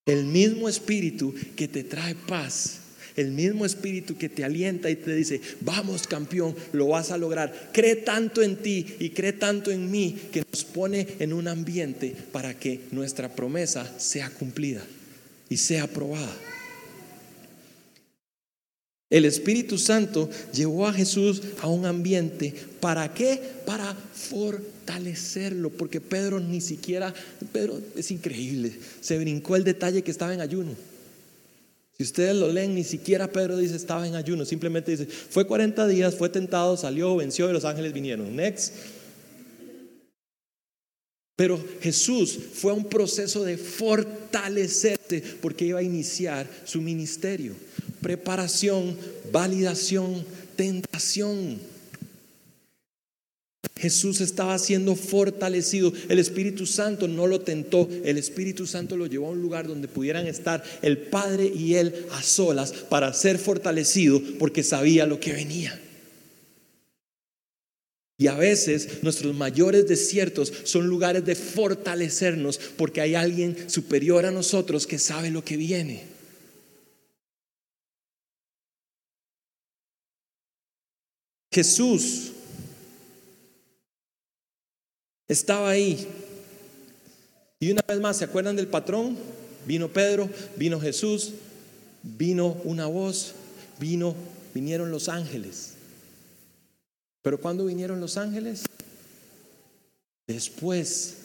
El 0.04 0.26
mismo 0.26 0.68
espíritu 0.68 1.34
que 1.56 1.66
te 1.66 1.82
trae 1.82 2.14
paz, 2.14 2.80
El 3.16 3.30
mismo 3.30 3.64
espíritu 3.64 4.18
que 4.18 4.28
te 4.28 4.44
alienta 4.44 4.90
y 4.90 4.96
te 4.96 5.14
dice, 5.14 5.40
vamos 5.62 6.06
campeón, 6.06 6.54
lo 6.74 6.88
vas 6.88 7.10
a 7.10 7.16
lograr. 7.16 7.70
Cree 7.72 7.96
tanto 7.96 8.42
en 8.42 8.56
ti 8.56 8.96
y 8.98 9.08
cree 9.08 9.32
tanto 9.32 9.70
en 9.70 9.90
mí 9.90 10.14
que 10.30 10.44
nos 10.52 10.64
pone 10.66 11.08
en 11.20 11.32
un 11.32 11.48
ambiente 11.48 12.14
para 12.32 12.58
que 12.58 12.80
nuestra 12.90 13.34
promesa 13.34 13.90
sea 13.98 14.28
cumplida 14.28 14.84
y 15.48 15.56
sea 15.56 15.84
aprobada. 15.84 16.36
El 19.08 19.24
Espíritu 19.24 19.78
Santo 19.78 20.28
llevó 20.52 20.88
a 20.88 20.92
Jesús 20.92 21.40
a 21.60 21.68
un 21.68 21.86
ambiente. 21.86 22.52
¿Para 22.80 23.14
qué? 23.14 23.40
Para 23.64 23.94
fortalecerlo. 23.94 25.70
Porque 25.70 26.00
Pedro 26.00 26.40
ni 26.40 26.60
siquiera, 26.60 27.14
Pedro 27.52 27.80
es 27.94 28.10
increíble, 28.10 28.72
se 29.00 29.18
brincó 29.18 29.54
el 29.54 29.62
detalle 29.62 30.02
que 30.02 30.10
estaba 30.10 30.34
en 30.34 30.40
ayuno. 30.40 30.74
Si 31.96 32.02
ustedes 32.02 32.34
lo 32.34 32.52
leen, 32.52 32.74
ni 32.74 32.84
siquiera 32.84 33.30
Pedro 33.30 33.56
dice 33.56 33.76
estaba 33.76 34.06
en 34.06 34.16
ayuno, 34.16 34.44
simplemente 34.44 34.90
dice, 34.90 35.06
fue 35.06 35.46
40 35.46 35.86
días, 35.86 36.14
fue 36.14 36.28
tentado, 36.28 36.76
salió, 36.76 37.16
venció 37.16 37.48
y 37.48 37.54
los 37.54 37.64
ángeles 37.64 37.94
vinieron. 37.94 38.34
Next. 38.36 38.74
Pero 41.36 41.62
Jesús 41.80 42.38
fue 42.54 42.72
un 42.72 42.86
proceso 42.86 43.44
de 43.44 43.56
fortalecerse 43.56 45.22
porque 45.40 45.66
iba 45.66 45.78
a 45.78 45.82
iniciar 45.82 46.48
su 46.64 46.82
ministerio 46.82 47.54
preparación, 48.00 48.96
validación, 49.32 50.24
tentación. 50.56 51.58
Jesús 53.76 54.20
estaba 54.20 54.58
siendo 54.58 54.96
fortalecido. 54.96 55.92
El 56.08 56.18
Espíritu 56.18 56.66
Santo 56.66 57.08
no 57.08 57.26
lo 57.26 57.42
tentó. 57.42 57.88
El 58.04 58.16
Espíritu 58.16 58.66
Santo 58.66 58.96
lo 58.96 59.06
llevó 59.06 59.28
a 59.28 59.30
un 59.30 59.42
lugar 59.42 59.66
donde 59.66 59.86
pudieran 59.86 60.26
estar 60.26 60.62
el 60.82 60.98
Padre 60.98 61.52
y 61.54 61.74
Él 61.74 62.06
a 62.12 62.22
solas 62.22 62.72
para 62.72 63.12
ser 63.12 63.38
fortalecido 63.38 64.20
porque 64.38 64.62
sabía 64.62 65.04
lo 65.06 65.20
que 65.20 65.32
venía. 65.32 65.78
Y 68.18 68.28
a 68.28 68.34
veces 68.34 69.02
nuestros 69.02 69.34
mayores 69.34 69.86
desiertos 69.86 70.50
son 70.64 70.86
lugares 70.86 71.26
de 71.26 71.34
fortalecernos 71.34 72.58
porque 72.78 73.02
hay 73.02 73.14
alguien 73.14 73.68
superior 73.68 74.24
a 74.24 74.30
nosotros 74.30 74.86
que 74.86 74.98
sabe 74.98 75.30
lo 75.30 75.44
que 75.44 75.58
viene. 75.58 76.15
Jesús 81.56 82.32
estaba 85.26 85.70
ahí. 85.70 86.06
Y 87.58 87.70
una 87.70 87.80
vez 87.88 87.98
más, 87.98 88.18
¿se 88.18 88.24
acuerdan 88.24 88.56
del 88.56 88.66
patrón? 88.66 89.16
Vino 89.64 89.88
Pedro, 89.88 90.28
vino 90.56 90.78
Jesús, 90.78 91.32
vino 92.02 92.58
una 92.64 92.84
voz, 92.88 93.32
vino, 93.80 94.14
vinieron 94.52 94.90
los 94.90 95.08
ángeles. 95.08 95.72
Pero 97.22 97.40
¿cuándo 97.40 97.64
vinieron 97.64 98.00
los 98.00 98.18
ángeles? 98.18 98.64
Después, 100.26 101.16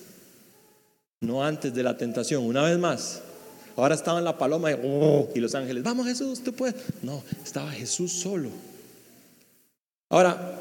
no 1.19 1.43
antes 1.43 1.73
de 1.73 1.83
la 1.83 1.97
tentación, 1.97 2.45
una 2.45 2.63
vez 2.63 2.79
más. 2.79 3.21
Ahora 3.75 3.95
estaba 3.95 4.19
en 4.19 4.25
la 4.25 4.37
paloma 4.37 4.71
y, 4.71 4.75
oh, 4.81 5.29
y 5.35 5.41
los 5.41 5.55
ángeles, 5.55 5.83
vamos 5.83 6.07
Jesús, 6.07 6.41
tú 6.41 6.53
puedes. 6.53 6.75
No, 7.01 7.21
estaba 7.43 7.69
Jesús 7.71 8.13
solo. 8.13 8.70
Ahora, 10.11 10.59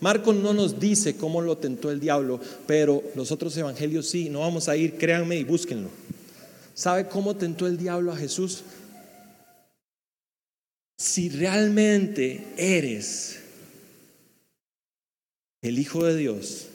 Marcos 0.00 0.36
no 0.36 0.52
nos 0.52 0.78
dice 0.78 1.16
cómo 1.16 1.40
lo 1.40 1.56
tentó 1.56 1.90
el 1.90 1.98
diablo, 1.98 2.38
pero 2.66 3.02
los 3.16 3.32
otros 3.32 3.56
evangelios 3.56 4.08
sí. 4.08 4.28
No 4.28 4.40
vamos 4.40 4.68
a 4.68 4.76
ir, 4.76 4.96
créanme 4.96 5.36
y 5.36 5.44
búsquenlo. 5.44 5.88
¿Sabe 6.74 7.08
cómo 7.08 7.34
tentó 7.34 7.66
el 7.66 7.78
diablo 7.78 8.12
a 8.12 8.16
Jesús? 8.16 8.62
Si 10.98 11.30
realmente 11.30 12.44
eres 12.56 13.40
el 15.62 15.78
Hijo 15.78 16.04
de 16.04 16.16
Dios, 16.16 16.66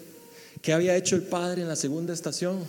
¿qué 0.61 0.73
había 0.73 0.95
hecho 0.95 1.15
el 1.15 1.21
Padre 1.21 1.61
en 1.61 1.67
la 1.67 1.75
segunda 1.75 2.13
estación? 2.13 2.65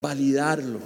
Validarlo. 0.00 0.80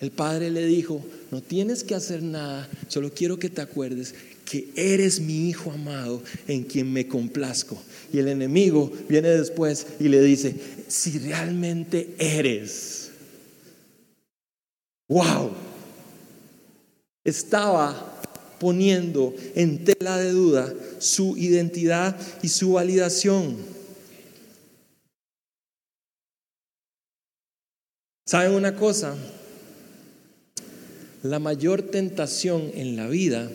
El 0.00 0.10
Padre 0.10 0.50
le 0.50 0.64
dijo, 0.64 1.04
no 1.30 1.42
tienes 1.42 1.84
que 1.84 1.94
hacer 1.94 2.22
nada, 2.22 2.68
solo 2.88 3.12
quiero 3.12 3.38
que 3.38 3.50
te 3.50 3.60
acuerdes 3.60 4.14
que 4.50 4.68
eres 4.74 5.20
mi 5.20 5.48
hijo 5.48 5.70
amado 5.70 6.22
en 6.48 6.64
quien 6.64 6.92
me 6.92 7.06
complazco. 7.06 7.80
Y 8.12 8.18
el 8.18 8.28
enemigo 8.28 8.90
viene 9.08 9.28
después 9.28 9.86
y 10.00 10.08
le 10.08 10.22
dice, 10.22 10.56
si 10.88 11.18
realmente 11.18 12.16
eres, 12.18 13.10
wow, 15.08 15.52
estaba 17.22 18.22
poniendo 18.58 19.34
en 19.54 19.84
tela 19.84 20.16
de 20.16 20.30
duda 20.30 20.74
su 20.98 21.36
identidad 21.36 22.16
y 22.42 22.48
su 22.48 22.72
validación. 22.72 23.56
¿Saben 28.26 28.52
una 28.52 28.74
cosa? 28.74 29.14
La 31.22 31.38
mayor 31.38 31.82
tentación 31.82 32.70
en 32.74 32.96
la 32.96 33.06
vida 33.06 33.50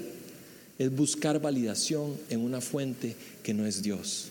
es 0.77 0.95
buscar 0.95 1.41
validación 1.41 2.15
en 2.29 2.41
una 2.41 2.61
fuente 2.61 3.15
que 3.41 3.53
no 3.53 3.65
es 3.65 3.81
Dios. 3.81 4.29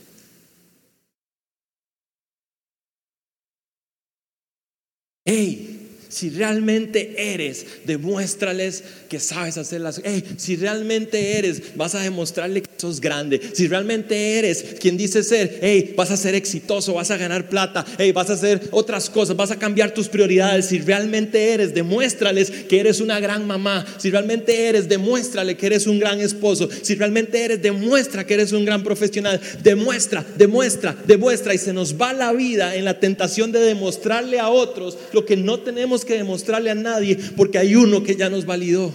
Hey, 5.25 5.74
si 6.09 6.31
realmente 6.31 7.15
eres, 7.35 7.67
demuéstrales 7.85 8.85
que 9.09 9.21
sabes 9.21 9.59
hacer 9.59 9.81
las 9.81 9.99
cosas. 9.99 10.23
si 10.37 10.57
realmente 10.57 11.39
eres, 11.39 11.77
vas 11.77 11.95
a 11.95 12.01
demostrarle 12.01 12.63
que 12.63 12.71
sos 12.77 13.01
grande. 13.01 13.41
Si 13.53 13.69
realmente 13.69 14.39
eres 14.39 14.65
quien 14.81 14.97
dice 14.97 15.23
ser, 15.23 15.59
hey, 15.63 15.95
vas 15.97 16.11
a 16.11 16.17
ser 16.17 16.35
exitoso, 16.35 16.95
vas 16.95 17.11
a 17.11 17.17
ganar 17.17 17.49
plata, 17.49 17.85
hey, 17.99 18.13
vas 18.13 18.31
a 18.31 18.35
hacer 18.35 18.69
otras 18.71 19.11
cosas, 19.11 19.37
vas 19.37 19.51
a 19.51 19.59
cambiar 19.59 19.93
tus 19.93 20.09
prioridades. 20.09 20.67
Si 20.67 20.79
realmente 20.79 21.53
eres, 21.53 21.75
demuéstrales 21.75 22.51
que 22.51 22.81
eres 22.81 23.01
una 23.01 23.21
gran 23.21 23.47
mamá. 23.47 23.85
Si 23.99 24.11
realmente 24.11 24.67
eres, 24.67 24.89
demuéstrale 24.89 25.57
que 25.57 25.67
eres 25.67 25.87
un 25.87 25.99
gran 25.99 26.21
esposo. 26.21 26.69
Si 26.83 26.95
realmente 26.95 27.43
eres, 27.43 27.63
demuestra 27.63 28.27
que 28.27 28.35
eres 28.35 28.53
un 28.53 28.65
gran 28.65 28.83
profesional. 28.83 29.41
Demuestra, 29.63 30.25
demuestra, 30.37 30.97
demuestra. 31.07 31.55
Y 31.55 31.59
se 31.59 31.73
nos 31.73 32.01
va 32.01 32.13
la 32.13 32.33
vida 32.33 32.75
en 32.75 32.85
la 32.85 33.01
tentación 33.01 33.53
de 33.53 33.61
demostrarle 33.61 34.39
a 34.39 34.49
otros 34.49 34.99
lo 35.13 35.25
que 35.25 35.37
no 35.37 35.61
tenemos 35.61 36.04
que 36.05 36.15
demostrarle 36.15 36.71
a 36.71 36.75
nadie 36.75 37.17
porque 37.37 37.59
hay 37.59 37.77
uno 37.77 38.03
que 38.03 38.17
ya 38.17 38.31
nos 38.31 38.47
validó. 38.47 38.93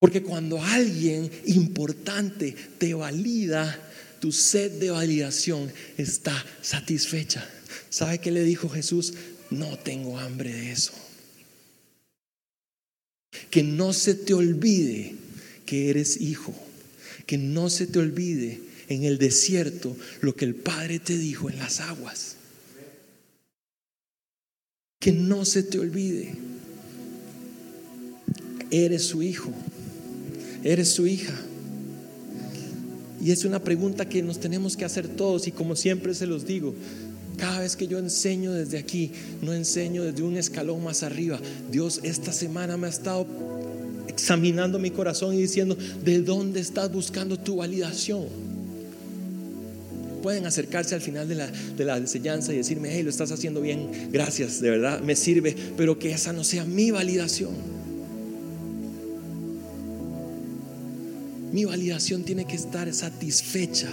Porque 0.00 0.22
cuando 0.22 0.62
alguien 0.62 1.30
importante 1.46 2.54
te 2.78 2.94
valida, 2.94 3.78
tu 4.20 4.32
sed 4.32 4.72
de 4.72 4.90
validación 4.90 5.72
está 5.96 6.44
satisfecha. 6.62 7.48
¿Sabe 7.90 8.18
qué 8.18 8.30
le 8.30 8.44
dijo 8.44 8.68
Jesús? 8.68 9.14
No 9.50 9.76
tengo 9.78 10.18
hambre 10.18 10.52
de 10.52 10.72
eso. 10.72 10.92
Que 13.50 13.62
no 13.62 13.92
se 13.92 14.14
te 14.14 14.34
olvide 14.34 15.14
que 15.66 15.90
eres 15.90 16.20
hijo. 16.20 16.54
Que 17.26 17.38
no 17.38 17.68
se 17.68 17.86
te 17.86 17.98
olvide 17.98 18.60
en 18.88 19.04
el 19.04 19.18
desierto 19.18 19.96
lo 20.20 20.34
que 20.34 20.44
el 20.44 20.54
Padre 20.54 20.98
te 20.98 21.18
dijo 21.18 21.50
en 21.50 21.58
las 21.58 21.80
aguas. 21.80 22.37
Que 24.98 25.12
no 25.12 25.44
se 25.44 25.62
te 25.62 25.78
olvide. 25.78 26.34
Eres 28.70 29.04
su 29.04 29.22
hijo. 29.22 29.50
Eres 30.64 30.88
su 30.90 31.06
hija. 31.06 31.34
Y 33.20 33.32
es 33.32 33.44
una 33.44 33.62
pregunta 33.62 34.08
que 34.08 34.22
nos 34.22 34.38
tenemos 34.38 34.76
que 34.76 34.84
hacer 34.84 35.08
todos 35.08 35.46
y 35.46 35.52
como 35.52 35.76
siempre 35.76 36.14
se 36.14 36.26
los 36.26 36.46
digo, 36.46 36.74
cada 37.36 37.60
vez 37.60 37.76
que 37.76 37.86
yo 37.86 37.98
enseño 37.98 38.52
desde 38.52 38.78
aquí, 38.78 39.12
no 39.42 39.52
enseño 39.52 40.04
desde 40.04 40.22
un 40.22 40.36
escalón 40.36 40.82
más 40.82 41.02
arriba. 41.02 41.40
Dios 41.70 42.00
esta 42.02 42.32
semana 42.32 42.76
me 42.76 42.86
ha 42.86 42.90
estado 42.90 43.26
examinando 44.08 44.78
mi 44.78 44.90
corazón 44.90 45.34
y 45.34 45.38
diciendo, 45.38 45.76
¿de 46.04 46.22
dónde 46.22 46.60
estás 46.60 46.90
buscando 46.92 47.38
tu 47.38 47.56
validación? 47.56 48.26
Pueden 50.18 50.46
acercarse 50.46 50.94
al 50.94 51.00
final 51.00 51.28
de 51.28 51.34
la, 51.34 51.46
de 51.46 51.84
la 51.84 51.96
enseñanza 51.96 52.52
y 52.52 52.56
decirme, 52.56 52.90
hey, 52.92 53.02
lo 53.02 53.10
estás 53.10 53.32
haciendo 53.32 53.60
bien, 53.60 54.10
gracias, 54.12 54.60
de 54.60 54.70
verdad, 54.70 55.00
me 55.00 55.16
sirve, 55.16 55.56
pero 55.76 55.98
que 55.98 56.10
esa 56.10 56.32
no 56.32 56.44
sea 56.44 56.64
mi 56.64 56.90
validación. 56.90 57.78
Mi 61.52 61.64
validación 61.64 62.24
tiene 62.24 62.44
que 62.44 62.56
estar 62.56 62.92
satisfecha 62.92 63.88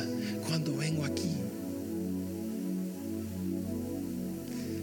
cuando 0.47 0.75
vengo 0.75 1.05
aquí. 1.05 1.31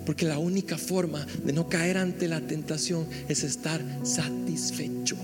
Porque 0.06 0.26
la 0.26 0.38
única 0.38 0.76
forma 0.78 1.24
de 1.44 1.52
no 1.52 1.68
caer 1.68 1.98
ante 1.98 2.28
la 2.28 2.40
tentación 2.40 3.06
es 3.28 3.44
estar 3.44 3.80
satisfecho. 4.02 5.16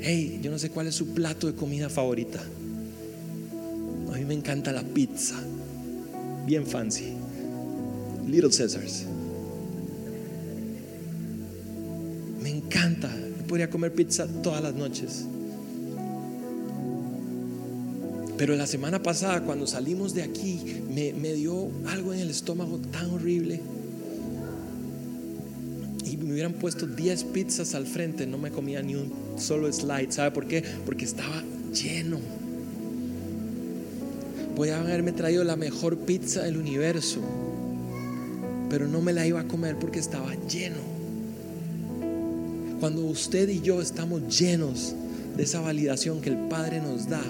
Hey, 0.00 0.40
yo 0.42 0.50
no 0.50 0.58
sé 0.58 0.70
cuál 0.70 0.86
es 0.86 0.94
su 0.94 1.08
plato 1.14 1.46
de 1.46 1.54
comida 1.54 1.88
favorita 1.88 2.42
me 4.32 4.38
encanta 4.38 4.72
la 4.72 4.82
pizza. 4.82 5.34
Bien 6.46 6.66
fancy. 6.66 7.12
Little 8.26 8.48
Caesars. 8.48 9.04
Me 12.42 12.48
encanta. 12.48 13.10
Podría 13.46 13.68
comer 13.68 13.92
pizza 13.92 14.26
todas 14.42 14.62
las 14.62 14.74
noches. 14.74 15.26
Pero 18.38 18.56
la 18.56 18.66
semana 18.66 19.02
pasada, 19.02 19.42
cuando 19.42 19.66
salimos 19.66 20.14
de 20.14 20.22
aquí, 20.22 20.80
me, 20.88 21.12
me 21.12 21.34
dio 21.34 21.68
algo 21.88 22.14
en 22.14 22.20
el 22.20 22.30
estómago 22.30 22.78
tan 22.90 23.10
horrible. 23.10 23.60
Y 26.06 26.16
me 26.16 26.32
hubieran 26.32 26.54
puesto 26.54 26.86
10 26.86 27.24
pizzas 27.24 27.74
al 27.74 27.86
frente, 27.86 28.26
no 28.26 28.38
me 28.38 28.50
comía 28.50 28.80
ni 28.80 28.94
un 28.94 29.12
solo 29.36 29.70
slide. 29.70 30.10
¿Sabe 30.10 30.30
por 30.30 30.46
qué? 30.46 30.64
Porque 30.86 31.04
estaba 31.04 31.42
lleno 31.70 32.41
Podía 34.56 34.80
haberme 34.80 35.12
traído 35.12 35.44
la 35.44 35.56
mejor 35.56 35.98
pizza 35.98 36.42
del 36.42 36.56
universo, 36.56 37.20
pero 38.68 38.86
no 38.86 39.00
me 39.00 39.12
la 39.12 39.26
iba 39.26 39.40
a 39.40 39.48
comer 39.48 39.78
porque 39.78 39.98
estaba 39.98 40.34
lleno. 40.46 40.92
Cuando 42.80 43.02
usted 43.06 43.48
y 43.48 43.60
yo 43.60 43.80
estamos 43.80 44.38
llenos 44.38 44.94
de 45.36 45.44
esa 45.44 45.60
validación 45.60 46.20
que 46.20 46.30
el 46.30 46.48
Padre 46.48 46.80
nos 46.80 47.08
da, 47.08 47.22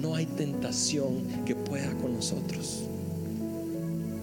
no 0.00 0.14
hay 0.14 0.26
tentación 0.26 1.22
que 1.46 1.54
pueda 1.54 1.90
con 1.94 2.14
nosotros. 2.14 2.84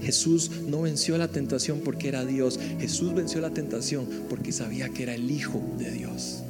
Jesús 0.02 0.52
no 0.68 0.84
venció 0.84 1.18
la 1.18 1.30
tentación 1.30 1.80
porque 1.80 2.10
era 2.10 2.26
Dios. 2.26 2.60
Jesús 2.80 3.16
venció 3.16 3.42
la 3.42 3.50
tentación 3.50 4.06
porque 4.30 4.52
sabía 4.52 4.90
que 4.90 5.04
era 5.04 5.16
el 5.16 5.32
Hijo 5.32 5.60
de 5.80 5.90
Dios. 5.90 6.45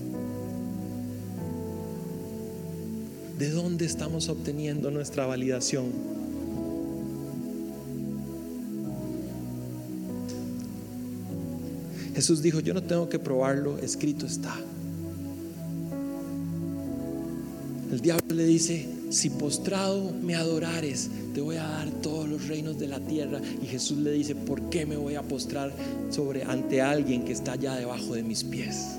¿De 3.38 3.49
dónde 3.49 3.86
estamos 3.86 4.29
obteniendo 4.29 4.91
nuestra 4.91 5.25
validación? 5.25 5.91
Jesús 12.15 12.41
dijo, 12.41 12.61
yo 12.61 12.73
no 12.73 12.81
tengo 12.81 13.09
que 13.09 13.19
probarlo, 13.19 13.77
escrito 13.79 14.25
está. 14.25 14.55
El 17.91 17.99
diablo 17.99 18.36
le 18.36 18.45
dice, 18.45 18.88
si 19.09 19.29
postrado 19.29 20.13
me 20.13 20.36
adorares, 20.36 21.09
te 21.33 21.41
voy 21.41 21.57
a 21.57 21.67
dar 21.67 21.89
todos 22.01 22.29
los 22.29 22.47
reinos 22.47 22.79
de 22.79 22.88
la 22.88 23.01
tierra. 23.01 23.41
Y 23.61 23.65
Jesús 23.65 23.97
le 23.97 24.11
dice, 24.11 24.33
¿por 24.33 24.69
qué 24.69 24.86
me 24.86 24.95
voy 24.95 25.15
a 25.15 25.23
postrar 25.23 25.73
sobre 26.09 26.43
ante 26.43 26.81
alguien 26.81 27.25
que 27.25 27.33
está 27.33 27.53
allá 27.53 27.75
debajo 27.75 28.15
de 28.15 28.23
mis 28.23 28.45
pies? 28.45 28.97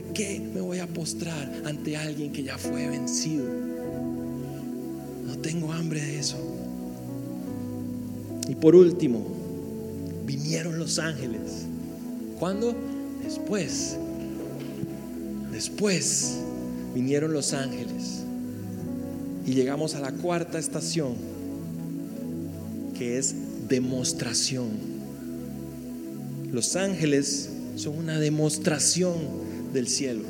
¿Por 0.00 0.14
qué 0.14 0.40
me 0.40 0.62
voy 0.62 0.78
a 0.78 0.86
postrar 0.86 1.62
ante 1.66 1.94
alguien 1.94 2.32
que 2.32 2.42
ya 2.42 2.56
fue 2.56 2.88
vencido? 2.88 3.44
No 5.26 5.36
tengo 5.38 5.70
hambre 5.72 6.00
de 6.00 6.18
eso. 6.18 6.38
Y 8.48 8.54
por 8.54 8.74
último, 8.74 9.26
vinieron 10.24 10.78
los 10.78 10.98
ángeles. 10.98 11.66
¿Cuándo? 12.38 12.74
Después 13.22 13.98
Después 15.52 16.38
vinieron 16.94 17.34
los 17.34 17.52
ángeles 17.52 18.22
y 19.44 19.52
llegamos 19.52 19.94
a 19.96 20.00
la 20.00 20.12
cuarta 20.12 20.58
estación, 20.58 21.12
que 22.96 23.18
es 23.18 23.34
demostración. 23.68 24.70
Los 26.50 26.76
ángeles 26.76 27.50
son 27.76 27.98
una 27.98 28.18
demostración 28.18 29.49
del 29.72 29.88
cielo, 29.88 30.22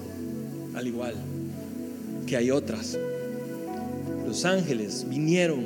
al 0.75 0.87
igual 0.87 1.15
que 2.27 2.37
hay 2.37 2.51
otras. 2.51 2.99
Los 4.27 4.45
ángeles 4.45 5.07
vinieron. 5.09 5.65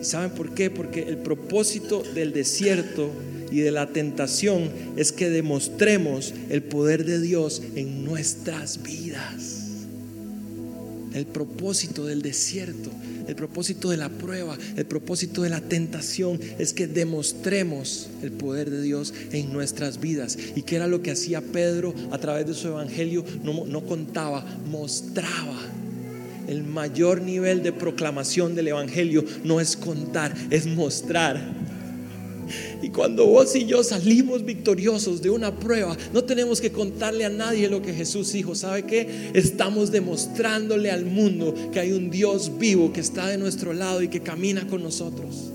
¿Y 0.00 0.04
saben 0.04 0.30
por 0.30 0.54
qué? 0.54 0.68
Porque 0.68 1.02
el 1.02 1.18
propósito 1.18 2.02
del 2.14 2.32
desierto 2.32 3.10
y 3.50 3.60
de 3.60 3.70
la 3.70 3.86
tentación 3.86 4.70
es 4.96 5.12
que 5.12 5.30
demostremos 5.30 6.34
el 6.50 6.62
poder 6.62 7.04
de 7.04 7.20
Dios 7.20 7.62
en 7.76 8.04
nuestras 8.04 8.82
vidas. 8.82 9.61
El 11.14 11.26
propósito 11.26 12.06
del 12.06 12.22
desierto, 12.22 12.90
el 13.28 13.34
propósito 13.36 13.90
de 13.90 13.96
la 13.96 14.08
prueba, 14.08 14.56
el 14.76 14.86
propósito 14.86 15.42
de 15.42 15.50
la 15.50 15.60
tentación 15.60 16.40
es 16.58 16.72
que 16.72 16.86
demostremos 16.86 18.08
el 18.22 18.32
poder 18.32 18.70
de 18.70 18.82
Dios 18.82 19.12
en 19.32 19.52
nuestras 19.52 20.00
vidas. 20.00 20.38
¿Y 20.56 20.62
que 20.62 20.76
era 20.76 20.86
lo 20.86 21.02
que 21.02 21.10
hacía 21.12 21.40
Pedro 21.40 21.94
a 22.10 22.18
través 22.18 22.46
de 22.46 22.54
su 22.54 22.68
evangelio? 22.68 23.24
No, 23.42 23.66
no 23.66 23.84
contaba, 23.84 24.44
mostraba. 24.70 25.60
El 26.48 26.64
mayor 26.64 27.22
nivel 27.22 27.62
de 27.62 27.72
proclamación 27.72 28.54
del 28.54 28.68
evangelio 28.68 29.24
no 29.44 29.60
es 29.60 29.76
contar, 29.76 30.34
es 30.50 30.66
mostrar. 30.66 31.61
Y 32.82 32.90
cuando 32.90 33.26
vos 33.26 33.54
y 33.54 33.64
yo 33.64 33.84
salimos 33.84 34.44
victoriosos 34.44 35.22
de 35.22 35.30
una 35.30 35.54
prueba, 35.54 35.96
no 36.12 36.24
tenemos 36.24 36.60
que 36.60 36.72
contarle 36.72 37.24
a 37.24 37.30
nadie 37.30 37.70
lo 37.70 37.80
que 37.80 37.94
Jesús 37.94 38.32
dijo. 38.32 38.56
¿Sabe 38.56 38.82
qué? 38.82 39.30
Estamos 39.34 39.92
demostrándole 39.92 40.90
al 40.90 41.04
mundo 41.04 41.54
que 41.72 41.78
hay 41.78 41.92
un 41.92 42.10
Dios 42.10 42.58
vivo 42.58 42.92
que 42.92 43.00
está 43.00 43.28
de 43.28 43.38
nuestro 43.38 43.72
lado 43.72 44.02
y 44.02 44.08
que 44.08 44.20
camina 44.20 44.66
con 44.66 44.82
nosotros. 44.82 45.52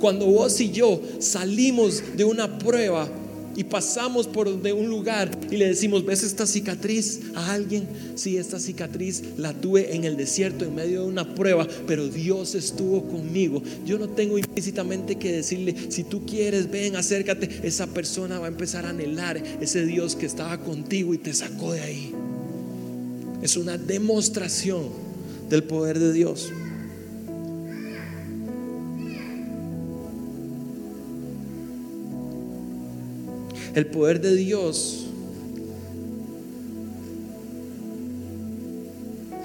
Cuando 0.00 0.26
vos 0.26 0.60
y 0.60 0.72
yo 0.72 1.00
salimos 1.20 2.02
de 2.16 2.24
una 2.24 2.58
prueba, 2.58 3.08
y 3.56 3.64
pasamos 3.64 4.26
por 4.26 4.62
de 4.62 4.72
un 4.72 4.88
lugar 4.88 5.30
y 5.50 5.56
le 5.56 5.68
decimos, 5.68 6.04
¿ves 6.04 6.22
esta 6.22 6.46
cicatriz 6.46 7.20
a 7.34 7.52
alguien? 7.52 7.86
Sí, 8.14 8.36
esta 8.36 8.58
cicatriz 8.58 9.22
la 9.36 9.52
tuve 9.52 9.94
en 9.94 10.04
el 10.04 10.16
desierto 10.16 10.64
en 10.64 10.74
medio 10.74 11.02
de 11.02 11.08
una 11.08 11.34
prueba, 11.34 11.66
pero 11.86 12.08
Dios 12.08 12.54
estuvo 12.54 13.04
conmigo. 13.08 13.62
Yo 13.84 13.98
no 13.98 14.08
tengo 14.08 14.38
implícitamente 14.38 15.16
que 15.16 15.32
decirle, 15.32 15.74
si 15.90 16.04
tú 16.04 16.24
quieres, 16.26 16.70
ven, 16.70 16.96
acércate. 16.96 17.48
Esa 17.62 17.86
persona 17.86 18.38
va 18.38 18.46
a 18.46 18.50
empezar 18.50 18.86
a 18.86 18.90
anhelar 18.90 19.42
ese 19.60 19.84
Dios 19.84 20.16
que 20.16 20.26
estaba 20.26 20.58
contigo 20.58 21.14
y 21.14 21.18
te 21.18 21.34
sacó 21.34 21.72
de 21.72 21.80
ahí. 21.80 22.12
Es 23.42 23.56
una 23.56 23.76
demostración 23.76 24.84
del 25.50 25.64
poder 25.64 25.98
de 25.98 26.12
Dios. 26.12 26.52
El 33.74 33.86
poder 33.86 34.20
de 34.20 34.36
Dios 34.36 35.06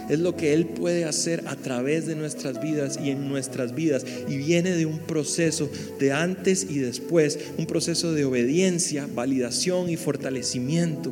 es 0.09 0.19
lo 0.19 0.35
que 0.35 0.53
Él 0.53 0.65
puede 0.65 1.05
hacer 1.05 1.43
a 1.47 1.55
través 1.55 2.07
de 2.07 2.15
nuestras 2.15 2.61
vidas 2.61 2.99
y 3.01 3.09
en 3.09 3.27
nuestras 3.27 3.75
vidas. 3.75 4.05
Y 4.27 4.37
viene 4.37 4.71
de 4.71 4.85
un 4.85 4.99
proceso 4.99 5.69
de 5.99 6.11
antes 6.11 6.67
y 6.69 6.79
después, 6.79 7.39
un 7.57 7.65
proceso 7.65 8.13
de 8.13 8.25
obediencia, 8.25 9.07
validación 9.13 9.89
y 9.89 9.97
fortalecimiento. 9.97 11.11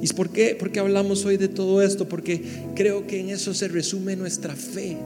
¿Y 0.00 0.06
por 0.08 0.30
qué? 0.30 0.54
Porque 0.58 0.80
hablamos 0.80 1.24
hoy 1.24 1.38
de 1.38 1.48
todo 1.48 1.80
esto? 1.82 2.08
Porque 2.08 2.42
creo 2.74 3.06
que 3.06 3.20
en 3.20 3.30
eso 3.30 3.54
se 3.54 3.68
resume 3.68 4.16
nuestra 4.16 4.54
fe. 4.54 4.98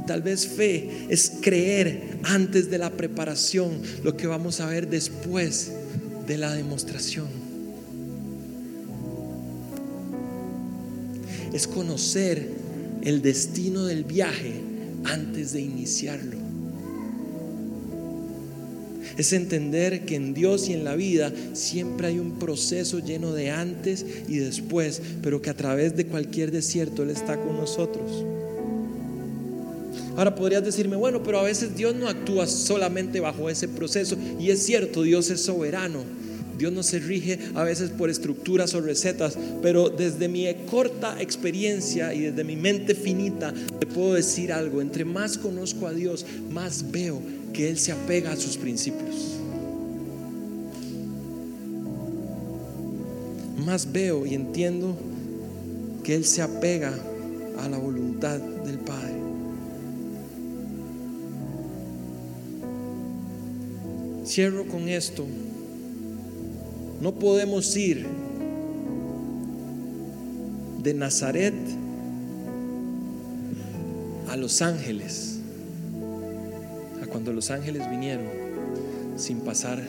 Y 0.00 0.06
tal 0.06 0.22
vez 0.22 0.46
fe 0.46 1.06
es 1.10 1.30
creer 1.42 2.18
antes 2.22 2.70
de 2.70 2.78
la 2.78 2.88
preparación 2.88 3.82
lo 4.02 4.16
que 4.16 4.26
vamos 4.26 4.60
a 4.60 4.66
ver 4.66 4.88
después 4.88 5.72
de 6.26 6.38
la 6.38 6.54
demostración. 6.54 7.28
Es 11.52 11.66
conocer 11.66 12.48
el 13.02 13.20
destino 13.20 13.84
del 13.84 14.04
viaje 14.04 14.54
antes 15.04 15.52
de 15.52 15.60
iniciarlo. 15.60 16.38
Es 19.18 19.34
entender 19.34 20.06
que 20.06 20.14
en 20.14 20.32
Dios 20.32 20.70
y 20.70 20.72
en 20.72 20.84
la 20.84 20.96
vida 20.96 21.30
siempre 21.52 22.06
hay 22.06 22.18
un 22.18 22.38
proceso 22.38 23.00
lleno 23.00 23.34
de 23.34 23.50
antes 23.50 24.06
y 24.28 24.38
después, 24.38 25.02
pero 25.22 25.42
que 25.42 25.50
a 25.50 25.56
través 25.56 25.94
de 25.94 26.06
cualquier 26.06 26.52
desierto 26.52 27.02
Él 27.02 27.10
está 27.10 27.38
con 27.38 27.58
nosotros. 27.58 28.24
Ahora 30.20 30.34
podrías 30.34 30.62
decirme, 30.62 30.96
bueno, 30.96 31.22
pero 31.22 31.40
a 31.40 31.44
veces 31.44 31.74
Dios 31.74 31.94
no 31.94 32.06
actúa 32.06 32.46
solamente 32.46 33.20
bajo 33.20 33.48
ese 33.48 33.68
proceso. 33.68 34.18
Y 34.38 34.50
es 34.50 34.62
cierto, 34.62 35.02
Dios 35.02 35.30
es 35.30 35.40
soberano. 35.40 36.04
Dios 36.58 36.74
no 36.74 36.82
se 36.82 36.98
rige 36.98 37.38
a 37.54 37.64
veces 37.64 37.88
por 37.88 38.10
estructuras 38.10 38.74
o 38.74 38.82
recetas, 38.82 39.38
pero 39.62 39.88
desde 39.88 40.28
mi 40.28 40.46
corta 40.70 41.18
experiencia 41.22 42.12
y 42.12 42.20
desde 42.20 42.44
mi 42.44 42.54
mente 42.54 42.94
finita, 42.94 43.54
te 43.78 43.86
puedo 43.86 44.12
decir 44.12 44.52
algo. 44.52 44.82
Entre 44.82 45.06
más 45.06 45.38
conozco 45.38 45.86
a 45.86 45.94
Dios, 45.94 46.26
más 46.50 46.90
veo 46.90 47.22
que 47.54 47.70
Él 47.70 47.78
se 47.78 47.92
apega 47.92 48.32
a 48.32 48.36
sus 48.36 48.58
principios. 48.58 49.38
Más 53.64 53.90
veo 53.90 54.26
y 54.26 54.34
entiendo 54.34 54.98
que 56.04 56.14
Él 56.14 56.26
se 56.26 56.42
apega 56.42 56.94
a 57.58 57.70
la 57.70 57.78
voluntad 57.78 58.38
del 58.38 58.80
Padre. 58.80 59.19
Cierro 64.30 64.64
con 64.64 64.88
esto. 64.88 65.26
No 67.00 67.16
podemos 67.16 67.76
ir 67.76 68.06
de 70.84 70.94
Nazaret 70.94 71.52
a 74.28 74.36
Los 74.36 74.62
Ángeles, 74.62 75.40
a 77.02 77.06
cuando 77.06 77.32
los 77.32 77.50
ángeles 77.50 77.90
vinieron 77.90 78.26
sin 79.16 79.40
pasar 79.40 79.82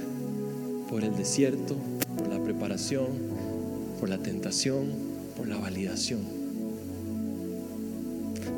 por 0.89 1.03
el 1.03 1.15
desierto, 1.15 1.75
por 2.17 2.29
la 2.29 2.43
preparación, 2.43 3.09
por 3.99 4.09
la 4.09 4.17
tentación, 4.17 4.87
por 5.37 5.47
la 5.47 5.57
validación. 5.57 6.21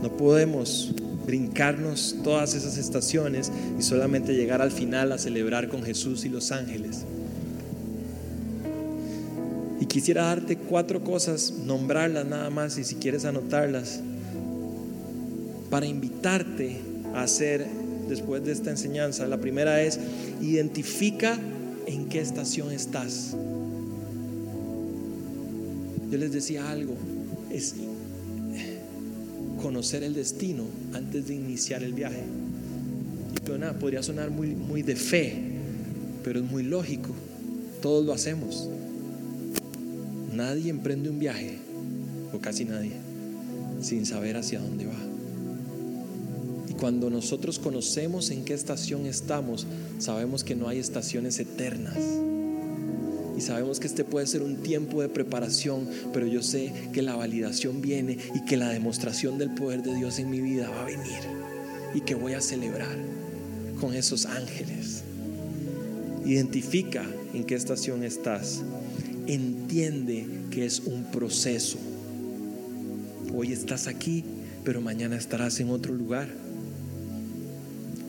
No 0.01 0.15
podemos 0.15 0.93
brincarnos 1.25 2.17
todas 2.23 2.53
esas 2.53 2.77
estaciones 2.77 3.51
y 3.79 3.83
solamente 3.83 4.33
llegar 4.33 4.61
al 4.61 4.71
final 4.71 5.11
a 5.11 5.17
celebrar 5.17 5.69
con 5.69 5.83
Jesús 5.83 6.25
y 6.25 6.29
los 6.29 6.51
ángeles. 6.51 7.03
Y 9.79 9.85
quisiera 9.85 10.23
darte 10.23 10.57
cuatro 10.57 11.03
cosas, 11.03 11.51
nombrarlas 11.65 12.25
nada 12.25 12.49
más 12.49 12.77
y 12.77 12.83
si 12.83 12.95
quieres 12.95 13.25
anotarlas, 13.25 14.01
para 15.69 15.85
invitarte 15.85 16.77
a 17.13 17.23
hacer 17.23 17.65
después 18.07 18.43
de 18.45 18.51
esta 18.51 18.69
enseñanza. 18.69 19.27
La 19.27 19.39
primera 19.39 19.81
es, 19.81 19.99
identifica 20.41 21.37
en 21.87 22.09
qué 22.09 22.21
estación 22.21 22.71
estás. 22.71 23.35
Yo 26.11 26.17
les 26.17 26.31
decía 26.31 26.69
algo, 26.69 26.95
es 27.49 27.75
conocer 29.63 30.03
el 30.03 30.13
destino 30.13 30.65
antes 30.93 31.27
de 31.27 31.35
iniciar 31.35 31.83
el 31.83 31.93
viaje. 31.93 32.21
Y 33.33 33.73
podría 33.79 34.03
sonar 34.03 34.29
muy, 34.29 34.49
muy 34.49 34.83
de 34.83 34.97
fe, 34.97 35.35
pero 36.21 36.41
es 36.41 36.45
muy 36.45 36.63
lógico. 36.63 37.11
Todos 37.81 38.05
lo 38.05 38.11
hacemos. 38.11 38.67
Nadie 40.35 40.69
emprende 40.69 41.09
un 41.09 41.17
viaje, 41.17 41.59
o 42.33 42.39
casi 42.39 42.65
nadie, 42.65 42.91
sin 43.81 44.05
saber 44.05 44.35
hacia 44.35 44.59
dónde 44.59 44.85
va. 44.85 44.99
Y 46.69 46.73
cuando 46.73 47.09
nosotros 47.09 47.57
conocemos 47.57 48.31
en 48.31 48.43
qué 48.43 48.53
estación 48.53 49.05
estamos, 49.05 49.65
sabemos 49.97 50.43
que 50.43 50.55
no 50.55 50.67
hay 50.67 50.79
estaciones 50.79 51.39
eternas. 51.39 51.97
Y 53.37 53.41
sabemos 53.41 53.79
que 53.79 53.87
este 53.87 54.03
puede 54.03 54.27
ser 54.27 54.43
un 54.43 54.57
tiempo 54.57 55.01
de 55.01 55.09
preparación, 55.09 55.87
pero 56.13 56.27
yo 56.27 56.43
sé 56.43 56.71
que 56.93 57.01
la 57.01 57.15
validación 57.15 57.81
viene 57.81 58.17
y 58.35 58.45
que 58.45 58.57
la 58.57 58.69
demostración 58.69 59.37
del 59.37 59.53
poder 59.53 59.81
de 59.81 59.95
Dios 59.95 60.19
en 60.19 60.29
mi 60.29 60.39
vida 60.39 60.69
va 60.69 60.81
a 60.81 60.85
venir 60.85 61.19
y 61.95 62.01
que 62.01 62.15
voy 62.15 62.33
a 62.33 62.41
celebrar 62.41 62.95
con 63.79 63.93
esos 63.93 64.25
ángeles. 64.25 65.03
Identifica 66.25 67.05
en 67.33 67.43
qué 67.43 67.55
estación 67.55 68.03
estás. 68.03 68.61
Entiende 69.27 70.25
que 70.51 70.65
es 70.65 70.81
un 70.81 71.05
proceso. 71.05 71.77
Hoy 73.35 73.51
estás 73.51 73.87
aquí, 73.87 74.23
pero 74.63 74.79
mañana 74.79 75.17
estarás 75.17 75.59
en 75.59 75.69
otro 75.69 75.93
lugar. 75.93 76.29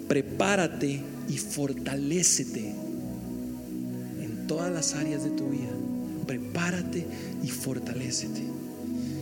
Prepárate 0.06 1.00
y 1.28 1.38
fortalécete 1.38 2.74
todas 4.46 4.72
las 4.72 4.94
áreas 4.94 5.24
de 5.24 5.30
tu 5.30 5.48
vida. 5.48 5.72
Prepárate 6.26 7.06
y 7.42 7.48
fortalécete. 7.48 8.42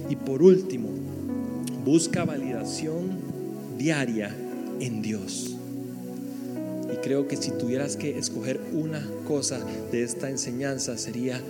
Y 0.08 0.16
por 0.16 0.42
último, 0.42 0.88
busca 1.84 2.24
validación 2.24 3.10
diaria 3.78 4.34
en 4.80 5.02
Dios. 5.02 5.56
Y 6.92 6.96
creo 6.96 7.26
que 7.26 7.36
si 7.36 7.50
tuvieras 7.52 7.96
que 7.96 8.18
escoger 8.18 8.60
una 8.72 9.04
cosa 9.26 9.64
de 9.90 10.02
esta 10.02 10.28
enseñanza 10.28 10.98
sería 10.98 11.40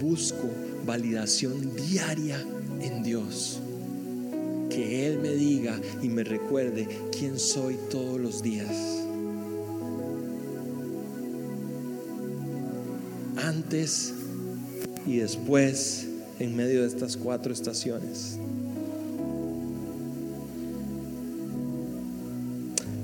busco 0.00 0.48
validación 0.86 1.74
diaria 1.74 2.44
en 2.80 3.02
Dios. 3.02 3.60
Que 4.68 5.06
Él 5.06 5.18
me 5.18 5.30
diga 5.30 5.80
y 6.02 6.08
me 6.08 6.22
recuerde 6.22 6.86
quién 7.16 7.38
soy 7.38 7.76
todos 7.90 8.20
los 8.20 8.42
días. 8.42 9.00
Antes 13.70 14.12
y 15.06 15.18
después 15.18 16.04
en 16.40 16.56
medio 16.56 16.80
de 16.80 16.88
estas 16.88 17.16
cuatro 17.16 17.52
estaciones. 17.52 18.36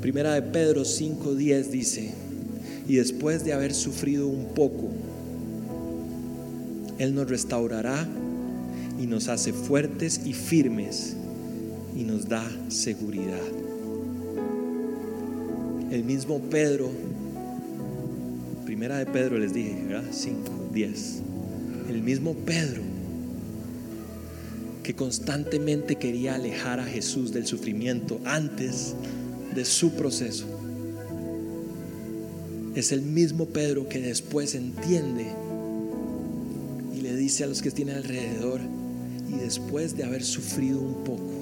Primera 0.03 0.35
de 0.35 0.43
Pedro 0.43 0.85
5:10 0.85 1.71
dice, 1.71 2.11
y 2.89 2.97
después 2.97 3.45
de 3.45 3.53
haber 3.53 3.73
sufrido 3.75 4.27
un 4.27 4.47
poco, 4.57 4.89
Él 6.99 7.15
nos 7.15 7.31
restaurará 7.31 8.05
y 9.01 9.07
nos 9.07 9.29
hace 9.29 9.53
fuertes 9.53 10.21
y 10.25 10.33
firmes 10.33 11.15
y 11.97 12.03
nos 12.03 12.29
da 12.29 12.45
seguridad. 12.71 13.47
El 15.93 16.03
mismo 16.03 16.41
Pedro 16.41 16.91
Primera 18.87 19.05
de 19.05 19.11
Pedro 19.11 19.37
les 19.37 19.53
dije, 19.53 19.83
¿verdad? 19.89 20.05
5, 20.13 20.71
10. 20.73 21.23
El 21.91 22.03
mismo 22.03 22.35
Pedro 22.35 22.83
que 24.85 24.95
constantemente 24.95 25.97
quería 25.97 26.37
alejar 26.37 26.79
a 26.79 26.85
Jesús 26.85 27.33
del 27.33 27.49
sufrimiento 27.49 28.21
antes 28.25 28.95
de 29.57 29.65
su 29.65 29.91
proceso. 29.95 30.47
Es 32.77 32.93
el 32.93 33.03
mismo 33.03 33.47
Pedro 33.47 33.89
que 33.89 33.99
después 33.99 34.55
entiende 34.55 35.27
y 36.97 37.01
le 37.01 37.17
dice 37.17 37.43
a 37.43 37.49
los 37.49 37.63
que 37.63 37.73
tienen 37.73 37.97
alrededor, 37.97 38.61
y 39.29 39.33
después 39.39 39.97
de 39.97 40.05
haber 40.05 40.23
sufrido 40.23 40.81
un 40.81 41.03
poco, 41.03 41.33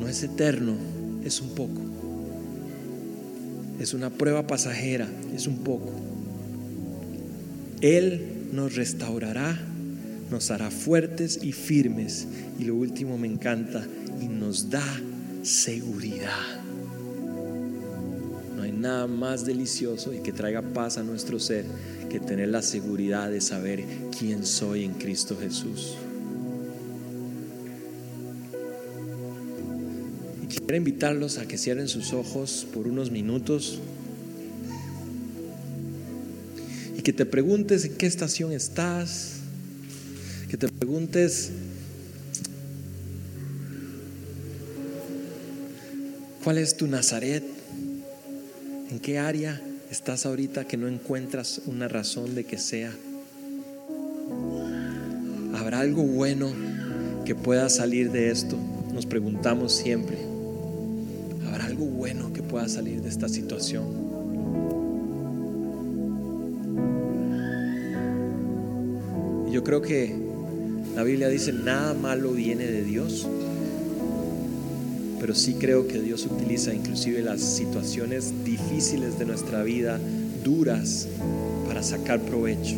no 0.00 0.06
es 0.06 0.22
eterno, 0.22 0.74
es 1.24 1.40
un 1.40 1.48
poco 1.54 1.95
es 3.78 3.94
una 3.94 4.10
prueba 4.10 4.46
pasajera, 4.46 5.08
es 5.34 5.46
un 5.46 5.58
poco. 5.58 5.92
Él 7.80 8.48
nos 8.52 8.74
restaurará, 8.74 9.58
nos 10.30 10.50
hará 10.50 10.70
fuertes 10.70 11.40
y 11.42 11.52
firmes. 11.52 12.26
Y 12.58 12.64
lo 12.64 12.74
último 12.74 13.18
me 13.18 13.26
encanta, 13.26 13.86
y 14.20 14.28
nos 14.28 14.70
da 14.70 15.00
seguridad. 15.42 16.62
No 18.56 18.62
hay 18.62 18.72
nada 18.72 19.06
más 19.06 19.44
delicioso 19.44 20.12
y 20.14 20.20
que 20.20 20.32
traiga 20.32 20.62
paz 20.62 20.96
a 20.96 21.02
nuestro 21.02 21.38
ser 21.38 21.64
que 22.08 22.18
tener 22.18 22.48
la 22.48 22.62
seguridad 22.62 23.30
de 23.30 23.40
saber 23.40 23.84
quién 24.18 24.46
soy 24.46 24.84
en 24.84 24.94
Cristo 24.94 25.36
Jesús. 25.38 25.96
Quiero 30.66 30.78
invitarlos 30.78 31.38
a 31.38 31.46
que 31.46 31.58
cierren 31.58 31.86
sus 31.86 32.12
ojos 32.12 32.66
por 32.74 32.88
unos 32.88 33.12
minutos 33.12 33.78
y 36.98 37.02
que 37.02 37.12
te 37.12 37.24
preguntes 37.24 37.84
en 37.84 37.94
qué 37.94 38.06
estación 38.06 38.50
estás, 38.50 39.34
que 40.50 40.56
te 40.56 40.66
preguntes 40.66 41.52
cuál 46.42 46.58
es 46.58 46.76
tu 46.76 46.88
Nazaret, 46.88 47.44
en 48.90 48.98
qué 48.98 49.20
área 49.20 49.62
estás 49.92 50.26
ahorita 50.26 50.64
que 50.64 50.76
no 50.76 50.88
encuentras 50.88 51.60
una 51.66 51.86
razón 51.86 52.34
de 52.34 52.42
que 52.42 52.58
sea. 52.58 52.90
¿Habrá 55.54 55.78
algo 55.78 56.02
bueno 56.02 56.52
que 57.24 57.36
pueda 57.36 57.68
salir 57.68 58.10
de 58.10 58.32
esto? 58.32 58.58
Nos 58.92 59.06
preguntamos 59.06 59.72
siempre 59.72 60.25
pueda 62.56 62.70
salir 62.70 63.02
de 63.02 63.10
esta 63.10 63.28
situación. 63.28 63.84
yo 69.52 69.64
creo 69.64 69.82
que 69.82 70.14
la 70.94 71.02
Biblia 71.02 71.28
dice, 71.28 71.52
nada 71.52 71.92
malo 71.92 72.32
viene 72.32 72.66
de 72.66 72.82
Dios, 72.82 73.26
pero 75.20 75.34
sí 75.34 75.56
creo 75.58 75.86
que 75.86 76.00
Dios 76.00 76.26
utiliza 76.26 76.72
inclusive 76.72 77.20
las 77.20 77.42
situaciones 77.42 78.32
difíciles 78.44 79.18
de 79.18 79.26
nuestra 79.26 79.62
vida, 79.62 79.98
duras, 80.42 81.08
para 81.66 81.82
sacar 81.82 82.20
provecho 82.20 82.76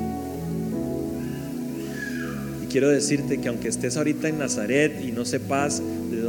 quiero 2.68 2.88
decirte 2.90 3.38
que 3.38 3.48
aunque 3.48 3.68
estés 3.68 3.96
ahorita 3.96 4.28
en 4.28 4.38
Nazaret 4.38 5.02
y 5.02 5.12
no 5.12 5.24
sepas 5.24 5.82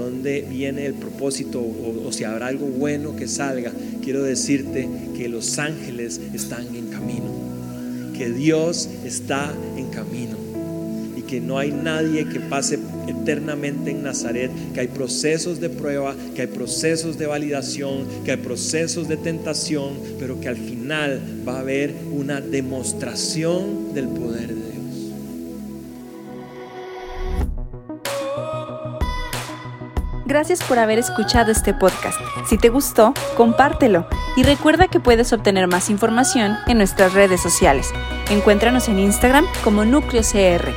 dónde 0.10 0.46
viene 0.50 0.86
el 0.86 0.96
propósito 0.96 1.62
o, 1.62 2.12
si 2.12 2.24
habrá 2.24 2.48
algo 2.48 2.66
bueno 2.66 3.16
que 3.16 3.28
salga, 3.28 3.72
quiero 4.04 4.24
decirte 4.24 4.90
que 5.16 5.30
los 5.30 5.60
ángeles 5.60 6.20
están 6.34 6.76
en 6.76 6.88
camino, 6.88 7.32
que 8.18 8.32
Dios 8.32 8.90
está 9.06 9.54
en 9.78 9.88
camino 9.90 10.38
y 11.16 11.22
que 11.22 11.40
no 11.40 11.60
hay 11.60 11.72
nadie 11.72 12.28
que 12.28 12.40
pase 12.40 12.80
eternamente 13.08 13.92
en 13.92 14.04
Nazaret, 14.04 14.52
que 14.74 14.80
hay 14.80 14.88
procesos 14.88 15.60
de 15.60 15.70
prueba, 15.70 16.16
que 16.34 16.42
hay 16.42 16.48
procesos 16.48 17.18
de 17.18 17.28
validación, 17.28 18.06
que 18.26 18.32
hay 18.32 18.38
procesos 18.38 19.08
de 19.08 19.18
tentación, 19.18 19.94
pero 20.20 20.40
que 20.42 20.48
al 20.48 20.58
final 20.58 21.22
va 21.48 21.58
a 21.58 21.60
haber 21.60 21.94
una 22.12 22.42
demostración 22.42 23.94
del 23.94 24.08
poder 24.08 24.48
de 24.48 24.56
Dios. 24.56 24.69
Gracias 30.30 30.62
por 30.62 30.78
haber 30.78 31.00
escuchado 31.00 31.52
este 31.52 31.74
podcast. 31.74 32.16
Si 32.48 32.60
te 32.60 32.70
gustó, 32.70 33.16
compártelo 33.36 34.06
y 34.38 34.44
recuerda 34.44 34.88
que 34.88 35.00
puedes 35.00 35.34
obtener 35.34 35.66
más 35.66 35.90
información 35.90 36.56
en 36.68 36.78
nuestras 36.78 37.16
redes 37.16 37.42
sociales. 37.42 37.92
Encuéntranos 38.30 38.90
en 38.90 39.00
Instagram 39.00 39.48
como 39.64 39.86
Núcleo 39.86 40.22
CR. 40.22 40.70